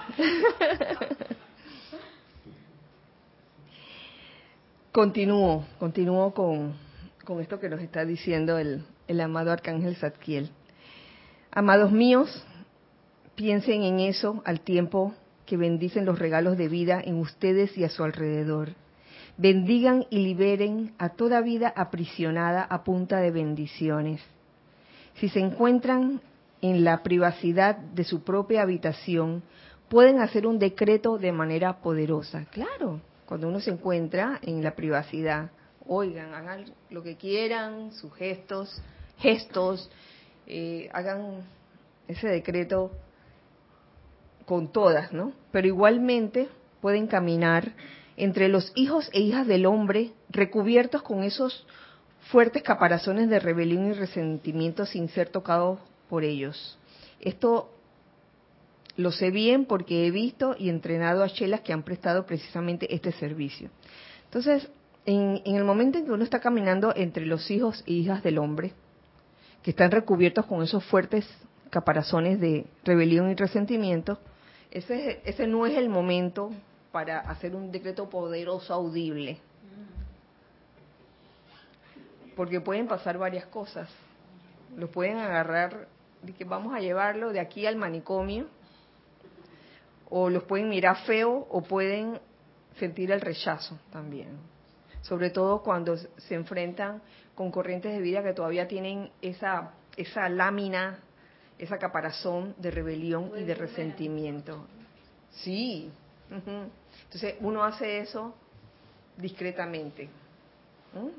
Continúo, 4.92 5.66
continúo 5.78 6.34
con, 6.34 6.76
con 7.24 7.40
esto 7.40 7.60
que 7.60 7.70
nos 7.70 7.80
está 7.82 8.04
diciendo 8.04 8.58
el, 8.58 8.84
el 9.08 9.22
amado 9.22 9.52
Arcángel 9.52 9.96
Zadkiel. 9.96 10.50
Amados 11.52 11.92
míos, 11.92 12.44
piensen 13.36 13.84
en 13.84 14.00
eso 14.00 14.42
al 14.46 14.62
tiempo 14.62 15.14
que 15.46 15.56
bendicen 15.58 16.06
los 16.06 16.20
regalos 16.20 16.58
de 16.58 16.68
vida 16.68 17.00
en 17.04 17.20
ustedes 17.20 17.78
y 17.78 17.84
a 17.84 17.90
su 17.90 18.04
alrededor. 18.04 18.70
Bendigan 19.40 20.06
y 20.10 20.18
liberen 20.18 20.94
a 20.98 21.14
toda 21.14 21.40
vida 21.40 21.72
aprisionada 21.74 22.62
a 22.62 22.84
punta 22.84 23.22
de 23.22 23.32
bendiciones. 23.32 24.22
Si 25.16 25.30
se 25.30 25.40
encuentran 25.40 26.20
en 26.62 26.84
la 26.84 27.04
privacidad 27.04 27.78
de 27.78 28.04
su 28.04 28.26
propia 28.26 28.64
habitación, 28.64 29.42
pueden 29.88 30.20
hacer 30.20 30.46
un 30.46 30.60
decreto 30.60 31.18
de 31.18 31.32
manera 31.32 31.80
poderosa. 31.80 32.48
Claro, 32.52 33.00
cuando 33.26 33.48
uno 33.48 33.62
se 33.62 33.72
encuentra 33.72 34.40
en 34.42 34.62
la 34.62 34.76
privacidad, 34.76 35.52
oigan, 35.88 36.34
hagan 36.34 36.66
lo 36.90 37.02
que 37.02 37.16
quieran, 37.16 37.94
sus 37.94 38.14
gestos, 38.16 38.82
gestos, 39.20 39.90
eh, 40.48 40.90
hagan 40.92 41.44
ese 42.10 42.28
decreto 42.28 42.92
con 44.46 44.68
todas, 44.74 45.14
¿no? 45.14 45.32
Pero 45.54 45.66
igualmente 45.66 46.50
pueden 46.82 47.08
caminar 47.08 47.72
entre 48.20 48.50
los 48.50 48.72
hijos 48.76 49.10
e 49.14 49.22
hijas 49.22 49.48
del 49.48 49.66
hombre 49.66 50.12
recubiertos 50.30 51.02
con 51.02 51.24
esos 51.24 51.66
fuertes 52.30 52.62
caparazones 52.64 53.30
de 53.30 53.40
rebelión 53.40 53.88
y 53.88 53.94
resentimiento 53.94 54.86
sin 54.86 55.08
ser 55.10 55.30
tocados 55.30 55.80
por 56.10 56.24
ellos. 56.24 56.78
Esto 57.22 57.72
lo 58.98 59.12
sé 59.12 59.32
bien 59.32 59.66
porque 59.66 60.06
he 60.06 60.12
visto 60.12 60.56
y 60.60 60.70
entrenado 60.70 61.24
a 61.24 61.30
chelas 61.30 61.62
que 61.62 61.72
han 61.72 61.84
prestado 61.84 62.26
precisamente 62.26 62.94
este 62.94 63.14
servicio. 63.14 63.70
Entonces, 64.26 64.70
en, 65.06 65.42
en, 65.46 65.56
el 65.56 65.64
momento 65.64 65.98
en 65.98 66.06
que 66.06 66.12
uno 66.12 66.24
está 66.24 66.40
caminando 66.40 66.94
entre 66.96 67.26
los 67.26 67.50
hijos 67.50 67.84
e 67.88 67.94
hijas 67.94 68.22
del 68.22 68.38
hombre, 68.38 68.74
que 69.64 69.72
están 69.72 69.92
recubiertos 69.92 70.46
con 70.46 70.62
esos 70.62 70.84
fuertes 70.84 71.26
caparazones 71.70 72.40
de 72.42 72.66
rebelión 72.84 73.32
y 73.32 73.36
resentimiento, 73.36 74.20
ese, 74.72 75.22
ese 75.24 75.48
no 75.48 75.66
es 75.66 75.78
el 75.78 75.88
momento 75.88 76.52
para 76.92 77.20
hacer 77.20 77.56
un 77.56 77.72
decreto 77.72 78.10
poderoso 78.10 78.74
audible. 78.74 79.40
Porque 82.36 82.62
pueden 82.62 82.88
pasar 82.88 83.18
varias 83.18 83.46
cosas. 83.48 83.90
Lo 84.76 84.90
pueden 84.90 85.18
agarrar 85.18 85.88
de 86.22 86.34
que 86.34 86.46
vamos 86.46 86.74
a 86.74 86.80
llevarlo 86.80 87.32
de 87.32 87.40
aquí 87.40 87.66
al 87.66 87.76
manicomio, 87.76 88.48
o 90.10 90.30
los 90.30 90.44
pueden 90.44 90.70
mirar 90.70 90.98
feo, 91.06 91.48
o 91.50 91.62
pueden 91.62 92.20
sentir 92.78 93.12
el 93.12 93.22
rechazo 93.22 93.78
también. 93.92 94.38
Sobre 95.02 95.30
todo 95.30 95.62
cuando 95.62 95.96
se 95.98 96.36
enfrentan 96.36 97.02
con 97.36 97.52
corrientes 97.52 97.94
de 97.94 98.02
vida 98.02 98.24
que 98.24 98.34
todavía 98.34 98.68
tienen 98.68 99.12
esa, 99.22 99.72
esa 99.96 100.28
lámina 100.30 101.00
esa 101.60 101.78
caparazón 101.78 102.56
de 102.58 102.72
rebelión 102.72 103.34
y 103.38 103.44
de 103.44 103.54
resentimiento. 103.54 104.66
Sí. 105.32 105.92
Entonces 106.32 107.36
uno 107.42 107.64
hace 107.64 108.00
eso 108.00 108.34
discretamente. 109.18 110.10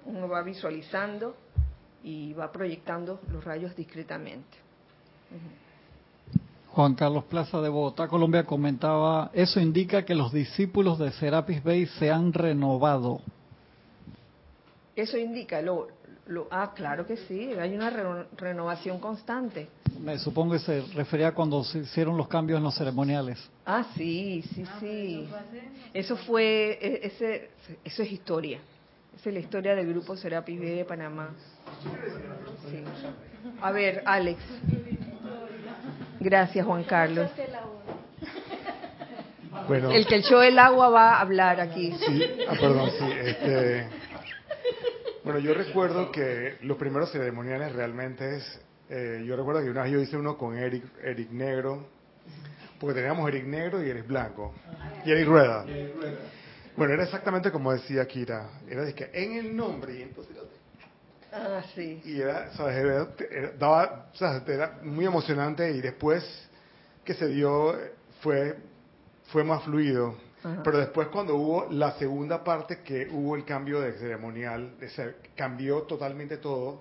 Uno 0.04 0.28
va 0.28 0.42
visualizando 0.42 1.36
y 2.02 2.32
va 2.32 2.50
proyectando 2.50 3.20
los 3.30 3.44
rayos 3.44 3.74
discretamente. 3.76 4.58
Juan 6.68 6.94
Carlos 6.94 7.24
Plaza 7.24 7.61
de 7.61 7.68
Bogotá, 7.68 8.08
Colombia, 8.08 8.44
comentaba, 8.44 9.30
eso 9.32 9.61
indica 9.61 10.04
que 10.04 10.14
los 10.14 10.32
discípulos 10.32 10.98
de 10.98 11.11
Serapis 11.12 11.62
Bay 11.62 11.86
se 11.86 12.11
han 12.11 12.32
renovado. 12.32 13.20
Eso 14.94 15.18
indica, 15.18 15.61
lo, 15.62 15.88
ah, 16.51 16.72
claro 16.74 17.07
que 17.07 17.16
sí, 17.16 17.53
hay 17.61 17.74
una 17.74 17.91
renovación 18.37 18.99
constante. 18.99 19.68
Me 20.01 20.18
supongo 20.18 20.53
que 20.55 20.61
se 20.61 20.83
refería 20.95 21.33
cuando 21.33 21.62
se 21.64 21.78
hicieron 21.78 22.16
los 22.16 22.28
cambios 22.28 22.59
en 22.59 22.64
los 22.64 22.74
ceremoniales. 22.74 23.39
Ah, 23.66 23.85
sí, 23.97 24.43
sí, 24.55 24.64
ah, 24.66 24.76
sí. 24.81 25.28
Eso 25.93 26.16
fue, 26.16 26.78
e, 26.81 27.07
ese, 27.07 27.51
eso 27.85 28.03
es 28.03 28.12
historia. 28.12 28.61
Esa 29.16 29.28
es 29.28 29.35
la 29.35 29.41
historia 29.41 29.74
del 29.74 29.89
grupo 29.89 30.16
Serapis 30.16 30.59
B 30.59 30.66
de 30.76 30.85
Panamá. 30.85 31.31
A 33.61 33.70
ver, 33.72 34.03
Alex. 34.07 34.41
Gracias, 36.20 36.64
Juan 36.64 36.85
Carlos. 36.85 37.31
Bueno. 39.66 39.91
El 39.91 40.07
que 40.07 40.16
echó 40.16 40.43
el 40.43 40.59
agua 40.59 40.89
va 40.89 41.14
a 41.14 41.20
hablar 41.20 41.61
aquí. 41.61 41.93
Sí, 41.93 42.24
ah, 42.49 42.55
perdón, 42.59 42.91
sí. 42.99 43.05
Este, 43.24 43.89
bueno, 45.24 45.38
yo 45.38 45.54
recuerdo 45.54 46.10
que 46.12 46.56
los 46.62 46.76
primeros 46.76 47.10
ceremoniales 47.12 47.72
realmente 47.74 48.36
es, 48.36 48.60
eh, 48.88 49.22
yo 49.26 49.36
recuerdo 49.36 49.62
que 49.62 49.70
una 49.70 49.82
vez 49.82 49.92
yo 49.92 50.00
hice 50.00 50.16
uno 50.16 50.36
con 50.36 50.56
Eric, 50.56 50.84
Eric 51.02 51.30
Negro, 51.30 51.86
porque 52.78 52.94
teníamos 52.94 53.28
Eric 53.28 53.44
Negro 53.44 53.84
y 53.84 53.90
Eric 53.90 54.06
Blanco, 54.06 54.54
y 55.04 55.10
Eric 55.10 55.26
Rueda. 55.28 55.64
Bueno, 56.76 56.94
era 56.94 57.04
exactamente 57.04 57.50
como 57.50 57.72
decía 57.72 58.06
Kira. 58.06 58.48
Era 58.68 58.82
de 58.82 58.94
que 58.94 59.10
en 59.12 59.32
el 59.36 59.54
nombre, 59.54 59.94
y 59.98 60.02
entonces 60.02 60.36
Ah, 61.32 61.62
sí. 61.74 62.00
y 62.04 62.20
era, 62.20 62.52
¿sabes? 62.54 62.76
Era, 62.76 63.08
era- 63.30 63.52
daba, 63.52 64.10
sea, 64.14 64.42
era 64.48 64.78
muy 64.82 65.04
emocionante 65.04 65.70
y 65.70 65.80
después 65.80 66.24
que 67.04 67.14
se 67.14 67.28
dio 67.28 67.76
fue, 68.20 68.56
fue 69.28 69.44
más 69.44 69.62
fluido. 69.64 70.16
Ajá. 70.43 70.62
Pero 70.62 70.78
después 70.78 71.09
cuando 71.09 71.36
hubo 71.36 71.66
la 71.70 71.93
segunda 71.99 72.43
parte 72.43 72.78
que 72.82 73.09
hubo 73.11 73.36
el 73.36 73.45
cambio 73.45 73.80
de 73.80 73.93
ceremonial, 73.95 74.74
cambió 75.36 75.82
totalmente 75.82 76.38
todo, 76.38 76.80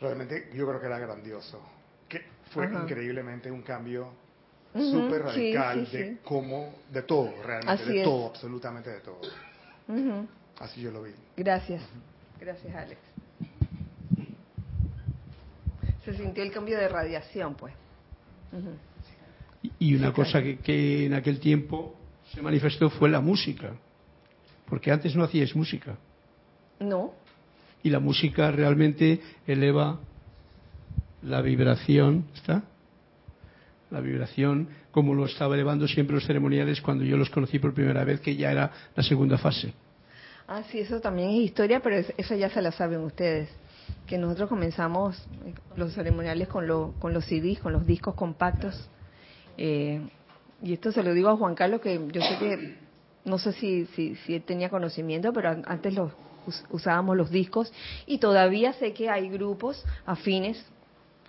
realmente 0.00 0.50
yo 0.54 0.66
creo 0.66 0.80
que 0.80 0.86
era 0.86 0.98
grandioso. 0.98 1.60
Que 2.08 2.22
fue 2.50 2.66
Ajá. 2.66 2.82
increíblemente 2.82 3.50
un 3.50 3.62
cambio 3.62 4.08
Ujú, 4.74 4.90
súper 4.90 5.22
sí, 5.22 5.24
radical 5.24 5.86
sí, 5.86 5.96
de 5.96 6.10
sí. 6.12 6.18
cómo, 6.24 6.74
de 6.90 7.02
todo, 7.02 7.42
realmente, 7.42 7.82
Así 7.82 7.92
de 7.94 7.98
es. 8.00 8.04
todo, 8.04 8.26
absolutamente 8.28 8.90
de 8.90 9.00
todo. 9.00 9.18
Ujú. 9.88 10.26
Así 10.60 10.80
yo 10.80 10.90
lo 10.90 11.02
vi. 11.02 11.12
Gracias. 11.36 11.82
Gracias, 12.40 12.74
Alex. 12.74 13.00
Se 16.04 16.14
sintió 16.16 16.42
el 16.42 16.52
cambio 16.52 16.76
de 16.78 16.88
radiación, 16.88 17.54
pues. 17.54 17.72
Y 19.78 19.94
una 19.94 20.08
Sí, 20.08 20.14
cosa 20.14 20.42
que, 20.42 20.58
que 20.58 21.06
en 21.06 21.14
aquel 21.14 21.38
tiempo 21.38 21.94
se 22.34 22.42
manifestó 22.42 22.90
fue 22.90 23.08
la 23.08 23.20
música, 23.20 23.72
porque 24.68 24.90
antes 24.90 25.14
no 25.14 25.24
hacíais 25.24 25.54
música. 25.54 25.96
No, 26.80 27.12
Y 27.84 27.90
la 27.90 27.98
música 28.00 28.50
realmente 28.50 29.20
eleva 29.46 29.98
la 31.22 31.40
vibración, 31.42 32.24
¿está? 32.34 32.62
La 33.90 34.00
vibración, 34.00 34.68
como 34.90 35.14
lo 35.14 35.26
estaba 35.26 35.54
elevando 35.54 35.86
siempre 35.86 36.14
los 36.14 36.24
ceremoniales 36.26 36.80
cuando 36.80 37.04
yo 37.04 37.16
los 37.16 37.28
conocí 37.30 37.58
por 37.58 37.74
primera 37.74 38.04
vez, 38.04 38.20
que 38.20 38.34
ya 38.36 38.50
era 38.50 38.70
la 38.96 39.02
segunda 39.02 39.36
fase. 39.38 39.72
Ah, 40.48 40.62
sí, 40.70 40.80
eso 40.80 41.00
también 41.00 41.30
es 41.30 41.36
historia, 41.40 41.80
pero 41.80 41.96
es- 41.96 42.12
esa 42.16 42.34
ya 42.36 42.48
se 42.50 42.62
la 42.62 42.72
saben 42.72 43.00
ustedes. 43.00 43.48
Que 44.06 44.18
nosotros 44.18 44.48
comenzamos 44.48 45.22
los 45.76 45.92
ceremoniales 45.94 46.48
con, 46.48 46.66
lo- 46.66 46.94
con 46.98 47.12
los 47.12 47.24
CDs, 47.26 47.58
con 47.60 47.72
los 47.72 47.86
discos 47.86 48.14
compactos. 48.14 48.88
Eh, 49.58 50.00
y 50.62 50.72
esto 50.74 50.92
se 50.92 51.02
lo 51.02 51.12
digo 51.12 51.28
a 51.28 51.36
Juan 51.36 51.54
Carlos, 51.54 51.80
que 51.80 52.00
yo 52.12 52.22
sé 52.22 52.38
que, 52.38 52.76
no 53.24 53.38
sé 53.38 53.52
si, 53.52 53.86
si, 53.86 54.16
él 54.34 54.42
tenía 54.42 54.68
conocimiento, 54.70 55.32
pero 55.32 55.50
an- 55.50 55.64
antes 55.66 55.94
los 55.94 56.12
us- 56.46 56.64
usábamos 56.70 57.16
los 57.16 57.30
discos. 57.30 57.72
Y 58.06 58.18
todavía 58.18 58.72
sé 58.74 58.92
que 58.92 59.10
hay 59.10 59.28
grupos 59.28 59.84
afines 60.06 60.64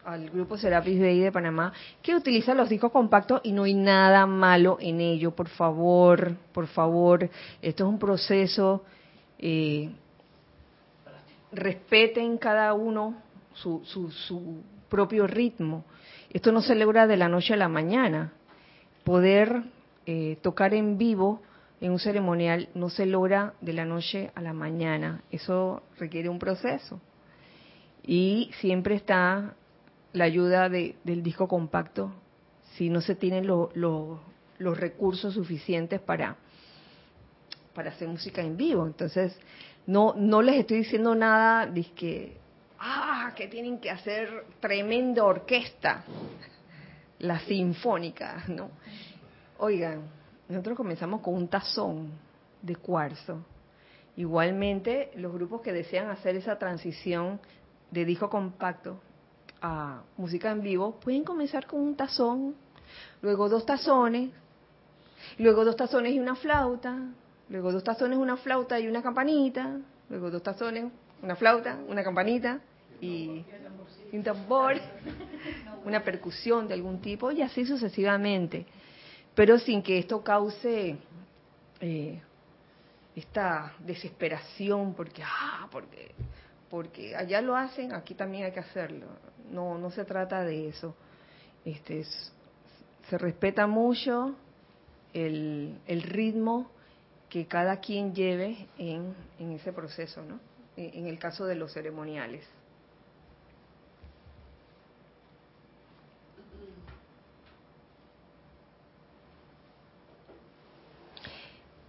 al 0.06 0.30
grupo 0.30 0.58
Serapis 0.58 1.00
Bay 1.00 1.20
de 1.20 1.32
Panamá 1.32 1.72
que 2.02 2.14
utilizan 2.14 2.58
los 2.58 2.68
discos 2.68 2.92
compactos 2.92 3.40
y 3.44 3.54
no 3.54 3.64
hay 3.64 3.74
nada 3.74 4.26
malo 4.26 4.78
en 4.82 5.00
ello. 5.00 5.32
Por 5.32 5.48
favor, 5.48 6.36
por 6.52 6.68
favor, 6.68 7.30
esto 7.62 7.84
es 7.86 7.90
un 7.90 8.00
proceso. 8.00 8.84
eh, 9.40 9.90
respeten 11.52 12.38
cada 12.38 12.74
uno 12.74 13.16
su, 13.54 13.82
su, 13.86 14.10
su 14.12 14.64
propio 14.90 15.28
ritmo. 15.28 15.86
Esto 16.32 16.52
no 16.52 16.62
se 16.62 16.76
logra 16.76 17.06
de 17.08 17.18
la 17.18 17.30
noche 17.30 17.54
a 17.54 17.58
la 17.58 17.70
mañana. 17.70 18.34
Poder 19.04 19.64
eh, 20.06 20.38
tocar 20.42 20.74
en 20.74 20.98
vivo 20.98 21.42
en 21.82 21.92
un 21.92 22.00
ceremonial 22.00 22.70
no 22.76 22.90
se 22.90 23.06
logra 23.06 23.54
de 23.62 23.74
la 23.74 23.86
noche 23.86 24.32
a 24.36 24.42
la 24.42 24.54
mañana. 24.54 25.22
Eso 25.32 25.84
requiere 25.98 26.30
un 26.30 26.40
proceso. 26.40 27.02
Y 28.06 28.52
siempre 28.60 28.96
está 28.96 29.56
la 30.14 30.24
ayuda 30.26 30.70
de- 30.70 30.96
del 31.04 31.24
disco 31.24 31.48
compacto 31.48 32.14
si 32.76 32.90
no 32.90 33.02
se 33.02 33.16
tienen 33.16 33.48
lo- 33.48 33.70
lo- 33.74 34.22
los 34.60 34.80
recursos 34.80 35.34
suficientes 35.34 36.00
para, 36.00 36.38
para 37.74 37.90
hacer 37.92 38.08
música 38.08 38.42
en 38.42 38.56
vivo. 38.56 38.86
Entonces, 38.86 39.38
no, 39.88 40.14
no 40.16 40.42
les 40.42 40.56
estoy 40.58 40.78
diciendo 40.78 41.16
nada 41.16 41.66
de 41.66 41.84
que, 41.96 42.38
ah, 42.80 43.34
que 43.36 43.48
tienen 43.48 43.80
que 43.80 43.90
hacer 43.92 44.46
tremenda 44.60 45.24
orquesta, 45.26 46.04
la 47.24 47.40
sinfónica, 47.40 48.44
¿no? 48.50 48.70
Oigan, 49.58 50.02
nosotros 50.50 50.76
comenzamos 50.76 51.22
con 51.22 51.36
un 51.36 51.48
tazón 51.48 52.12
de 52.62 52.76
cuarzo. 52.76 53.46
Igualmente, 54.18 55.12
los 55.16 55.32
grupos 55.32 55.62
que 55.62 55.72
desean 55.72 56.10
hacer 56.10 56.36
esa 56.36 56.60
transición 56.60 57.40
de 57.92 58.04
disco 58.04 58.30
compacto 58.30 59.00
a 59.62 60.02
música 60.18 60.52
en 60.52 60.62
vivo 60.62 61.00
pueden 61.00 61.24
comenzar 61.24 61.66
con 61.66 61.80
un 61.80 61.96
tazón, 61.96 62.56
luego 63.22 63.48
dos 63.48 63.66
tazones, 63.66 64.32
luego 65.38 65.64
dos 65.64 65.78
tazones 65.78 66.14
y 66.14 66.20
una 66.20 66.36
flauta, 66.36 66.98
luego 67.48 67.72
dos 67.72 67.86
tazones, 67.86 68.18
una 68.18 68.36
flauta 68.36 68.78
y 68.82 68.88
una 68.88 69.02
campanita, 69.02 69.80
luego 70.10 70.30
dos 70.30 70.44
tazones, 70.44 70.92
una 71.22 71.38
flauta, 71.38 71.80
una 71.88 72.04
campanita 72.04 72.60
y 73.04 73.46
un 74.18 74.24
tambor, 74.24 74.76
una 75.86 76.04
percusión 76.04 76.68
de 76.68 76.74
algún 76.76 77.02
tipo 77.02 77.32
y 77.32 77.42
así 77.42 77.66
sucesivamente, 77.66 78.66
pero 79.36 79.58
sin 79.60 79.82
que 79.82 79.98
esto 79.98 80.24
cause 80.24 80.96
eh, 81.82 82.22
esta 83.16 83.74
desesperación 83.80 84.94
porque 84.94 85.22
ah 85.24 85.68
porque 85.72 86.12
porque 86.70 87.16
allá 87.16 87.42
lo 87.42 87.56
hacen 87.56 87.94
aquí 87.94 88.16
también 88.16 88.46
hay 88.46 88.52
que 88.52 88.60
hacerlo. 88.62 89.08
No 89.52 89.78
no 89.78 89.92
se 89.92 90.06
trata 90.06 90.44
de 90.44 90.70
eso. 90.70 90.96
Este 91.66 92.00
es- 92.00 92.32
se 93.10 93.18
respeta 93.18 93.68
mucho 93.68 94.36
el, 95.14 95.78
el 95.88 96.02
ritmo 96.04 96.72
que 97.30 97.46
cada 97.48 97.78
quien 97.80 98.14
lleve 98.16 98.68
en, 98.78 99.14
en 99.40 99.52
ese 99.52 99.74
proceso 99.74 100.22
no 100.24 100.40
en 100.78 101.06
el 101.08 101.20
caso 101.20 101.46
de 101.46 101.54
los 101.56 101.72
ceremoniales 101.74 102.44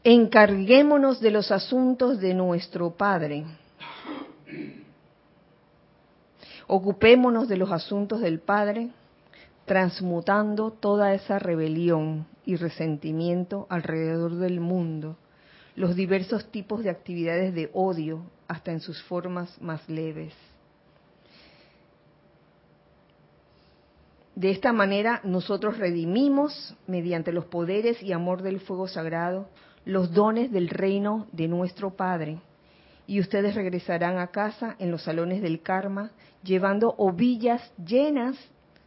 Encarguémonos 0.07 1.19
de 1.21 1.31
los 1.31 1.51
asuntos 1.51 2.21
de 2.21 2.35
nuestro 2.35 2.91
Padre. 2.91 3.47
Ocupémonos 6.67 7.49
de 7.49 7.57
los 7.57 7.73
asuntos 7.73 8.21
del 8.21 8.39
Padre, 8.41 8.91
transmutando 9.65 10.73
toda 10.73 11.15
esa 11.15 11.39
rebelión 11.39 12.27
y 12.45 12.57
resentimiento 12.57 13.67
alrededor 13.71 14.35
del 14.35 14.61
mundo, 14.61 15.17
los 15.75 15.97
diversos 15.97 16.51
tipos 16.51 16.85
de 16.85 16.91
actividades 16.91 17.55
de 17.55 17.71
odio, 17.73 18.25
hasta 18.47 18.73
en 18.73 18.81
sus 18.81 19.03
formas 19.05 19.59
más 19.63 19.89
leves. 19.89 20.35
De 24.35 24.51
esta 24.51 24.75
manera 24.75 25.23
nosotros 25.25 25.79
redimimos, 25.79 26.77
mediante 26.87 27.33
los 27.33 27.47
poderes 27.47 28.03
y 28.03 28.13
amor 28.13 28.43
del 28.43 28.61
fuego 28.61 28.87
sagrado, 28.87 29.49
los 29.85 30.13
dones 30.13 30.51
del 30.51 30.69
reino 30.69 31.27
de 31.33 31.49
nuestro 31.49 31.91
Padre. 31.97 32.39
Y 33.07 33.21
ustedes 33.21 33.55
regresarán 33.55 34.19
a 34.19 34.29
casa 34.29 34.77
en 34.79 34.91
los 34.91 35.03
salones 35.03 35.43
del 35.43 35.61
karma, 35.61 36.11
llevando 36.43 36.95
ovillas 36.97 37.73
llenas 37.77 38.37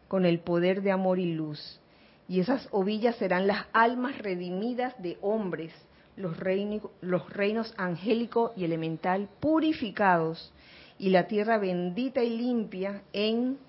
con 0.08 0.26
el 0.26 0.40
poder 0.40 0.82
de 0.82 0.92
amor 0.92 1.20
y 1.20 1.34
luz. 1.34 1.80
Y 2.28 2.40
esas 2.40 2.68
ovillas 2.72 3.16
serán 3.18 3.48
las 3.48 3.66
almas 3.74 4.18
redimidas 4.18 5.00
de 5.02 5.18
hombres, 5.22 5.72
los, 6.16 6.38
reini- 6.40 6.82
los 7.02 7.30
reinos 7.30 7.74
angélico 7.78 8.54
y 8.56 8.64
elemental 8.66 9.30
purificados, 9.40 10.52
y 10.98 11.12
la 11.12 11.28
tierra 11.28 11.60
bendita 11.60 12.24
y 12.24 12.36
limpia 12.36 13.04
en 13.14 13.60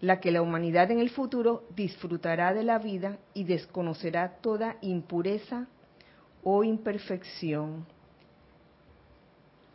la 0.00 0.18
que 0.18 0.32
la 0.32 0.42
humanidad 0.42 0.90
en 0.90 0.98
el 0.98 1.10
futuro 1.10 1.62
disfrutará 1.76 2.52
de 2.54 2.64
la 2.64 2.78
vida 2.78 3.18
y 3.34 3.44
desconocerá 3.44 4.38
toda 4.40 4.76
impureza 4.80 5.68
o 6.42 6.64
imperfección. 6.64 7.86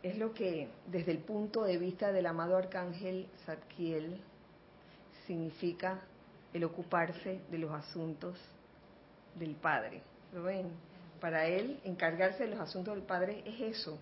Es 0.02 0.18
lo 0.18 0.32
que 0.32 0.68
desde 0.86 1.12
el 1.12 1.18
punto 1.18 1.64
de 1.64 1.78
vista 1.78 2.12
del 2.12 2.26
amado 2.26 2.56
arcángel 2.56 3.26
Zadkiel 3.44 4.20
significa 5.26 6.00
el 6.52 6.64
ocuparse 6.64 7.40
de 7.50 7.58
los 7.58 7.72
asuntos 7.72 8.38
del 9.34 9.54
Padre. 9.54 10.02
¿Lo 10.32 10.44
ven? 10.44 10.70
Para 11.20 11.46
él 11.46 11.80
encargarse 11.84 12.44
de 12.44 12.50
los 12.50 12.60
asuntos 12.60 12.94
del 12.94 13.04
Padre 13.04 13.42
es 13.44 13.60
eso, 13.60 13.98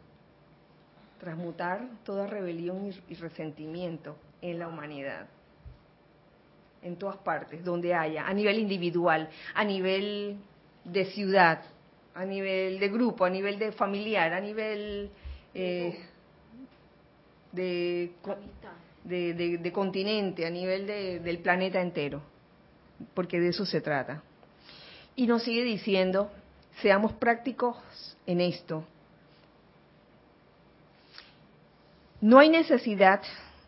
transmutar 1.21 1.89
toda 2.05 2.27
rebelión 2.27 2.93
y, 3.09 3.15
resentimiento 3.15 4.17
en 4.43 4.59
la 4.59 4.69
humanidad 4.69 5.27
en 6.83 6.97
todas 6.97 7.17
partes, 7.17 7.65
donde 7.65 7.95
haya, 7.95 8.27
a 8.27 8.35
nivel 8.35 8.59
individual, 8.59 9.31
a 9.55 9.65
nivel 9.65 10.37
de 10.85 11.07
ciudad, 11.07 11.63
a 12.15 12.25
nivel 12.25 12.79
de 12.79 12.89
grupo, 12.89 13.25
a 13.25 13.31
nivel 13.31 13.59
de 13.59 13.73
familiar, 13.73 14.33
a 14.33 14.41
nivel 14.41 15.11
eh, 15.55 15.99
de, 17.53 18.13
co- 18.23 18.37
de, 19.05 19.35
de- 19.35 19.59
de 19.59 19.73
continente, 19.73 20.47
a 20.47 20.51
nivel 20.51 20.87
de- 20.87 21.21
del 21.21 21.39
planeta 21.39 21.81
entero, 21.81 22.23
porque 23.15 23.41
de 23.41 23.49
eso 23.49 23.67
se 23.67 23.81
trata. 23.81 24.23
Y 25.17 25.27
nos 25.27 25.43
sigue 25.45 25.63
diciendo, 25.65 26.31
seamos 26.83 27.13
prácticos 27.13 27.77
en 28.27 28.41
esto. 28.41 28.85
No 32.21 32.39
hay 32.39 32.49
necesidad 32.49 33.23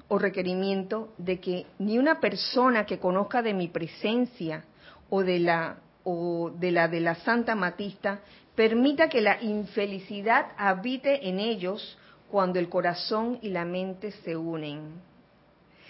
o 0.09 0.19
requerimiento 0.19 1.13
de 1.19 1.41
que 1.41 1.67
ni 1.79 1.99
una 1.99 2.21
persona 2.21 2.87
que 2.87 2.99
conozca 2.99 3.43
de 3.43 3.53
mi 3.55 3.69
presencia 3.69 4.65
o 5.11 5.23
de 5.23 5.41
la 5.41 5.77
o 6.09 6.53
de 6.57 6.71
la 6.71 6.87
de 6.87 7.01
la 7.01 7.17
Santa 7.17 7.57
Matista 7.57 8.21
permita 8.55 9.09
que 9.09 9.21
la 9.21 9.43
infelicidad 9.43 10.53
habite 10.57 11.29
en 11.29 11.41
ellos 11.41 11.99
cuando 12.31 12.61
el 12.61 12.69
corazón 12.69 13.41
y 13.43 13.49
la 13.49 13.65
mente 13.65 14.13
se 14.13 14.37
unen. 14.37 15.03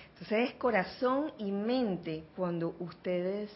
Entonces 0.08 0.48
es 0.48 0.54
corazón 0.54 1.32
y 1.36 1.52
mente 1.52 2.24
cuando 2.34 2.74
ustedes, 2.80 3.52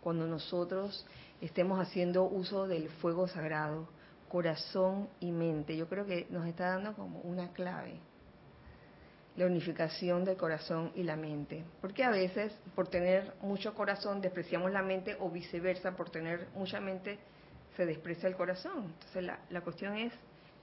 cuando 0.00 0.28
nosotros 0.28 1.04
estemos 1.40 1.80
haciendo 1.80 2.22
uso 2.22 2.68
del 2.68 2.90
fuego 2.90 3.26
sagrado, 3.26 3.88
corazón 4.28 5.08
y 5.18 5.32
mente. 5.32 5.76
Yo 5.76 5.88
creo 5.88 6.06
que 6.06 6.28
nos 6.30 6.46
está 6.46 6.76
dando 6.76 6.94
como 6.94 7.18
una 7.22 7.52
clave 7.52 7.98
la 9.38 9.46
unificación 9.46 10.24
del 10.24 10.36
corazón 10.36 10.90
y 10.96 11.04
la 11.04 11.14
mente. 11.14 11.62
Porque 11.80 12.02
a 12.02 12.10
veces 12.10 12.52
por 12.74 12.88
tener 12.88 13.32
mucho 13.40 13.72
corazón 13.72 14.20
despreciamos 14.20 14.72
la 14.72 14.82
mente 14.82 15.16
o 15.20 15.30
viceversa, 15.30 15.92
por 15.92 16.10
tener 16.10 16.48
mucha 16.56 16.80
mente 16.80 17.18
se 17.76 17.86
desprecia 17.86 18.28
el 18.28 18.34
corazón. 18.34 18.92
Entonces 18.94 19.22
la, 19.22 19.38
la 19.50 19.60
cuestión 19.60 19.96
es 19.96 20.12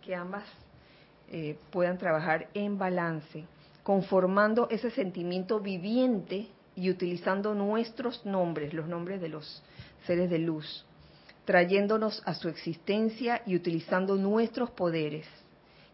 que 0.03 0.13
ambas 0.13 0.43
eh, 1.32 1.57
puedan 1.71 1.97
trabajar 1.97 2.49
en 2.53 2.78
balance, 2.78 3.45
conformando 3.82 4.67
ese 4.69 4.91
sentimiento 4.91 5.61
viviente 5.61 6.49
y 6.76 6.89
utilizando 6.89 7.55
nuestros 7.55 8.26
nombres, 8.26 8.73
los 8.73 8.89
nombres 8.89 9.21
de 9.21 9.30
los 9.30 9.63
seres 10.05 10.30
de 10.30 10.39
luz, 10.39 10.86
trayéndonos 11.45 12.21
a 12.26 12.34
su 12.34 12.49
existencia 12.49 13.41
y 13.45 13.55
utilizando 13.55 14.15
nuestros 14.15 14.69
poderes 14.71 15.26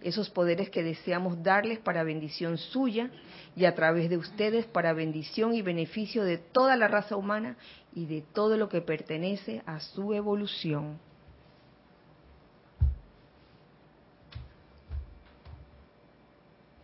esos 0.01 0.29
poderes 0.29 0.69
que 0.69 0.83
deseamos 0.83 1.41
darles 1.43 1.79
para 1.79 2.03
bendición 2.03 2.57
suya 2.57 3.11
y 3.55 3.65
a 3.65 3.75
través 3.75 4.09
de 4.09 4.17
ustedes 4.17 4.65
para 4.65 4.93
bendición 4.93 5.53
y 5.53 5.61
beneficio 5.61 6.23
de 6.23 6.37
toda 6.37 6.75
la 6.75 6.87
raza 6.87 7.15
humana 7.15 7.57
y 7.93 8.05
de 8.05 8.21
todo 8.21 8.57
lo 8.57 8.69
que 8.69 8.81
pertenece 8.81 9.61
a 9.65 9.79
su 9.79 10.13
evolución. 10.13 10.99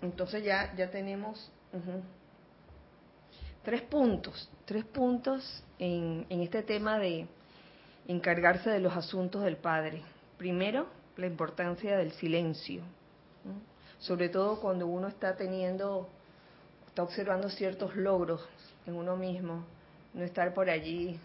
Entonces 0.01 0.43
ya, 0.43 0.73
ya 0.75 0.89
tenemos 0.91 1.51
tres 3.63 3.81
puntos, 3.81 4.49
tres 4.65 4.85
puntos 4.85 5.63
en, 5.79 6.25
en 6.29 6.41
este 6.41 6.61
tema 6.61 6.99
de 6.99 7.27
encargarse 8.07 8.69
de 8.69 8.79
los 8.79 8.95
asuntos 8.95 9.43
del 9.43 9.57
Padre. 9.57 10.03
Primero, 10.37 10.87
la 11.17 11.25
importancia 11.25 11.97
del 11.97 12.11
silencio 12.11 12.83
sobre 13.99 14.29
todo 14.29 14.59
cuando 14.59 14.87
uno 14.87 15.07
está 15.07 15.35
teniendo, 15.35 16.07
está 16.87 17.03
observando 17.03 17.49
ciertos 17.49 17.95
logros 17.95 18.47
en 18.85 18.95
uno 18.95 19.15
mismo, 19.15 19.65
no 20.13 20.23
estar 20.23 20.53
por 20.53 20.69
allí 20.69 21.19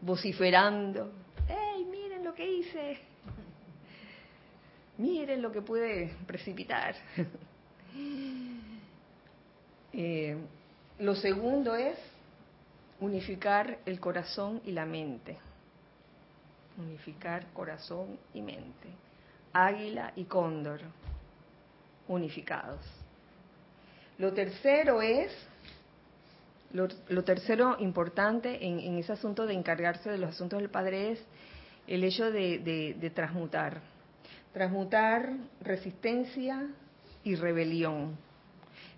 vociferando, 0.00 1.10
¡hey, 1.48 1.86
miren 1.90 2.24
lo 2.24 2.34
que 2.34 2.50
hice! 2.50 2.98
Miren 4.98 5.40
lo 5.40 5.50
que 5.50 5.62
pude 5.62 6.14
precipitar. 6.26 6.94
Eh, 9.94 10.34
lo 11.00 11.14
segundo 11.14 11.74
es 11.74 11.98
unificar 12.98 13.76
el 13.84 14.00
corazón 14.00 14.62
y 14.64 14.72
la 14.72 14.86
mente. 14.86 15.36
Unificar 16.78 17.52
corazón 17.52 18.18
y 18.32 18.40
mente 18.40 18.88
águila 19.52 20.12
y 20.16 20.24
cóndor 20.24 20.80
unificados. 22.08 22.80
Lo 24.18 24.32
tercero 24.32 25.02
es, 25.02 25.32
lo, 26.72 27.24
tercero 27.24 27.76
importante 27.80 28.64
en, 28.66 28.98
ese 28.98 29.12
asunto 29.12 29.46
de 29.46 29.54
encargarse 29.54 30.10
de 30.10 30.18
los 30.18 30.30
asuntos 30.30 30.60
del 30.60 30.70
Padre 30.70 31.12
es 31.12 31.24
el 31.86 32.04
hecho 32.04 32.30
de, 32.30 33.12
transmutar. 33.14 33.80
Transmutar 34.52 35.32
resistencia 35.62 36.68
y 37.24 37.36
rebelión, 37.36 38.16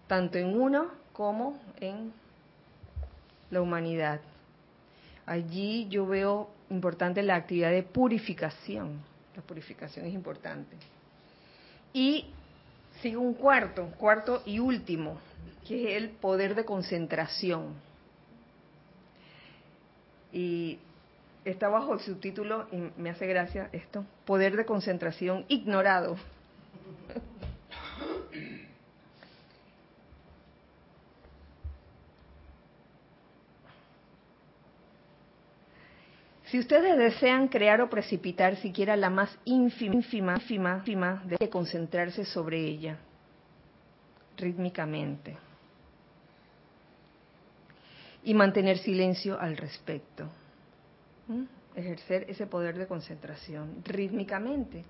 tanto 0.08 0.38
en 0.38 0.60
uno 0.60 0.90
como 1.12 1.60
en 1.78 2.12
la 3.50 3.60
humanidad. 3.60 4.20
Allí 5.26 5.86
yo 5.88 6.06
veo 6.06 6.50
importante 6.70 7.22
la 7.22 7.36
actividad 7.36 7.70
de 7.70 7.82
purificación 7.82 9.00
la 9.36 9.42
purificación 9.42 10.06
es 10.06 10.14
importante. 10.14 10.76
Y 11.92 12.26
sigue 13.02 13.16
un 13.16 13.34
cuarto, 13.34 13.86
cuarto 13.98 14.42
y 14.46 14.58
último, 14.58 15.18
que 15.66 15.96
es 15.96 16.02
el 16.02 16.10
poder 16.10 16.54
de 16.54 16.64
concentración. 16.64 17.74
Y 20.32 20.78
está 21.44 21.68
bajo 21.68 21.94
el 21.94 22.00
subtítulo, 22.00 22.66
y 22.72 23.00
me 23.00 23.10
hace 23.10 23.26
gracia 23.26 23.68
esto, 23.72 24.04
poder 24.24 24.56
de 24.56 24.64
concentración 24.64 25.44
ignorado. 25.48 26.16
Si 36.54 36.60
ustedes 36.60 36.96
desean 36.96 37.48
crear 37.48 37.80
o 37.80 37.90
precipitar 37.90 38.54
siquiera 38.58 38.94
la 38.94 39.10
más 39.10 39.36
ínfima, 39.44 39.92
ínfima, 39.92 41.20
deben 41.26 41.50
concentrarse 41.50 42.24
sobre 42.24 42.60
ella 42.60 42.96
rítmicamente 44.36 45.36
y 48.22 48.34
mantener 48.34 48.78
silencio 48.78 49.36
al 49.36 49.56
respecto. 49.56 50.28
Ejercer 51.74 52.26
ese 52.30 52.46
poder 52.46 52.78
de 52.78 52.86
concentración 52.86 53.82
rítmicamente. 53.84 54.84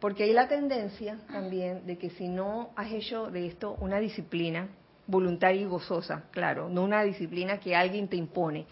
Porque 0.00 0.22
hay 0.22 0.32
la 0.32 0.48
tendencia 0.48 1.18
también 1.30 1.86
de 1.86 1.98
que 1.98 2.08
si 2.08 2.28
no 2.28 2.70
has 2.76 2.90
hecho 2.90 3.30
de 3.30 3.48
esto 3.48 3.76
una 3.78 3.98
disciplina 3.98 4.68
voluntaria 5.06 5.60
y 5.60 5.66
gozosa, 5.66 6.24
claro, 6.30 6.70
no 6.70 6.82
una 6.82 7.02
disciplina 7.02 7.60
que 7.60 7.76
alguien 7.76 8.08
te 8.08 8.16
impone, 8.16 8.64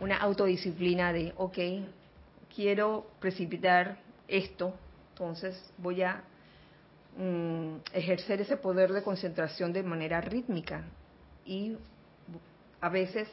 una 0.00 0.16
autodisciplina 0.16 1.12
de, 1.12 1.32
ok, 1.36 1.58
quiero 2.54 3.06
precipitar 3.20 3.98
esto, 4.28 4.74
entonces 5.10 5.72
voy 5.78 6.02
a 6.02 6.22
mm, 7.16 7.76
ejercer 7.92 8.40
ese 8.40 8.56
poder 8.56 8.92
de 8.92 9.02
concentración 9.02 9.72
de 9.72 9.82
manera 9.82 10.20
rítmica. 10.20 10.84
Y 11.44 11.76
a 12.80 12.88
veces 12.88 13.28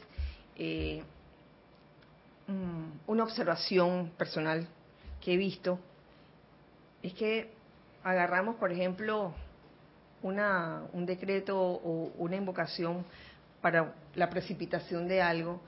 eh, 0.56 1.04
mm, 2.48 3.10
una 3.10 3.24
observación 3.24 4.12
personal 4.18 4.68
que 5.22 5.34
he 5.34 5.38
visto 5.38 5.80
es 7.02 7.14
que 7.14 7.50
agarramos, 8.04 8.56
por 8.56 8.72
ejemplo, 8.72 9.34
una, 10.22 10.84
un 10.94 11.06
decreto 11.06 11.60
o 11.60 12.12
una 12.18 12.36
invocación 12.36 13.04
para 13.62 13.94
la 14.16 14.30
precipitación 14.30 15.08
de 15.08 15.22
algo 15.22 15.62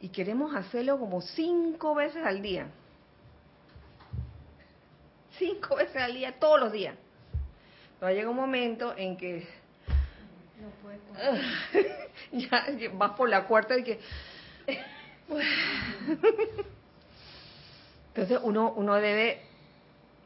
y 0.00 0.08
queremos 0.08 0.54
hacerlo 0.54 0.98
como 0.98 1.20
cinco 1.20 1.94
veces 1.94 2.24
al 2.24 2.40
día. 2.40 2.68
Cinco 5.38 5.76
veces 5.76 5.96
al 5.96 6.14
día, 6.14 6.38
todos 6.38 6.58
los 6.58 6.72
días. 6.72 6.96
Pero 7.98 8.12
llega 8.12 8.30
un 8.30 8.36
momento 8.36 8.94
en 8.96 9.16
que 9.16 9.46
ya, 12.32 12.66
vas 12.94 13.12
por 13.12 13.28
la 13.28 13.44
cuarta 13.46 13.78
y 13.78 13.84
que 13.84 13.98
entonces 18.08 18.38
uno 18.42 18.72
uno 18.76 18.94
debe 18.96 19.42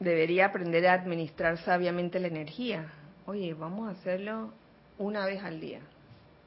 debería 0.00 0.46
aprender 0.46 0.86
a 0.86 0.94
administrar 0.94 1.58
sabiamente 1.58 2.18
la 2.18 2.28
energía. 2.28 2.92
Oye, 3.26 3.54
vamos 3.54 3.88
a 3.88 3.92
hacerlo 3.92 4.52
una 4.98 5.24
vez 5.26 5.42
al 5.42 5.60
día 5.60 5.80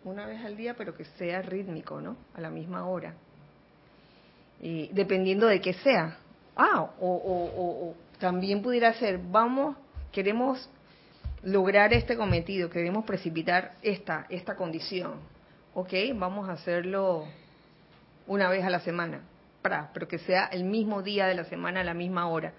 una 0.07 0.25
vez 0.25 0.43
al 0.43 0.55
día, 0.55 0.73
pero 0.75 0.95
que 0.95 1.05
sea 1.05 1.41
rítmico, 1.41 2.01
¿no? 2.01 2.17
A 2.33 2.41
la 2.41 2.49
misma 2.49 2.87
hora. 2.87 3.13
Y 4.61 4.87
dependiendo 4.93 5.47
de 5.47 5.61
qué 5.61 5.73
sea. 5.73 6.17
Ah, 6.55 6.89
o, 6.99 7.93
también 8.19 8.63
pudiera 8.63 8.93
ser, 8.93 9.19
vamos, 9.19 9.77
queremos 10.11 10.69
lograr 11.43 11.93
este 11.93 12.17
cometido, 12.17 12.69
queremos 12.69 13.05
precipitar 13.05 13.73
esta, 13.83 14.25
esta 14.29 14.55
condición. 14.55 15.15
Ok, 15.75 15.93
vamos 16.15 16.49
a 16.49 16.53
hacerlo 16.53 17.25
una 18.25 18.49
vez 18.49 18.65
a 18.65 18.71
la 18.71 18.79
semana, 18.79 19.21
para, 19.61 19.91
pero 19.93 20.07
que 20.07 20.17
sea 20.17 20.45
el 20.45 20.63
mismo 20.63 21.03
día 21.03 21.27
de 21.27 21.35
la 21.35 21.43
semana 21.45 21.81
a 21.81 21.83
la 21.83 21.93
misma 21.93 22.27
hora. 22.27 22.53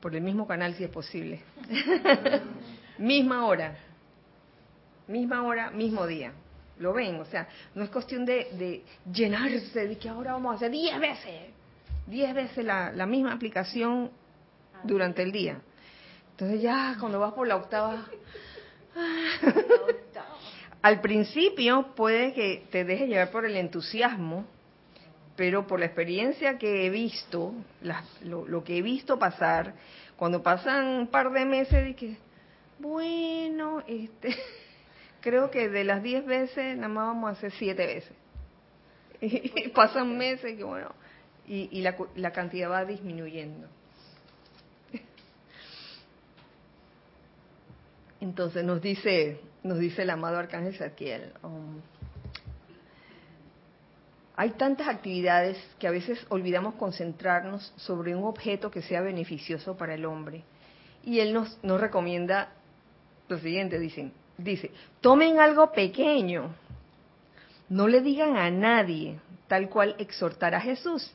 Por 0.00 0.14
el 0.14 0.20
mismo 0.20 0.46
canal 0.46 0.74
si 0.74 0.84
es 0.84 0.90
posible. 0.90 1.40
misma 2.98 3.46
hora 3.46 3.87
misma 5.08 5.42
hora, 5.42 5.70
mismo 5.70 6.06
día. 6.06 6.32
¿Lo 6.78 6.92
ven? 6.92 7.20
O 7.20 7.24
sea, 7.24 7.48
no 7.74 7.82
es 7.82 7.90
cuestión 7.90 8.24
de, 8.24 8.84
llenarse, 9.12 9.88
de 9.88 9.98
que 9.98 10.08
ahora 10.08 10.34
vamos 10.34 10.52
a 10.52 10.56
hacer 10.56 10.70
10 10.70 11.00
veces. 11.00 11.50
10 12.06 12.34
veces 12.34 12.64
la, 12.64 12.92
la 12.92 13.06
misma 13.06 13.32
aplicación 13.32 14.10
durante 14.84 15.22
el 15.22 15.32
día. 15.32 15.60
Entonces 16.30 16.62
ya 16.62 16.96
cuando 17.00 17.18
vas 17.18 17.32
por 17.32 17.48
la 17.48 17.56
octava... 17.56 18.06
Al 20.82 21.00
principio 21.00 21.88
puede 21.96 22.32
que 22.32 22.66
te 22.70 22.84
deje 22.84 23.08
llevar 23.08 23.30
por 23.30 23.44
el 23.44 23.56
entusiasmo, 23.56 24.46
pero 25.34 25.66
por 25.66 25.80
la 25.80 25.86
experiencia 25.86 26.56
que 26.56 26.86
he 26.86 26.90
visto, 26.90 27.52
lo, 28.22 28.46
lo, 28.46 28.62
que 28.62 28.78
he 28.78 28.82
visto 28.82 29.18
pasar, 29.18 29.74
cuando 30.16 30.42
pasan 30.42 30.86
un 30.86 31.06
par 31.08 31.32
de 31.32 31.44
meses, 31.44 31.84
de 31.84 31.94
que, 31.96 32.16
bueno, 32.78 33.82
este, 33.88 34.36
creo 35.20 35.50
que 35.50 35.68
de 35.68 35.84
las 35.84 36.02
10 36.02 36.26
veces 36.26 36.76
nada 36.76 36.88
más 36.88 37.06
vamos 37.08 37.28
a 37.28 37.32
hacer 37.32 37.52
7 37.52 37.86
veces. 37.86 38.12
Y 39.20 39.68
pasan 39.70 40.16
meses 40.16 40.56
que 40.56 40.62
bueno, 40.62 40.94
y, 41.46 41.68
y 41.72 41.82
la, 41.82 41.96
la 42.14 42.30
cantidad 42.30 42.70
va 42.70 42.84
disminuyendo. 42.84 43.66
Entonces 48.20 48.64
nos 48.64 48.80
dice, 48.80 49.40
nos 49.64 49.78
dice 49.78 50.02
el 50.02 50.10
amado 50.10 50.38
Arcángel 50.38 50.76
Saquiel, 50.76 51.32
um, 51.42 51.80
hay 54.36 54.50
tantas 54.50 54.86
actividades 54.86 55.58
que 55.80 55.88
a 55.88 55.90
veces 55.90 56.24
olvidamos 56.28 56.74
concentrarnos 56.74 57.72
sobre 57.74 58.14
un 58.14 58.22
objeto 58.22 58.70
que 58.70 58.82
sea 58.82 59.00
beneficioso 59.00 59.76
para 59.76 59.94
el 59.94 60.04
hombre. 60.04 60.44
Y 61.02 61.18
él 61.18 61.34
nos, 61.34 61.58
nos 61.64 61.80
recomienda 61.80 62.52
lo 63.28 63.36
siguiente, 63.38 63.80
dicen, 63.80 64.12
dice, 64.38 64.70
tomen 65.00 65.40
algo 65.40 65.72
pequeño, 65.72 66.54
no 67.68 67.86
le 67.88 68.00
digan 68.00 68.36
a 68.36 68.50
nadie, 68.50 69.18
tal 69.48 69.68
cual 69.68 69.94
exhortará 69.98 70.60
Jesús, 70.60 71.12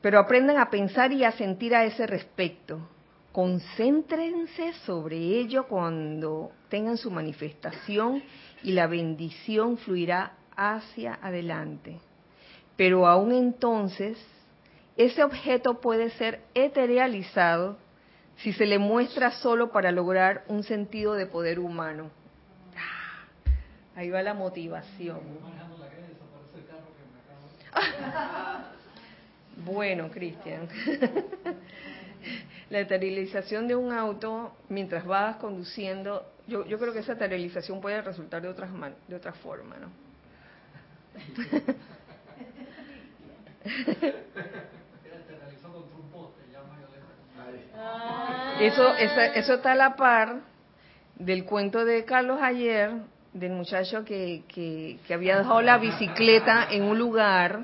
pero 0.00 0.18
aprendan 0.18 0.58
a 0.58 0.70
pensar 0.70 1.12
y 1.12 1.24
a 1.24 1.32
sentir 1.32 1.74
a 1.74 1.84
ese 1.84 2.06
respecto. 2.06 2.88
Concéntrense 3.32 4.72
sobre 4.84 5.16
ello 5.16 5.66
cuando 5.66 6.52
tengan 6.68 6.96
su 6.96 7.10
manifestación 7.10 8.22
y 8.62 8.72
la 8.72 8.86
bendición 8.86 9.76
fluirá 9.76 10.34
hacia 10.56 11.18
adelante. 11.20 11.98
Pero 12.76 13.06
aún 13.06 13.32
entonces, 13.32 14.18
ese 14.96 15.24
objeto 15.24 15.80
puede 15.80 16.10
ser 16.10 16.42
eterealizado 16.54 17.76
si 18.38 18.52
se 18.52 18.66
le 18.66 18.78
muestra 18.78 19.30
solo 19.30 19.70
para 19.70 19.92
lograr 19.92 20.44
un 20.48 20.62
sentido 20.62 21.14
de 21.14 21.26
poder 21.26 21.58
humano. 21.58 22.10
Ah, 22.76 23.24
ahí 23.96 24.10
va 24.10 24.22
la 24.22 24.34
motivación. 24.34 25.20
Bueno, 29.64 30.10
Cristian. 30.10 30.68
La 32.70 32.80
esterilización 32.80 33.68
de 33.68 33.76
un 33.76 33.92
auto 33.92 34.56
mientras 34.68 35.06
vas 35.06 35.36
conduciendo, 35.36 36.26
yo, 36.46 36.66
yo 36.66 36.78
creo 36.78 36.92
que 36.92 36.98
esa 37.00 37.12
esterilización 37.12 37.80
puede 37.80 38.02
resultar 38.02 38.42
de 38.42 38.48
otras 38.48 38.70
de 39.06 39.14
otra 39.14 39.32
forma, 39.34 39.76
¿no? 39.76 39.90
Eso, 48.60 48.94
eso, 48.96 49.20
eso 49.20 49.54
está 49.54 49.72
a 49.72 49.74
la 49.74 49.96
par 49.96 50.36
del 51.16 51.44
cuento 51.44 51.84
de 51.84 52.04
Carlos 52.04 52.38
ayer, 52.40 52.90
del 53.32 53.52
muchacho 53.52 54.04
que, 54.04 54.42
que 54.48 55.14
había 55.14 55.38
dejado 55.38 55.60
la 55.62 55.78
bicicleta 55.78 56.68
en 56.70 56.84
un 56.84 56.98
lugar, 56.98 57.60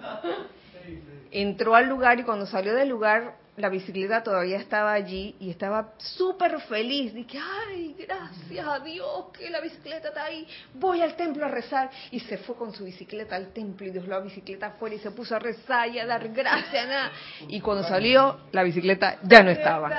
entró 1.31 1.75
al 1.75 1.89
lugar 1.89 2.19
y 2.19 2.25
cuando 2.25 2.47
salió 2.47 2.75
del 2.75 2.89
lugar 2.89 3.40
la 3.61 3.69
bicicleta 3.69 4.23
todavía 4.23 4.59
estaba 4.59 4.93
allí 4.93 5.37
y 5.41 5.51
estaba 5.51 5.93
súper 5.99 6.61
feliz. 6.63 7.13
Dije, 7.15 7.39
ay, 7.39 7.95
gracias 7.99 8.67
a 8.67 8.81
Dios 8.81 9.27
que 9.37 9.51
la 9.51 9.61
bicicleta 9.61 10.09
está 10.09 10.25
ahí. 10.25 10.47
Voy 10.75 11.03
al 11.03 11.17
templo 11.17 11.45
a 11.45 11.49
rezar. 11.49 11.91
Y 12.11 12.21
se 12.21 12.39
fue 12.39 12.57
con 12.57 12.73
su 12.73 12.85
bicicleta 12.85 13.37
al 13.37 13.53
templo 13.53 13.87
y 13.87 13.91
dejó 13.91 14.07
la 14.07 14.21
bicicleta 14.21 14.69
afuera 14.69 14.97
y 14.97 14.99
se 14.99 15.11
puso 15.11 15.37
a 15.37 15.39
rezar 15.39 15.89
y 15.89 15.99
a 15.99 16.07
dar 16.07 16.29
gracias. 16.29 16.87
Nada. 16.87 17.13
Y 17.49 17.61
cuando 17.61 17.87
salió, 17.87 18.41
la 18.53 18.63
bicicleta 18.63 19.19
ya 19.23 19.43
no 19.43 19.51
estaba. 19.51 19.91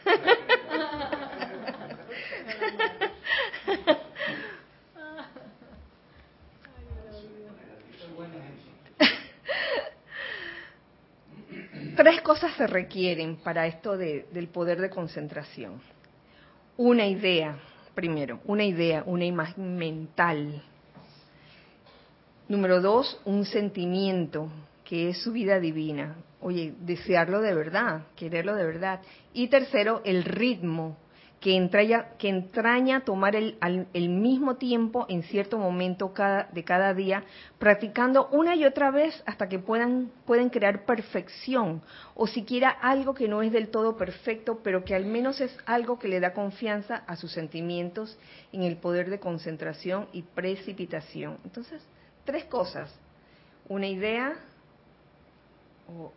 tres 12.02 12.22
cosas 12.22 12.54
se 12.54 12.66
requieren 12.66 13.36
para 13.36 13.66
esto 13.66 13.94
del 13.98 14.48
poder 14.48 14.80
de 14.80 14.88
concentración. 14.88 15.82
Una 16.78 17.06
idea, 17.06 17.58
primero, 17.94 18.40
una 18.46 18.64
idea, 18.64 19.02
una 19.04 19.26
imagen 19.26 19.76
mental. 19.76 20.62
Número 22.48 22.80
dos, 22.80 23.20
un 23.26 23.44
sentimiento, 23.44 24.48
que 24.82 25.10
es 25.10 25.18
su 25.20 25.32
vida 25.32 25.60
divina. 25.60 26.16
Oye, 26.40 26.72
desearlo 26.80 27.42
de 27.42 27.52
verdad, 27.54 28.04
quererlo 28.16 28.54
de 28.54 28.64
verdad. 28.64 29.02
Y 29.34 29.48
tercero, 29.48 30.00
el 30.06 30.24
ritmo, 30.24 30.96
que 31.40 31.56
entraña, 31.56 32.10
que 32.18 32.28
entraña 32.28 33.00
tomar 33.00 33.34
el, 33.34 33.56
el, 33.94 34.08
mismo 34.10 34.56
tiempo 34.56 35.06
en 35.08 35.22
cierto 35.22 35.56
momento 35.56 36.12
cada, 36.12 36.44
de 36.52 36.64
cada 36.64 36.92
día, 36.92 37.24
practicando 37.58 38.28
una 38.28 38.54
y 38.54 38.66
otra 38.66 38.90
vez 38.90 39.22
hasta 39.24 39.48
que 39.48 39.58
puedan, 39.58 40.10
pueden 40.26 40.50
crear 40.50 40.84
perfección, 40.84 41.80
o 42.14 42.26
siquiera 42.26 42.68
algo 42.68 43.14
que 43.14 43.26
no 43.26 43.40
es 43.40 43.52
del 43.52 43.68
todo 43.68 43.96
perfecto, 43.96 44.60
pero 44.62 44.84
que 44.84 44.94
al 44.94 45.06
menos 45.06 45.40
es 45.40 45.56
algo 45.64 45.98
que 45.98 46.08
le 46.08 46.20
da 46.20 46.34
confianza 46.34 46.96
a 47.06 47.16
sus 47.16 47.32
sentimientos 47.32 48.18
en 48.52 48.62
el 48.62 48.76
poder 48.76 49.08
de 49.08 49.18
concentración 49.18 50.08
y 50.12 50.22
precipitación. 50.22 51.38
Entonces, 51.44 51.82
tres 52.26 52.44
cosas. 52.44 52.94
Una 53.66 53.86
idea 53.86 54.34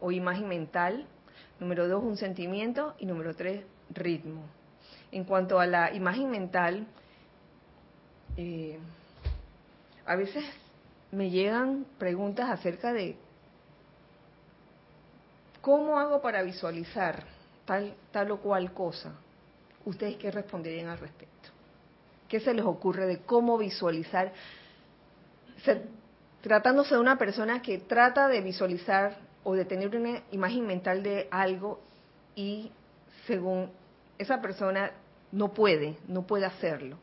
o 0.02 0.12
imagen 0.12 0.50
mental, 0.50 1.06
número 1.62 1.88
dos, 1.88 2.04
un 2.04 2.18
sentimiento, 2.18 2.94
y 3.00 3.06
número 3.06 3.34
tres, 3.36 3.64
ritmo 3.90 4.44
en 5.14 5.26
cuanto 5.26 5.60
a 5.60 5.68
la 5.68 5.94
imagen 5.94 6.30
mental, 6.32 6.88
eh, 8.36 8.80
a 10.08 10.16
veces 10.16 10.44
me 11.12 11.30
llegan 11.30 11.86
preguntas 12.00 12.50
acerca 12.50 12.92
de 12.92 13.16
cómo 15.62 16.00
hago 16.00 16.20
para 16.20 16.42
visualizar 16.42 17.24
tal, 17.66 17.94
tal 18.12 18.32
o 18.32 18.38
cual 18.38 18.74
cosa. 18.74 19.14
¿Ustedes 19.86 20.16
qué 20.16 20.32
responderían 20.32 20.90
al 20.90 20.98
respecto? 20.98 21.50
¿Qué 22.28 22.40
se 22.40 22.54
les 22.54 22.66
ocurre 22.66 23.06
de 23.06 23.20
cómo 23.20 23.58
visualizar? 23.58 24.34
tratándose 26.42 26.96
de 26.96 27.00
una 27.00 27.18
persona 27.18 27.62
que 27.62 27.78
trata 27.78 28.28
de 28.28 28.42
visualizar 28.42 29.16
o 29.46 29.54
de 29.54 29.64
tener 29.64 29.96
una 29.96 30.22
imagen 30.32 30.68
mental 30.68 31.02
de 31.02 31.30
algo 31.32 31.80
y 32.36 32.70
según 33.26 33.72
esa 34.18 34.42
persona 34.42 34.92
no 35.34 35.54
puede, 35.54 35.98
no 36.08 36.22
puede 36.22 36.46
hacerlo. 36.46 36.98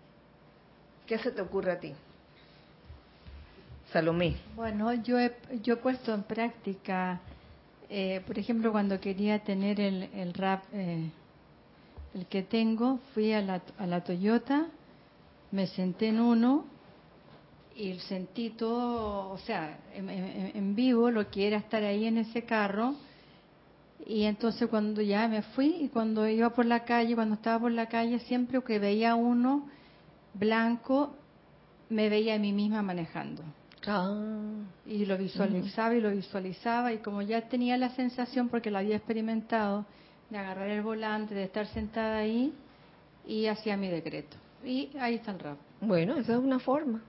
¿Qué 1.06 1.18
se 1.18 1.32
te 1.32 1.42
ocurre 1.42 1.72
a 1.72 1.80
ti? 1.80 1.92
Salomé. 3.92 4.36
Bueno, 4.54 4.94
yo 4.94 5.18
he, 5.18 5.34
yo 5.62 5.74
he 5.74 5.76
puesto 5.76 6.14
en 6.14 6.22
práctica, 6.22 7.20
eh, 7.88 8.22
por 8.24 8.38
ejemplo, 8.38 8.70
cuando 8.70 9.00
quería 9.00 9.40
tener 9.40 9.80
el, 9.80 10.04
el 10.14 10.32
rap, 10.32 10.62
eh, 10.72 11.10
el 12.14 12.26
que 12.26 12.42
tengo, 12.42 13.00
fui 13.12 13.32
a 13.32 13.42
la, 13.42 13.60
a 13.78 13.86
la 13.86 14.04
Toyota, 14.04 14.68
me 15.50 15.66
senté 15.66 16.08
en 16.08 16.20
uno 16.20 16.64
y 17.74 17.98
sentí 17.98 18.50
todo, 18.50 19.30
o 19.30 19.38
sea, 19.38 19.76
en, 19.92 20.08
en 20.08 20.74
vivo 20.76 21.10
lo 21.10 21.28
que 21.30 21.48
era 21.48 21.56
estar 21.56 21.82
ahí 21.82 22.06
en 22.06 22.18
ese 22.18 22.44
carro 22.44 22.94
y 24.06 24.24
entonces 24.24 24.68
cuando 24.68 25.02
ya 25.02 25.28
me 25.28 25.42
fui 25.42 25.76
y 25.80 25.88
cuando 25.88 26.26
iba 26.28 26.50
por 26.50 26.66
la 26.66 26.84
calle, 26.84 27.14
cuando 27.14 27.34
estaba 27.34 27.60
por 27.60 27.72
la 27.72 27.86
calle, 27.86 28.18
siempre 28.20 28.62
que 28.62 28.78
veía 28.78 29.14
uno 29.14 29.68
blanco, 30.34 31.14
me 31.88 32.08
veía 32.08 32.34
a 32.34 32.38
mí 32.38 32.52
misma 32.52 32.82
manejando. 32.82 33.42
Ah. 33.86 34.14
Y 34.86 35.06
lo 35.06 35.16
visualizaba 35.16 35.94
y 35.94 36.00
lo 36.00 36.10
visualizaba 36.10 36.92
y 36.92 36.98
como 36.98 37.22
ya 37.22 37.48
tenía 37.48 37.76
la 37.76 37.90
sensación, 37.90 38.48
porque 38.48 38.70
lo 38.70 38.78
había 38.78 38.96
experimentado, 38.96 39.86
de 40.28 40.38
agarrar 40.38 40.68
el 40.68 40.82
volante, 40.82 41.34
de 41.34 41.44
estar 41.44 41.66
sentada 41.66 42.18
ahí 42.18 42.52
y 43.26 43.46
hacía 43.46 43.76
mi 43.76 43.88
decreto. 43.88 44.36
Y 44.64 44.90
ahí 44.98 45.16
está 45.16 45.32
el 45.32 45.38
rap. 45.38 45.58
Bueno, 45.80 46.16
esa 46.16 46.32
es 46.34 46.38
una 46.38 46.58
forma. 46.58 47.02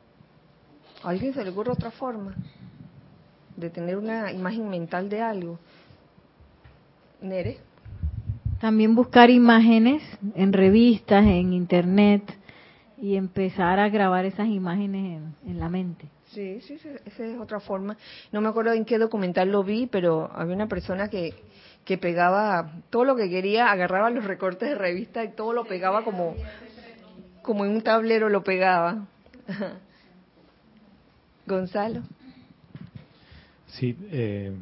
¿A 1.04 1.10
alguien 1.10 1.34
se 1.34 1.44
le 1.44 1.50
ocurre 1.50 1.72
otra 1.72 1.92
forma? 1.92 2.34
De 3.56 3.70
tener 3.70 3.98
una 3.98 4.32
imagen 4.32 4.70
mental 4.70 5.10
de 5.10 5.22
algo. 5.22 5.60
Nere. 7.22 7.58
También 8.60 8.96
buscar 8.96 9.30
imágenes 9.30 10.04
en 10.36 10.54
revistas, 10.54 11.24
en 11.24 11.54
internet 11.54 12.24
y 13.02 13.16
empezar 13.16 13.80
a 13.80 13.90
grabar 13.90 14.26
esas 14.26 14.48
imágenes 14.48 15.22
en, 15.46 15.60
la 15.60 15.70
mente. 15.70 16.06
Sí, 16.28 16.62
sí, 16.62 16.78
esa 17.06 17.26
es 17.26 17.40
otra 17.40 17.60
forma. 17.60 17.98
No 18.32 18.42
me 18.42 18.50
acuerdo 18.50 18.74
en 18.74 18.86
qué 18.86 19.00
documental 19.00 19.52
lo 19.52 19.64
vi, 19.64 19.88
pero 19.88 20.30
había 20.34 20.56
una 20.56 20.68
persona 20.68 21.10
que, 21.10 21.34
que 21.84 21.98
pegaba 21.98 22.74
todo 22.92 23.04
lo 23.04 23.16
que 23.16 23.30
quería, 23.30 23.72
agarraba 23.72 24.12
los 24.12 24.26
recortes 24.26 24.70
de 24.70 24.76
revista 24.76 25.24
y 25.24 25.30
todo 25.30 25.54
lo 25.54 25.66
pegaba 25.66 26.04
como, 26.04 26.36
como 27.42 27.66
en 27.66 27.72
un 27.72 27.82
tablero 27.82 28.30
lo 28.30 28.44
pegaba. 28.44 29.08
Gonzalo. 31.48 32.04
Sí, 33.68 33.98
eh, 34.12 34.54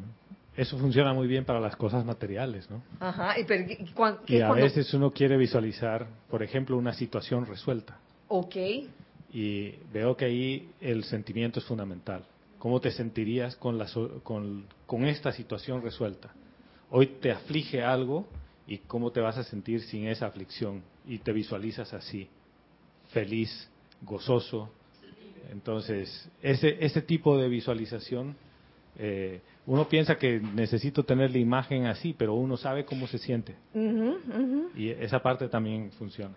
eso 0.56 0.78
funciona 0.78 1.12
muy 1.12 1.26
bien 1.26 1.44
para 1.44 1.60
las 1.60 1.76
cosas 1.76 2.04
materiales, 2.04 2.68
¿no? 2.70 2.82
Ajá, 2.98 3.34
y, 3.38 3.46
y 4.26 4.40
a 4.40 4.52
veces 4.52 4.92
uno 4.94 5.10
quiere 5.10 5.36
visualizar, 5.36 6.06
por 6.28 6.42
ejemplo, 6.42 6.76
una 6.76 6.92
situación 6.92 7.46
resuelta. 7.46 7.98
Ok. 8.28 8.56
Y 9.32 9.74
veo 9.92 10.16
que 10.16 10.24
ahí 10.24 10.68
el 10.80 11.04
sentimiento 11.04 11.60
es 11.60 11.64
fundamental. 11.64 12.24
¿Cómo 12.58 12.80
te 12.80 12.90
sentirías 12.90 13.56
con, 13.56 13.78
la, 13.78 13.86
con, 14.22 14.66
con 14.86 15.04
esta 15.04 15.32
situación 15.32 15.82
resuelta? 15.82 16.32
Hoy 16.90 17.06
te 17.06 17.30
aflige 17.30 17.82
algo 17.82 18.26
y 18.66 18.78
cómo 18.78 19.12
te 19.12 19.20
vas 19.20 19.38
a 19.38 19.44
sentir 19.44 19.80
sin 19.82 20.06
esa 20.08 20.26
aflicción 20.26 20.82
y 21.06 21.18
te 21.18 21.32
visualizas 21.32 21.94
así, 21.94 22.28
feliz, 23.12 23.70
gozoso. 24.02 24.70
Entonces, 25.50 26.28
ese, 26.42 26.76
ese 26.84 27.02
tipo 27.02 27.38
de 27.38 27.48
visualización 27.48 28.36
eh, 29.02 29.40
uno 29.66 29.88
piensa 29.88 30.18
que 30.18 30.40
necesito 30.40 31.04
tener 31.04 31.30
la 31.30 31.38
imagen 31.38 31.86
así, 31.86 32.14
pero 32.16 32.34
uno 32.34 32.58
sabe 32.58 32.84
cómo 32.84 33.06
se 33.06 33.16
siente. 33.16 33.54
Y 34.76 34.90
esa 34.90 35.22
parte 35.22 35.48
también 35.48 35.90
funciona. 35.92 36.34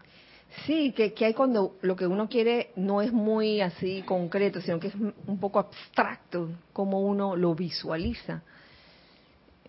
Sí, 0.65 0.93
que, 0.93 1.13
que, 1.13 1.25
hay 1.25 1.33
cuando 1.33 1.75
lo 1.81 1.95
que 1.97 2.07
uno 2.07 2.29
quiere 2.29 2.69
no 2.77 3.01
es 3.01 3.11
muy 3.11 3.59
así 3.59 4.03
concreto, 4.03 4.61
sino 4.61 4.79
que 4.79 4.87
es 4.87 4.95
un 4.95 5.39
poco 5.39 5.59
abstracto, 5.59 6.51
como 6.71 7.01
uno 7.01 7.35
lo 7.35 7.53
visualiza. 7.53 8.43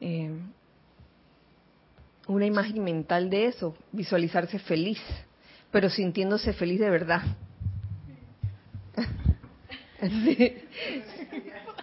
Eh, 0.00 0.30
una 2.28 2.46
imagen 2.46 2.84
mental 2.84 3.28
de 3.28 3.46
eso, 3.46 3.76
visualizarse 3.90 4.60
feliz, 4.60 5.00
pero 5.72 5.88
sintiéndose 5.90 6.52
feliz 6.52 6.78
de 6.78 6.90
verdad. 6.90 7.22
sí. 10.00 10.54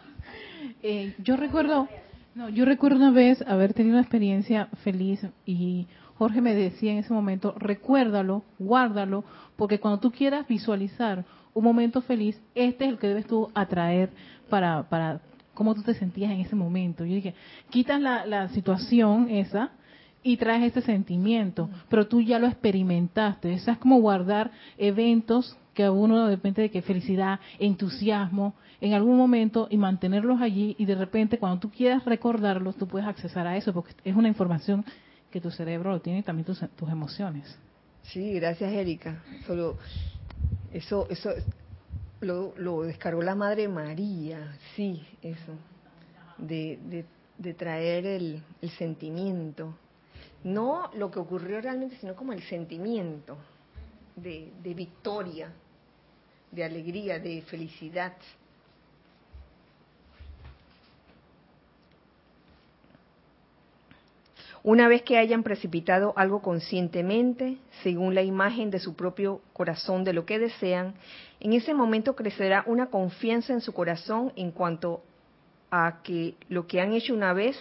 Eh, 0.83 1.15
yo 1.23 1.37
recuerdo, 1.37 1.87
no, 2.35 2.49
yo 2.49 2.65
recuerdo 2.65 2.97
una 2.97 3.11
vez 3.11 3.41
haber 3.47 3.73
tenido 3.73 3.95
una 3.95 4.01
experiencia 4.01 4.67
feliz 4.83 5.19
y 5.45 5.87
Jorge 6.17 6.41
me 6.41 6.53
decía 6.53 6.91
en 6.91 6.99
ese 6.99 7.13
momento, 7.13 7.55
recuérdalo, 7.57 8.43
guárdalo, 8.59 9.23
porque 9.55 9.79
cuando 9.79 9.99
tú 9.99 10.11
quieras 10.11 10.47
visualizar 10.47 11.25
un 11.53 11.63
momento 11.63 12.01
feliz, 12.01 12.39
este 12.55 12.85
es 12.85 12.91
el 12.91 12.99
que 12.99 13.07
debes 13.07 13.25
tú 13.25 13.49
atraer 13.53 14.11
para, 14.49 14.83
para 14.83 15.21
cómo 15.53 15.75
tú 15.75 15.81
te 15.81 15.93
sentías 15.93 16.31
en 16.31 16.41
ese 16.41 16.55
momento. 16.55 17.05
Yo 17.05 17.15
dije, 17.15 17.33
quitas 17.69 17.99
la, 17.99 18.25
la 18.25 18.49
situación 18.49 19.29
esa 19.29 19.71
y 20.23 20.37
traes 20.37 20.63
ese 20.63 20.81
sentimiento, 20.81 21.69
pero 21.89 22.07
tú 22.07 22.21
ya 22.21 22.39
lo 22.39 22.47
experimentaste. 22.47 23.53
Eso 23.53 23.71
es 23.71 23.77
como 23.79 23.99
guardar 23.99 24.51
eventos 24.77 25.57
que 25.73 25.83
a 25.83 25.91
uno 25.91 26.27
depende 26.27 26.63
de 26.63 26.71
que 26.71 26.81
felicidad, 26.81 27.39
entusiasmo, 27.59 28.55
en 28.81 28.93
algún 28.93 29.17
momento 29.17 29.67
y 29.69 29.77
mantenerlos 29.77 30.41
allí 30.41 30.75
y 30.77 30.85
de 30.85 30.95
repente 30.95 31.37
cuando 31.37 31.59
tú 31.59 31.69
quieras 31.69 32.03
recordarlos, 32.05 32.75
tú 32.75 32.87
puedes 32.87 33.07
accesar 33.07 33.47
a 33.47 33.55
eso 33.55 33.73
porque 33.73 33.93
es 34.03 34.15
una 34.15 34.27
información 34.27 34.83
que 35.29 35.39
tu 35.39 35.51
cerebro 35.51 35.91
lo 35.91 36.01
tiene 36.01 36.19
y 36.19 36.23
también 36.23 36.45
tus, 36.45 36.59
tus 36.75 36.89
emociones. 36.89 37.57
Sí, 38.03 38.33
gracias 38.33 38.73
Erika. 38.73 39.23
Solo 39.45 39.77
eso, 40.73 41.07
eso 41.09 41.29
lo, 42.21 42.53
lo 42.57 42.81
descargó 42.81 43.21
la 43.21 43.35
Madre 43.35 43.67
María, 43.67 44.57
sí, 44.75 45.01
eso, 45.21 45.53
de, 46.37 46.79
de, 46.89 47.05
de 47.37 47.53
traer 47.53 48.05
el, 48.05 48.43
el 48.61 48.69
sentimiento. 48.71 49.75
No 50.43 50.89
lo 50.95 51.11
que 51.11 51.19
ocurrió 51.19 51.61
realmente, 51.61 51.97
sino 51.97 52.15
como 52.15 52.33
el 52.33 52.41
sentimiento 52.41 53.37
de, 54.15 54.51
victoria, 54.63 55.51
de 56.51 56.63
alegría, 56.63 57.19
de 57.19 57.41
felicidad. 57.43 58.13
Una 64.63 64.87
vez 64.87 65.01
que 65.01 65.17
hayan 65.17 65.41
precipitado 65.41 66.13
algo 66.15 66.41
conscientemente, 66.43 67.57
según 67.81 68.13
la 68.13 68.21
imagen 68.21 68.69
de 68.69 68.79
su 68.79 68.95
propio 68.95 69.41
corazón 69.53 70.03
de 70.03 70.13
lo 70.13 70.25
que 70.25 70.37
desean, 70.37 70.93
en 71.39 71.53
ese 71.53 71.73
momento 71.73 72.15
crecerá 72.15 72.63
una 72.67 72.87
confianza 72.87 73.53
en 73.53 73.61
su 73.61 73.73
corazón 73.73 74.31
en 74.35 74.51
cuanto 74.51 75.01
a 75.71 76.01
que 76.03 76.35
lo 76.47 76.67
que 76.67 76.79
han 76.79 76.93
hecho 76.93 77.15
una 77.15 77.33
vez 77.33 77.57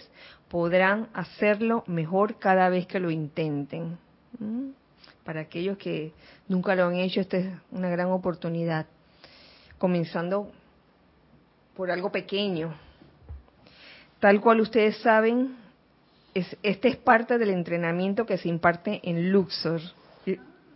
podrán 0.47 1.07
hacerlo 1.13 1.83
mejor 1.87 2.37
cada 2.37 2.69
vez 2.69 2.85
que 2.85 2.99
lo 2.99 3.09
intenten. 3.09 3.97
¿Mm? 4.37 4.80
Para 5.23 5.41
aquellos 5.41 5.77
que 5.77 6.13
nunca 6.47 6.75
lo 6.75 6.85
han 6.85 6.95
hecho, 6.95 7.21
esta 7.21 7.37
es 7.37 7.53
una 7.71 7.89
gran 7.89 8.11
oportunidad. 8.11 8.85
Comenzando 9.77 10.51
por 11.75 11.91
algo 11.91 12.11
pequeño. 12.11 12.73
Tal 14.19 14.39
cual 14.41 14.61
ustedes 14.61 14.97
saben, 14.97 15.55
este 16.33 16.87
es 16.87 16.95
parte 16.95 17.37
del 17.37 17.49
entrenamiento 17.49 18.25
que 18.25 18.37
se 18.37 18.49
imparte 18.49 19.01
en 19.03 19.31
Luxor. 19.31 19.81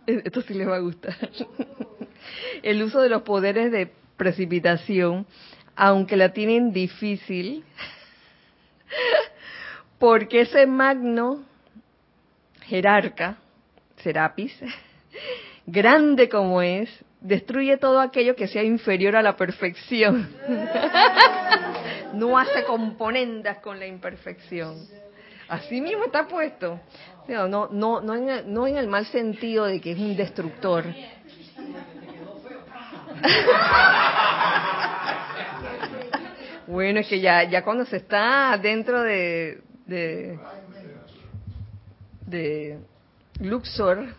Esto 0.06 0.42
sí 0.42 0.54
les 0.54 0.68
va 0.68 0.76
a 0.76 0.80
gustar. 0.80 1.16
El 2.62 2.82
uso 2.82 3.00
de 3.00 3.08
los 3.08 3.22
poderes 3.22 3.72
de 3.72 3.92
precipitación, 4.16 5.26
aunque 5.74 6.16
la 6.16 6.32
tienen 6.32 6.72
difícil, 6.72 7.64
porque 9.98 10.42
ese 10.42 10.66
magno 10.66 11.44
jerarca, 12.62 13.38
Serapis, 14.06 14.56
grande 15.66 16.28
como 16.28 16.62
es, 16.62 16.88
destruye 17.20 17.76
todo 17.76 17.98
aquello 17.98 18.36
que 18.36 18.46
sea 18.46 18.62
inferior 18.62 19.16
a 19.16 19.22
la 19.22 19.36
perfección. 19.36 20.28
No 22.14 22.38
hace 22.38 22.62
componendas 22.64 23.58
con 23.58 23.80
la 23.80 23.86
imperfección. 23.86 24.76
Así 25.48 25.80
mismo 25.80 26.04
está 26.04 26.28
puesto. 26.28 26.80
No, 27.26 27.48
no, 27.48 27.68
no, 28.00 28.14
en 28.14 28.28
el, 28.28 28.54
no 28.54 28.68
en 28.68 28.76
el 28.76 28.86
mal 28.86 29.06
sentido 29.06 29.64
de 29.64 29.80
que 29.80 29.90
es 29.90 29.98
un 29.98 30.16
destructor. 30.16 30.84
bueno, 36.68 37.00
es 37.00 37.08
que 37.08 37.20
ya, 37.20 37.42
ya 37.42 37.64
cuando 37.64 37.84
se 37.84 37.96
está 37.96 38.56
dentro 38.56 39.02
de, 39.02 39.62
de, 39.84 40.38
de 42.24 42.78
Luxor, 43.40 44.14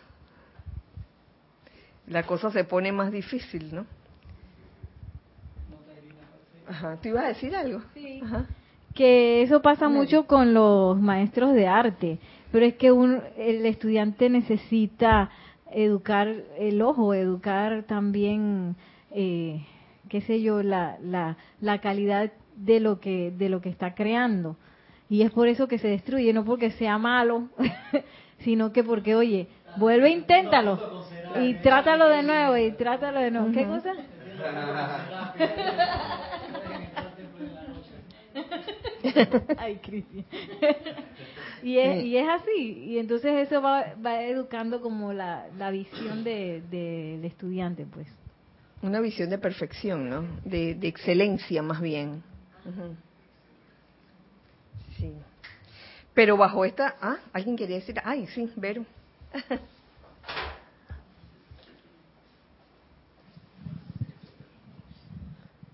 la 2.07 2.23
cosa 2.23 2.51
se 2.51 2.63
pone 2.63 2.91
más 2.91 3.11
difícil, 3.11 3.73
¿no? 3.73 3.85
Ajá, 6.67 6.97
¿tú 7.01 7.09
ibas 7.09 7.23
a 7.23 7.27
decir 7.29 7.55
algo? 7.55 7.81
Sí. 7.93 8.19
Ajá 8.23 8.45
que 8.97 9.43
eso 9.43 9.61
pasa 9.61 9.89
mucho 9.89 10.25
con 10.25 10.55
los 10.55 10.99
maestros 10.99 11.53
de 11.53 11.67
arte, 11.67 12.17
pero 12.51 12.65
es 12.65 12.73
que 12.77 12.91
un, 12.91 13.21
el 13.37 13.63
estudiante 13.67 14.27
necesita 14.27 15.29
educar 15.71 16.27
el 16.57 16.81
ojo, 16.81 17.13
educar 17.13 17.83
también, 17.83 18.75
eh, 19.11 19.63
qué 20.09 20.21
sé 20.21 20.41
yo, 20.41 20.63
la, 20.63 20.97
la, 20.99 21.37
la 21.61 21.79
calidad 21.79 22.31
de 22.55 22.79
lo 22.79 22.99
que 22.99 23.29
de 23.29 23.49
lo 23.49 23.61
que 23.61 23.69
está 23.69 23.93
creando. 23.93 24.57
Y 25.09 25.21
es 25.21 25.29
por 25.29 25.47
eso 25.47 25.67
que 25.67 25.77
se 25.77 25.89
destruye, 25.89 26.33
no 26.33 26.43
porque 26.43 26.71
sea 26.71 26.97
malo, 26.97 27.49
sino 28.39 28.71
que 28.71 28.83
porque, 28.83 29.15
oye, 29.15 29.47
vuelve, 29.77 30.09
inténtalo 30.09 31.05
y 31.41 31.55
trátalo 31.55 32.07
de 32.07 32.23
nuevo 32.23 32.57
y 32.57 32.71
trátalo 32.71 33.19
de 33.19 33.31
nuevo. 33.31 33.51
¿Qué 33.51 33.65
cosa? 33.65 33.93
Ay, 39.57 39.77
Cristian. 39.77 40.25
y, 41.63 41.77
es, 41.77 42.03
y 42.03 42.17
es 42.17 42.27
así. 42.27 42.83
Y 42.85 42.99
entonces 42.99 43.47
eso 43.47 43.61
va, 43.61 43.93
va 44.03 44.23
educando 44.23 44.81
como 44.81 45.13
la, 45.13 45.47
la 45.57 45.71
visión 45.71 46.23
del 46.23 46.69
de, 46.69 47.25
estudiante, 47.25 47.85
pues. 47.85 48.07
Una 48.81 48.99
visión 48.99 49.29
de 49.29 49.37
perfección, 49.37 50.09
¿no? 50.09 50.23
De, 50.45 50.75
de 50.75 50.87
excelencia, 50.87 51.63
más 51.63 51.81
bien. 51.81 52.21
Sí. 54.97 55.13
Pero 56.17 56.35
bajo 56.35 56.65
esta... 56.65 56.95
Ah, 56.99 57.19
alguien 57.31 57.55
quería 57.55 57.75
decir... 57.75 58.01
Ay, 58.03 58.25
sí, 58.33 58.51
Vero. 58.55 58.83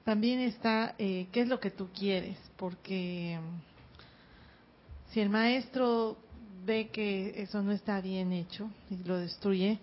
También 0.03 0.41
está, 0.41 0.95
eh, 0.97 1.27
¿qué 1.31 1.39
es 1.43 1.47
lo 1.47 1.61
que 1.61 1.71
tú 1.71 1.87
quieres? 1.97 2.37
Porque 2.57 3.39
si 5.11 5.21
el 5.21 5.29
maestro 5.29 6.17
ve 6.65 6.89
que 6.89 7.41
eso 7.41 7.63
no 7.63 7.71
está 7.71 8.01
bien 8.01 8.33
hecho 8.33 8.69
y 8.89 8.97
lo 8.97 9.19
destruye, 9.19 9.79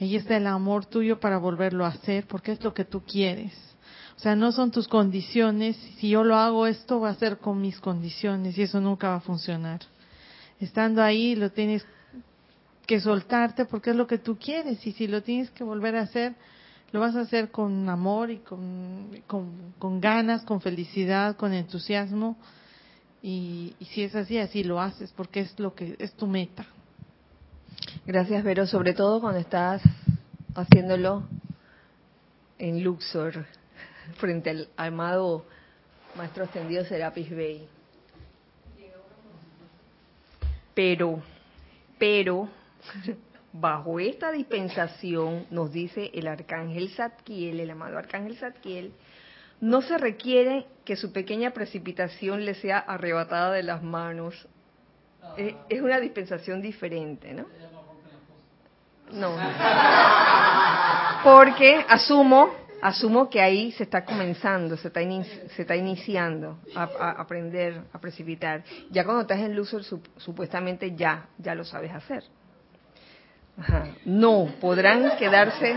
ahí 0.00 0.16
está 0.16 0.38
el 0.38 0.46
amor 0.46 0.86
tuyo 0.86 1.20
para 1.20 1.36
volverlo 1.36 1.84
a 1.84 1.88
hacer, 1.88 2.26
porque 2.26 2.52
es 2.52 2.64
lo 2.64 2.72
que 2.72 2.86
tú 2.86 3.02
quieres. 3.02 3.52
O 4.16 4.18
sea, 4.18 4.34
no 4.34 4.50
son 4.50 4.70
tus 4.70 4.88
condiciones. 4.88 5.76
Si 5.98 6.10
yo 6.10 6.24
lo 6.24 6.36
hago, 6.36 6.66
esto 6.66 7.00
va 7.00 7.10
a 7.10 7.14
ser 7.16 7.38
con 7.38 7.60
mis 7.60 7.78
condiciones 7.78 8.56
y 8.56 8.62
eso 8.62 8.80
nunca 8.80 9.10
va 9.10 9.16
a 9.16 9.20
funcionar. 9.20 9.80
Estando 10.58 11.02
ahí, 11.02 11.36
lo 11.36 11.50
tienes 11.50 11.84
que 12.86 13.00
soltarte 13.00 13.66
porque 13.66 13.90
es 13.90 13.96
lo 13.96 14.06
que 14.06 14.18
tú 14.18 14.38
quieres 14.38 14.86
y 14.86 14.92
si 14.92 15.06
lo 15.06 15.22
tienes 15.22 15.50
que 15.50 15.64
volver 15.64 15.96
a 15.96 16.02
hacer, 16.02 16.34
lo 16.92 17.00
vas 17.00 17.14
a 17.16 17.20
hacer 17.20 17.50
con 17.50 17.88
amor 17.90 18.30
y 18.30 18.38
con, 18.38 19.10
con, 19.26 20.00
ganas, 20.00 20.44
con 20.44 20.62
felicidad, 20.62 21.36
con 21.36 21.52
entusiasmo. 21.52 22.36
Y, 23.22 23.74
y, 23.80 23.84
si 23.86 24.02
es 24.02 24.14
así, 24.14 24.38
así 24.38 24.62
lo 24.62 24.80
haces 24.80 25.12
porque 25.14 25.40
es 25.40 25.58
lo 25.58 25.74
que 25.74 25.96
es 25.98 26.12
tu 26.14 26.26
meta. 26.26 26.64
Gracias, 28.06 28.42
Vero, 28.44 28.66
sobre 28.66 28.94
todo 28.94 29.20
cuando 29.20 29.40
estás 29.40 29.82
haciéndolo 30.54 31.24
en 32.58 32.82
Luxor, 32.82 33.44
frente 34.18 34.50
al 34.50 34.68
amado 34.76 35.44
Maestro 36.16 36.44
Ascendido 36.44 36.84
Serapis 36.84 37.30
Bey. 37.30 37.68
Pero, 40.74 41.22
pero, 41.98 42.48
bajo 43.52 43.98
esta 43.98 44.30
dispensación, 44.30 45.46
nos 45.50 45.72
dice 45.72 46.10
el 46.12 46.26
arcángel 46.28 46.90
Zadkiel, 46.90 47.60
el 47.60 47.70
amado 47.70 47.96
arcángel 47.96 48.36
Zadkiel, 48.36 48.92
no 49.60 49.80
se 49.80 49.96
requiere 49.96 50.66
que 50.84 50.96
su 50.96 51.12
pequeña 51.12 51.52
precipitación 51.52 52.44
le 52.44 52.54
sea 52.54 52.78
arrebatada 52.78 53.52
de 53.52 53.62
las 53.62 53.82
manos. 53.82 54.46
Es 55.36 55.80
una 55.80 55.98
dispensación 55.98 56.60
diferente, 56.60 57.32
¿no? 57.32 57.46
No. 59.12 59.36
Porque 61.24 61.84
asumo, 61.88 62.50
asumo 62.82 63.28
que 63.30 63.40
ahí 63.40 63.72
se 63.72 63.84
está 63.84 64.04
comenzando, 64.04 64.76
se 64.76 64.88
está, 64.88 65.00
se 65.00 65.62
está 65.62 65.76
iniciando 65.76 66.58
a, 66.74 67.10
aprender 67.12 67.82
a 67.92 67.98
precipitar. 67.98 68.62
Ya 68.90 69.04
cuando 69.04 69.22
estás 69.22 69.40
en 69.40 69.54
Luxor, 69.54 69.82
supuestamente 70.16 70.94
ya, 70.94 71.28
ya 71.38 71.54
lo 71.54 71.64
sabes 71.64 71.92
hacer. 71.92 72.24
No, 74.04 74.48
podrán 74.60 75.16
quedarse, 75.16 75.74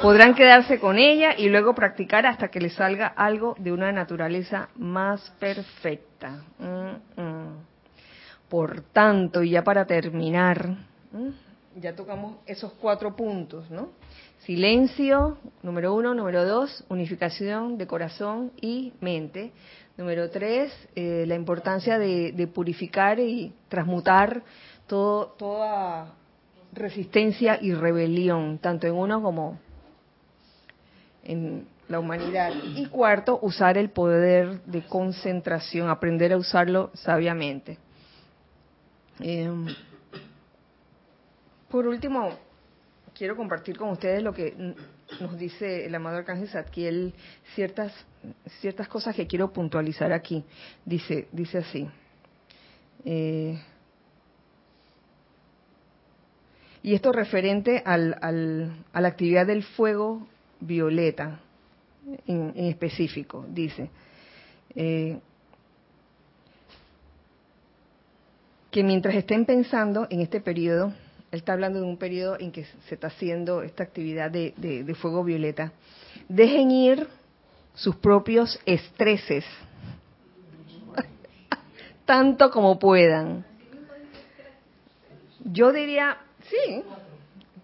podrán 0.00 0.34
quedarse 0.34 0.78
con 0.78 0.98
ella 0.98 1.34
y 1.36 1.48
luego 1.48 1.74
practicar 1.74 2.26
hasta 2.26 2.48
que 2.48 2.60
les 2.60 2.74
salga 2.74 3.08
algo 3.08 3.56
de 3.58 3.72
una 3.72 3.90
naturaleza 3.90 4.68
más 4.76 5.30
perfecta. 5.40 6.44
Mm, 6.58 7.20
mm. 7.20 7.64
Por 8.48 8.82
tanto, 8.92 9.42
y 9.42 9.50
ya 9.50 9.64
para 9.64 9.84
terminar, 9.84 10.76
ya 11.74 11.94
tocamos 11.94 12.36
esos 12.46 12.72
cuatro 12.74 13.16
puntos, 13.16 13.68
¿no? 13.70 13.90
Silencio, 14.50 15.38
número 15.62 15.94
uno, 15.94 16.12
número 16.12 16.44
dos, 16.44 16.84
unificación 16.88 17.78
de 17.78 17.86
corazón 17.86 18.50
y 18.60 18.92
mente. 19.00 19.52
Número 19.96 20.28
tres, 20.28 20.72
eh, 20.96 21.24
la 21.28 21.36
importancia 21.36 22.00
de, 22.00 22.50
purificar 22.52 23.20
y 23.20 23.52
transmutar 23.68 24.42
todo, 24.88 25.26
toda 25.38 26.14
resistencia 26.72 27.60
y 27.62 27.74
rebelión, 27.74 28.58
tanto 28.58 28.88
en 28.88 28.94
uno 28.94 29.22
como 29.22 29.56
en 31.22 31.68
la 31.86 32.00
humanidad. 32.00 32.52
Y 32.74 32.86
cuarto, 32.86 33.38
usar 33.42 33.78
el 33.78 33.90
poder 33.90 34.62
de 34.62 34.82
concentración, 34.82 35.88
aprender 35.88 36.32
a 36.32 36.36
usarlo 36.36 36.90
sabiamente. 36.94 37.78
Em, 39.20 39.68
por 41.68 41.86
último, 41.86 42.49
quiero 43.20 43.36
compartir 43.36 43.76
con 43.76 43.90
ustedes 43.90 44.22
lo 44.22 44.32
que 44.32 44.74
nos 45.20 45.38
dice 45.38 45.84
el 45.84 45.94
amado 45.94 46.16
Arcángel 46.16 46.48
Zadkiel, 46.48 47.12
ciertas, 47.54 47.92
ciertas 48.62 48.88
cosas 48.88 49.14
que 49.14 49.26
quiero 49.26 49.52
puntualizar 49.52 50.10
aquí. 50.10 50.42
Dice, 50.86 51.28
dice 51.30 51.58
así. 51.58 51.86
Eh, 53.04 53.60
y 56.82 56.94
esto 56.94 57.12
referente 57.12 57.82
al, 57.84 58.16
a 58.22 59.00
la 59.02 59.08
actividad 59.08 59.46
del 59.46 59.64
fuego 59.64 60.26
violeta 60.58 61.40
en, 62.26 62.54
específico, 62.56 63.44
dice. 63.50 63.90
Eh, 64.74 65.18
que 68.70 68.82
mientras 68.82 69.14
estén 69.14 69.44
pensando 69.44 70.06
en 70.08 70.22
este 70.22 70.40
periodo, 70.40 70.94
él 71.30 71.38
está 71.38 71.52
hablando 71.52 71.80
de 71.80 71.86
un 71.86 71.96
periodo 71.96 72.36
en 72.40 72.50
que 72.50 72.64
se 72.64 72.94
está 72.94 73.06
haciendo 73.06 73.62
esta 73.62 73.84
actividad 73.84 74.30
de, 74.30 74.52
de, 74.56 74.94
fuego 74.94 75.22
violeta. 75.22 75.72
Dejen 76.28 76.72
ir 76.72 77.06
sus 77.74 77.94
propios 77.96 78.58
estreses, 78.66 79.44
tanto 82.04 82.50
como 82.50 82.80
puedan. 82.80 83.44
Yo 85.44 85.72
diría, 85.72 86.18
sí, 86.48 86.82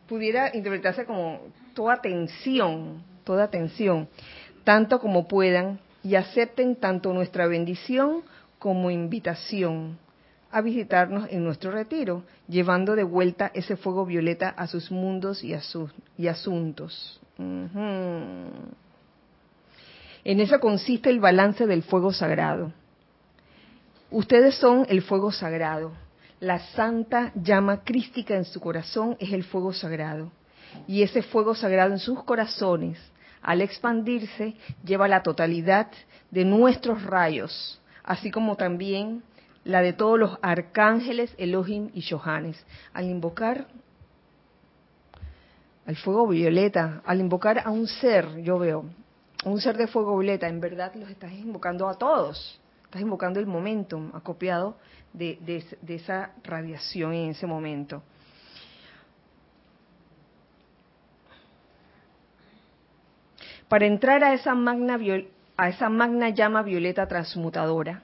pudiera 0.09 0.55
interpretarse 0.55 1.05
como 1.05 1.41
toda 1.75 2.01
tensión, 2.01 3.03
toda 3.25 3.51
tensión, 3.51 4.09
tanto 4.63 5.01
como 5.01 5.27
puedan, 5.27 5.81
y 6.05 6.15
acepten 6.15 6.77
tanto 6.77 7.13
nuestra 7.13 7.49
bendición 7.49 8.23
como 8.61 8.93
invitación 8.93 9.99
a 10.51 10.61
visitarnos 10.61 11.29
en 11.31 11.45
nuestro 11.45 11.71
retiro, 11.71 12.25
llevando 12.49 12.95
de 12.95 13.03
vuelta 13.03 13.51
ese 13.55 13.77
fuego 13.77 14.07
violeta 14.07 14.49
a 14.49 14.67
sus 14.67 14.91
mundos 14.91 15.45
y, 15.45 15.55
a 15.55 15.61
sus, 15.61 15.91
y 16.17 16.29
asuntos. 16.29 17.21
En 17.39 18.71
eso 20.25 20.61
consiste 20.61 21.11
el 21.11 21.21
balance 21.21 21.67
del 21.67 21.83
fuego 21.83 22.13
sagrado. 22.13 22.73
Ustedes 24.11 24.55
son 24.55 24.87
el 24.89 25.03
fuego 25.03 25.33
sagrado. 25.33 25.93
La 26.41 26.59
santa 26.59 27.33
llama 27.35 27.83
crística 27.83 28.35
en 28.35 28.45
su 28.45 28.61
corazón 28.61 29.17
es 29.19 29.33
el 29.33 29.45
fuego 29.45 29.73
sagrado. 29.73 30.31
Y 30.87 31.03
ese 31.03 31.23
fuego 31.23 31.55
sagrado 31.55 31.93
en 31.93 31.99
sus 31.99 32.23
corazones, 32.25 32.99
al 33.43 33.63
expandirse, 33.63 34.55
lleva 34.85 35.09
la 35.09 35.23
totalidad 35.23 35.89
de 36.31 36.45
nuestros 36.45 37.03
rayos, 37.03 37.81
así 38.03 38.31
como 38.31 38.57
también 38.57 39.23
la 39.67 39.83
de 39.83 39.93
todos 39.93 40.19
los 40.19 40.39
arcángeles, 40.43 41.35
Elohim 41.39 41.91
y 41.93 42.03
Johannes. 42.03 42.65
Al 42.95 43.07
invocar 43.07 43.67
al 45.85 45.97
fuego 45.97 46.27
violeta, 46.29 47.03
al 47.05 47.21
invocar 47.21 47.61
a 47.65 47.71
un 47.71 47.87
ser, 47.87 48.43
yo 48.43 48.59
veo, 48.59 48.85
un 49.45 49.61
ser 49.61 49.77
de 49.77 49.89
fuego 49.89 50.17
violeta, 50.19 50.49
en 50.49 50.61
verdad 50.61 50.95
los 50.95 51.11
estás 51.11 51.33
invocando 51.33 51.89
a 51.89 51.95
todos. 51.95 52.61
Estás 52.85 53.03
invocando 53.03 53.41
el 53.41 53.47
momentum 53.47 54.11
acopiado 54.15 54.77
de, 55.13 55.39
de, 55.83 55.95
esa 55.95 56.31
radiación 56.45 57.13
en 57.13 57.31
ese 57.31 57.47
momento. 57.47 58.03
Para 63.69 63.87
entrar 63.87 64.23
a 64.23 64.33
esa 64.33 64.55
magna, 64.55 64.97
a 65.57 65.69
esa 65.69 65.89
magna 65.89 66.29
llama 66.29 66.63
violeta 66.63 67.09
transmutadora, 67.09 68.03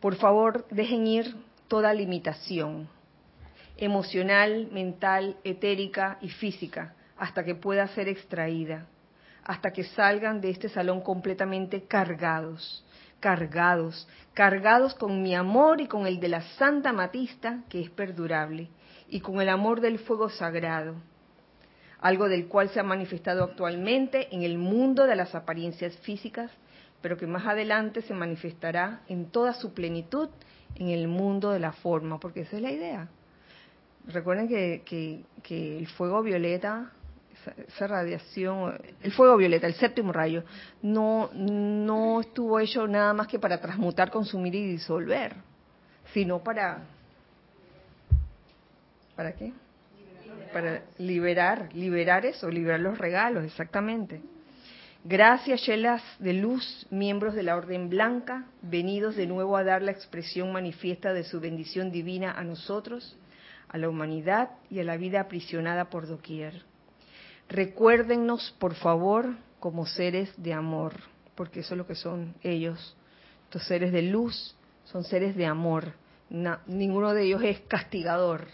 por 0.00 0.16
favor, 0.16 0.66
dejen 0.70 1.06
ir 1.06 1.36
toda 1.68 1.92
limitación 1.92 2.88
emocional, 3.80 4.68
mental, 4.72 5.36
etérica 5.42 6.18
y 6.20 6.28
física 6.28 6.94
hasta 7.16 7.44
que 7.44 7.54
pueda 7.54 7.88
ser 7.88 8.08
extraída, 8.08 8.86
hasta 9.42 9.72
que 9.72 9.84
salgan 9.84 10.40
de 10.40 10.50
este 10.50 10.68
salón 10.68 11.00
completamente 11.00 11.84
cargados, 11.84 12.84
cargados, 13.20 14.06
cargados 14.34 14.94
con 14.94 15.22
mi 15.22 15.34
amor 15.34 15.80
y 15.80 15.86
con 15.86 16.06
el 16.06 16.20
de 16.20 16.28
la 16.28 16.42
Santa 16.58 16.92
Matista, 16.92 17.62
que 17.68 17.80
es 17.80 17.90
perdurable, 17.90 18.68
y 19.08 19.20
con 19.20 19.40
el 19.40 19.48
amor 19.48 19.80
del 19.80 19.98
fuego 19.98 20.28
sagrado, 20.28 20.94
algo 22.00 22.28
del 22.28 22.48
cual 22.48 22.68
se 22.70 22.80
ha 22.80 22.84
manifestado 22.84 23.44
actualmente 23.44 24.34
en 24.34 24.42
el 24.42 24.56
mundo 24.58 25.06
de 25.06 25.16
las 25.16 25.34
apariencias 25.34 25.96
físicas 25.98 26.50
pero 27.02 27.16
que 27.16 27.26
más 27.26 27.46
adelante 27.46 28.02
se 28.02 28.14
manifestará 28.14 29.00
en 29.08 29.30
toda 29.30 29.54
su 29.54 29.72
plenitud 29.72 30.28
en 30.76 30.88
el 30.88 31.08
mundo 31.08 31.50
de 31.50 31.60
la 31.60 31.72
forma, 31.72 32.18
porque 32.20 32.42
esa 32.42 32.56
es 32.56 32.62
la 32.62 32.70
idea. 32.70 33.08
Recuerden 34.06 34.48
que, 34.48 35.24
el 35.48 35.86
fuego 35.88 36.22
violeta, 36.22 36.90
esa, 37.68 37.86
radiación, 37.86 38.78
el 39.02 39.12
fuego 39.12 39.36
violeta, 39.36 39.66
el 39.66 39.74
séptimo 39.74 40.12
rayo, 40.12 40.44
no, 40.82 41.30
no 41.34 42.20
estuvo 42.20 42.58
hecho 42.60 42.86
nada 42.86 43.12
más 43.14 43.26
que 43.26 43.38
para 43.38 43.60
transmutar, 43.60 44.10
consumir 44.10 44.54
y 44.54 44.66
disolver, 44.66 45.34
sino 46.12 46.42
para... 46.42 46.84
¿Para 49.16 49.32
qué? 49.32 49.52
Para 50.52 50.82
liberar, 50.98 51.68
liberar 51.74 52.24
eso, 52.24 52.48
liberar 52.48 52.80
los 52.80 52.96
regalos, 52.98 53.44
exactamente. 53.44 54.20
Gracias, 55.04 55.62
Shelas 55.62 56.02
de 56.18 56.34
Luz, 56.34 56.86
miembros 56.90 57.34
de 57.34 57.42
la 57.42 57.56
Orden 57.56 57.88
Blanca, 57.88 58.44
venidos 58.60 59.16
de 59.16 59.26
nuevo 59.26 59.56
a 59.56 59.64
dar 59.64 59.80
la 59.80 59.92
expresión 59.92 60.52
manifiesta 60.52 61.14
de 61.14 61.24
su 61.24 61.40
bendición 61.40 61.90
divina 61.90 62.32
a 62.32 62.44
nosotros, 62.44 63.16
a 63.70 63.78
la 63.78 63.88
humanidad 63.88 64.50
y 64.68 64.78
a 64.78 64.84
la 64.84 64.98
vida 64.98 65.22
aprisionada 65.22 65.88
por 65.88 66.06
doquier. 66.06 66.64
Recuérdennos, 67.48 68.54
por 68.58 68.74
favor, 68.74 69.36
como 69.58 69.86
seres 69.86 70.30
de 70.36 70.52
amor, 70.52 70.92
porque 71.34 71.60
eso 71.60 71.72
es 71.72 71.78
lo 71.78 71.86
que 71.86 71.94
son 71.94 72.34
ellos. 72.42 72.94
Estos 73.44 73.66
seres 73.66 73.92
de 73.92 74.02
luz 74.02 74.54
son 74.84 75.04
seres 75.04 75.34
de 75.34 75.46
amor. 75.46 75.94
ninguno 76.66 77.14
de 77.14 77.24
ellos 77.24 77.42
es 77.42 77.60
castigador. 77.60 78.48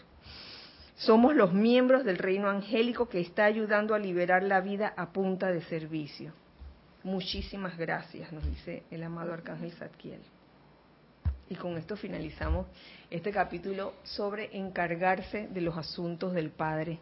Somos 0.96 1.34
los 1.34 1.52
miembros 1.52 2.04
del 2.04 2.16
reino 2.16 2.48
angélico 2.48 3.08
que 3.08 3.20
está 3.20 3.44
ayudando 3.44 3.94
a 3.94 3.98
liberar 3.98 4.42
la 4.42 4.60
vida 4.60 4.94
a 4.96 5.12
punta 5.12 5.50
de 5.52 5.62
servicio. 5.62 6.32
Muchísimas 7.04 7.76
gracias, 7.76 8.32
nos 8.32 8.44
dice 8.44 8.82
el 8.90 9.02
amado 9.02 9.32
Arcángel 9.32 9.72
Zadkiel. 9.72 10.20
Y 11.48 11.54
con 11.54 11.76
esto 11.76 11.96
finalizamos 11.96 12.66
este 13.10 13.30
capítulo 13.30 13.92
sobre 14.02 14.56
encargarse 14.56 15.48
de 15.48 15.60
los 15.60 15.76
asuntos 15.76 16.32
del 16.32 16.50
Padre. 16.50 16.98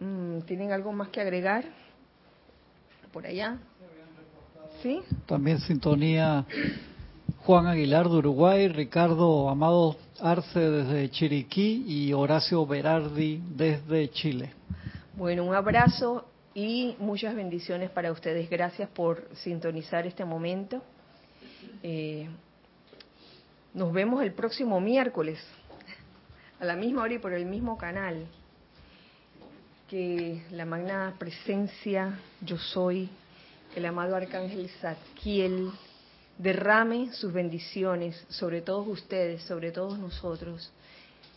Mm, 0.00 0.40
¿Tienen 0.40 0.72
algo 0.72 0.92
más 0.92 1.08
que 1.08 1.20
agregar? 1.20 1.64
Por 3.12 3.24
allá. 3.24 3.56
¿Sí? 4.82 5.00
También 5.26 5.60
sintonía 5.60 6.44
Juan 7.44 7.66
Aguilar 7.66 8.08
de 8.08 8.18
Uruguay, 8.18 8.68
Ricardo 8.68 9.48
Amado 9.48 9.96
Arce 10.20 10.60
desde 10.60 11.10
Chiriquí 11.10 11.84
y 11.88 12.12
Horacio 12.12 12.64
Berardi 12.64 13.42
desde 13.56 14.08
Chile. 14.12 14.52
Bueno, 15.16 15.42
un 15.42 15.52
abrazo 15.52 16.24
y 16.54 16.94
muchas 17.00 17.34
bendiciones 17.34 17.90
para 17.90 18.12
ustedes. 18.12 18.48
Gracias 18.48 18.88
por 18.90 19.28
sintonizar 19.38 20.06
este 20.06 20.24
momento. 20.24 20.84
Eh, 21.82 22.28
nos 23.74 23.92
vemos 23.92 24.22
el 24.22 24.34
próximo 24.34 24.80
miércoles 24.80 25.40
a 26.60 26.64
la 26.64 26.76
misma 26.76 27.02
hora 27.02 27.14
y 27.14 27.18
por 27.18 27.32
el 27.32 27.46
mismo 27.46 27.76
canal. 27.76 28.24
Que 29.88 30.44
la 30.52 30.64
magna 30.64 31.16
presencia 31.18 32.20
yo 32.40 32.56
soy, 32.56 33.08
el 33.74 33.84
amado 33.84 34.14
arcángel 34.14 34.70
Zadkiel, 34.80 35.72
derrame 36.38 37.12
sus 37.12 37.32
bendiciones 37.32 38.24
sobre 38.28 38.62
todos 38.62 38.86
ustedes, 38.88 39.42
sobre 39.42 39.70
todos 39.70 39.98
nosotros. 39.98 40.72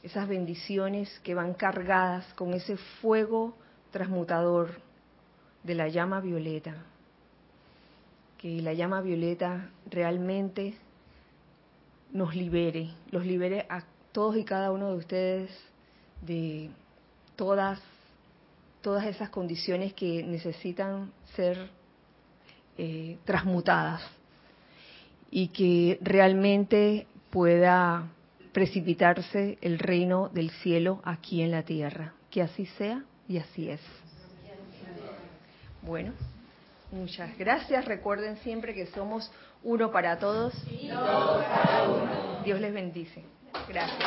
Esas 0.04 0.28
bendiciones 0.28 1.20
que 1.24 1.34
van 1.34 1.54
cargadas 1.54 2.26
con 2.34 2.54
ese 2.54 2.78
fuego 3.02 3.56
transmutador 3.92 4.80
de 5.64 5.76
la 5.76 5.88
llama 5.88 6.22
violeta. 6.22 6.76
Que 8.38 8.62
la 8.62 8.74
llama 8.74 9.02
violeta 9.02 9.70
realmente 9.90 10.76
nos 12.12 12.36
libere, 12.36 12.92
los 13.12 13.26
libere 13.26 13.66
a 13.70 13.84
todos 14.12 14.38
y 14.38 14.44
cada 14.44 14.72
uno 14.72 14.90
de 14.90 14.96
ustedes 14.96 15.52
de 16.22 16.70
todas 17.36 17.80
todas 18.82 19.06
esas 19.08 19.30
condiciones 19.30 19.94
que 19.94 20.22
necesitan 20.22 21.12
ser 21.36 21.72
eh, 22.78 23.18
transmutadas 23.26 24.02
y 25.32 25.50
que 25.50 25.98
realmente 26.02 27.08
pueda 27.30 28.08
precipitarse 28.54 29.58
el 29.62 29.80
reino 29.80 30.30
del 30.30 30.50
cielo 30.50 31.02
aquí 31.04 31.42
en 31.42 31.52
la 31.52 31.64
tierra. 31.64 32.14
Que 32.30 32.42
así 32.42 32.66
sea 32.78 33.04
y 33.28 33.38
así 33.38 33.70
es. 33.70 33.82
Bueno, 35.82 36.14
muchas 36.92 37.38
gracias. 37.38 37.86
Recuerden 37.86 38.38
siempre 38.38 38.74
que 38.74 38.86
somos 38.88 39.32
uno 39.64 39.92
para 39.92 40.18
todos. 40.20 40.54
Dios 42.44 42.62
les 42.62 42.74
bendice. 42.74 43.24
Gracias. 43.68 44.00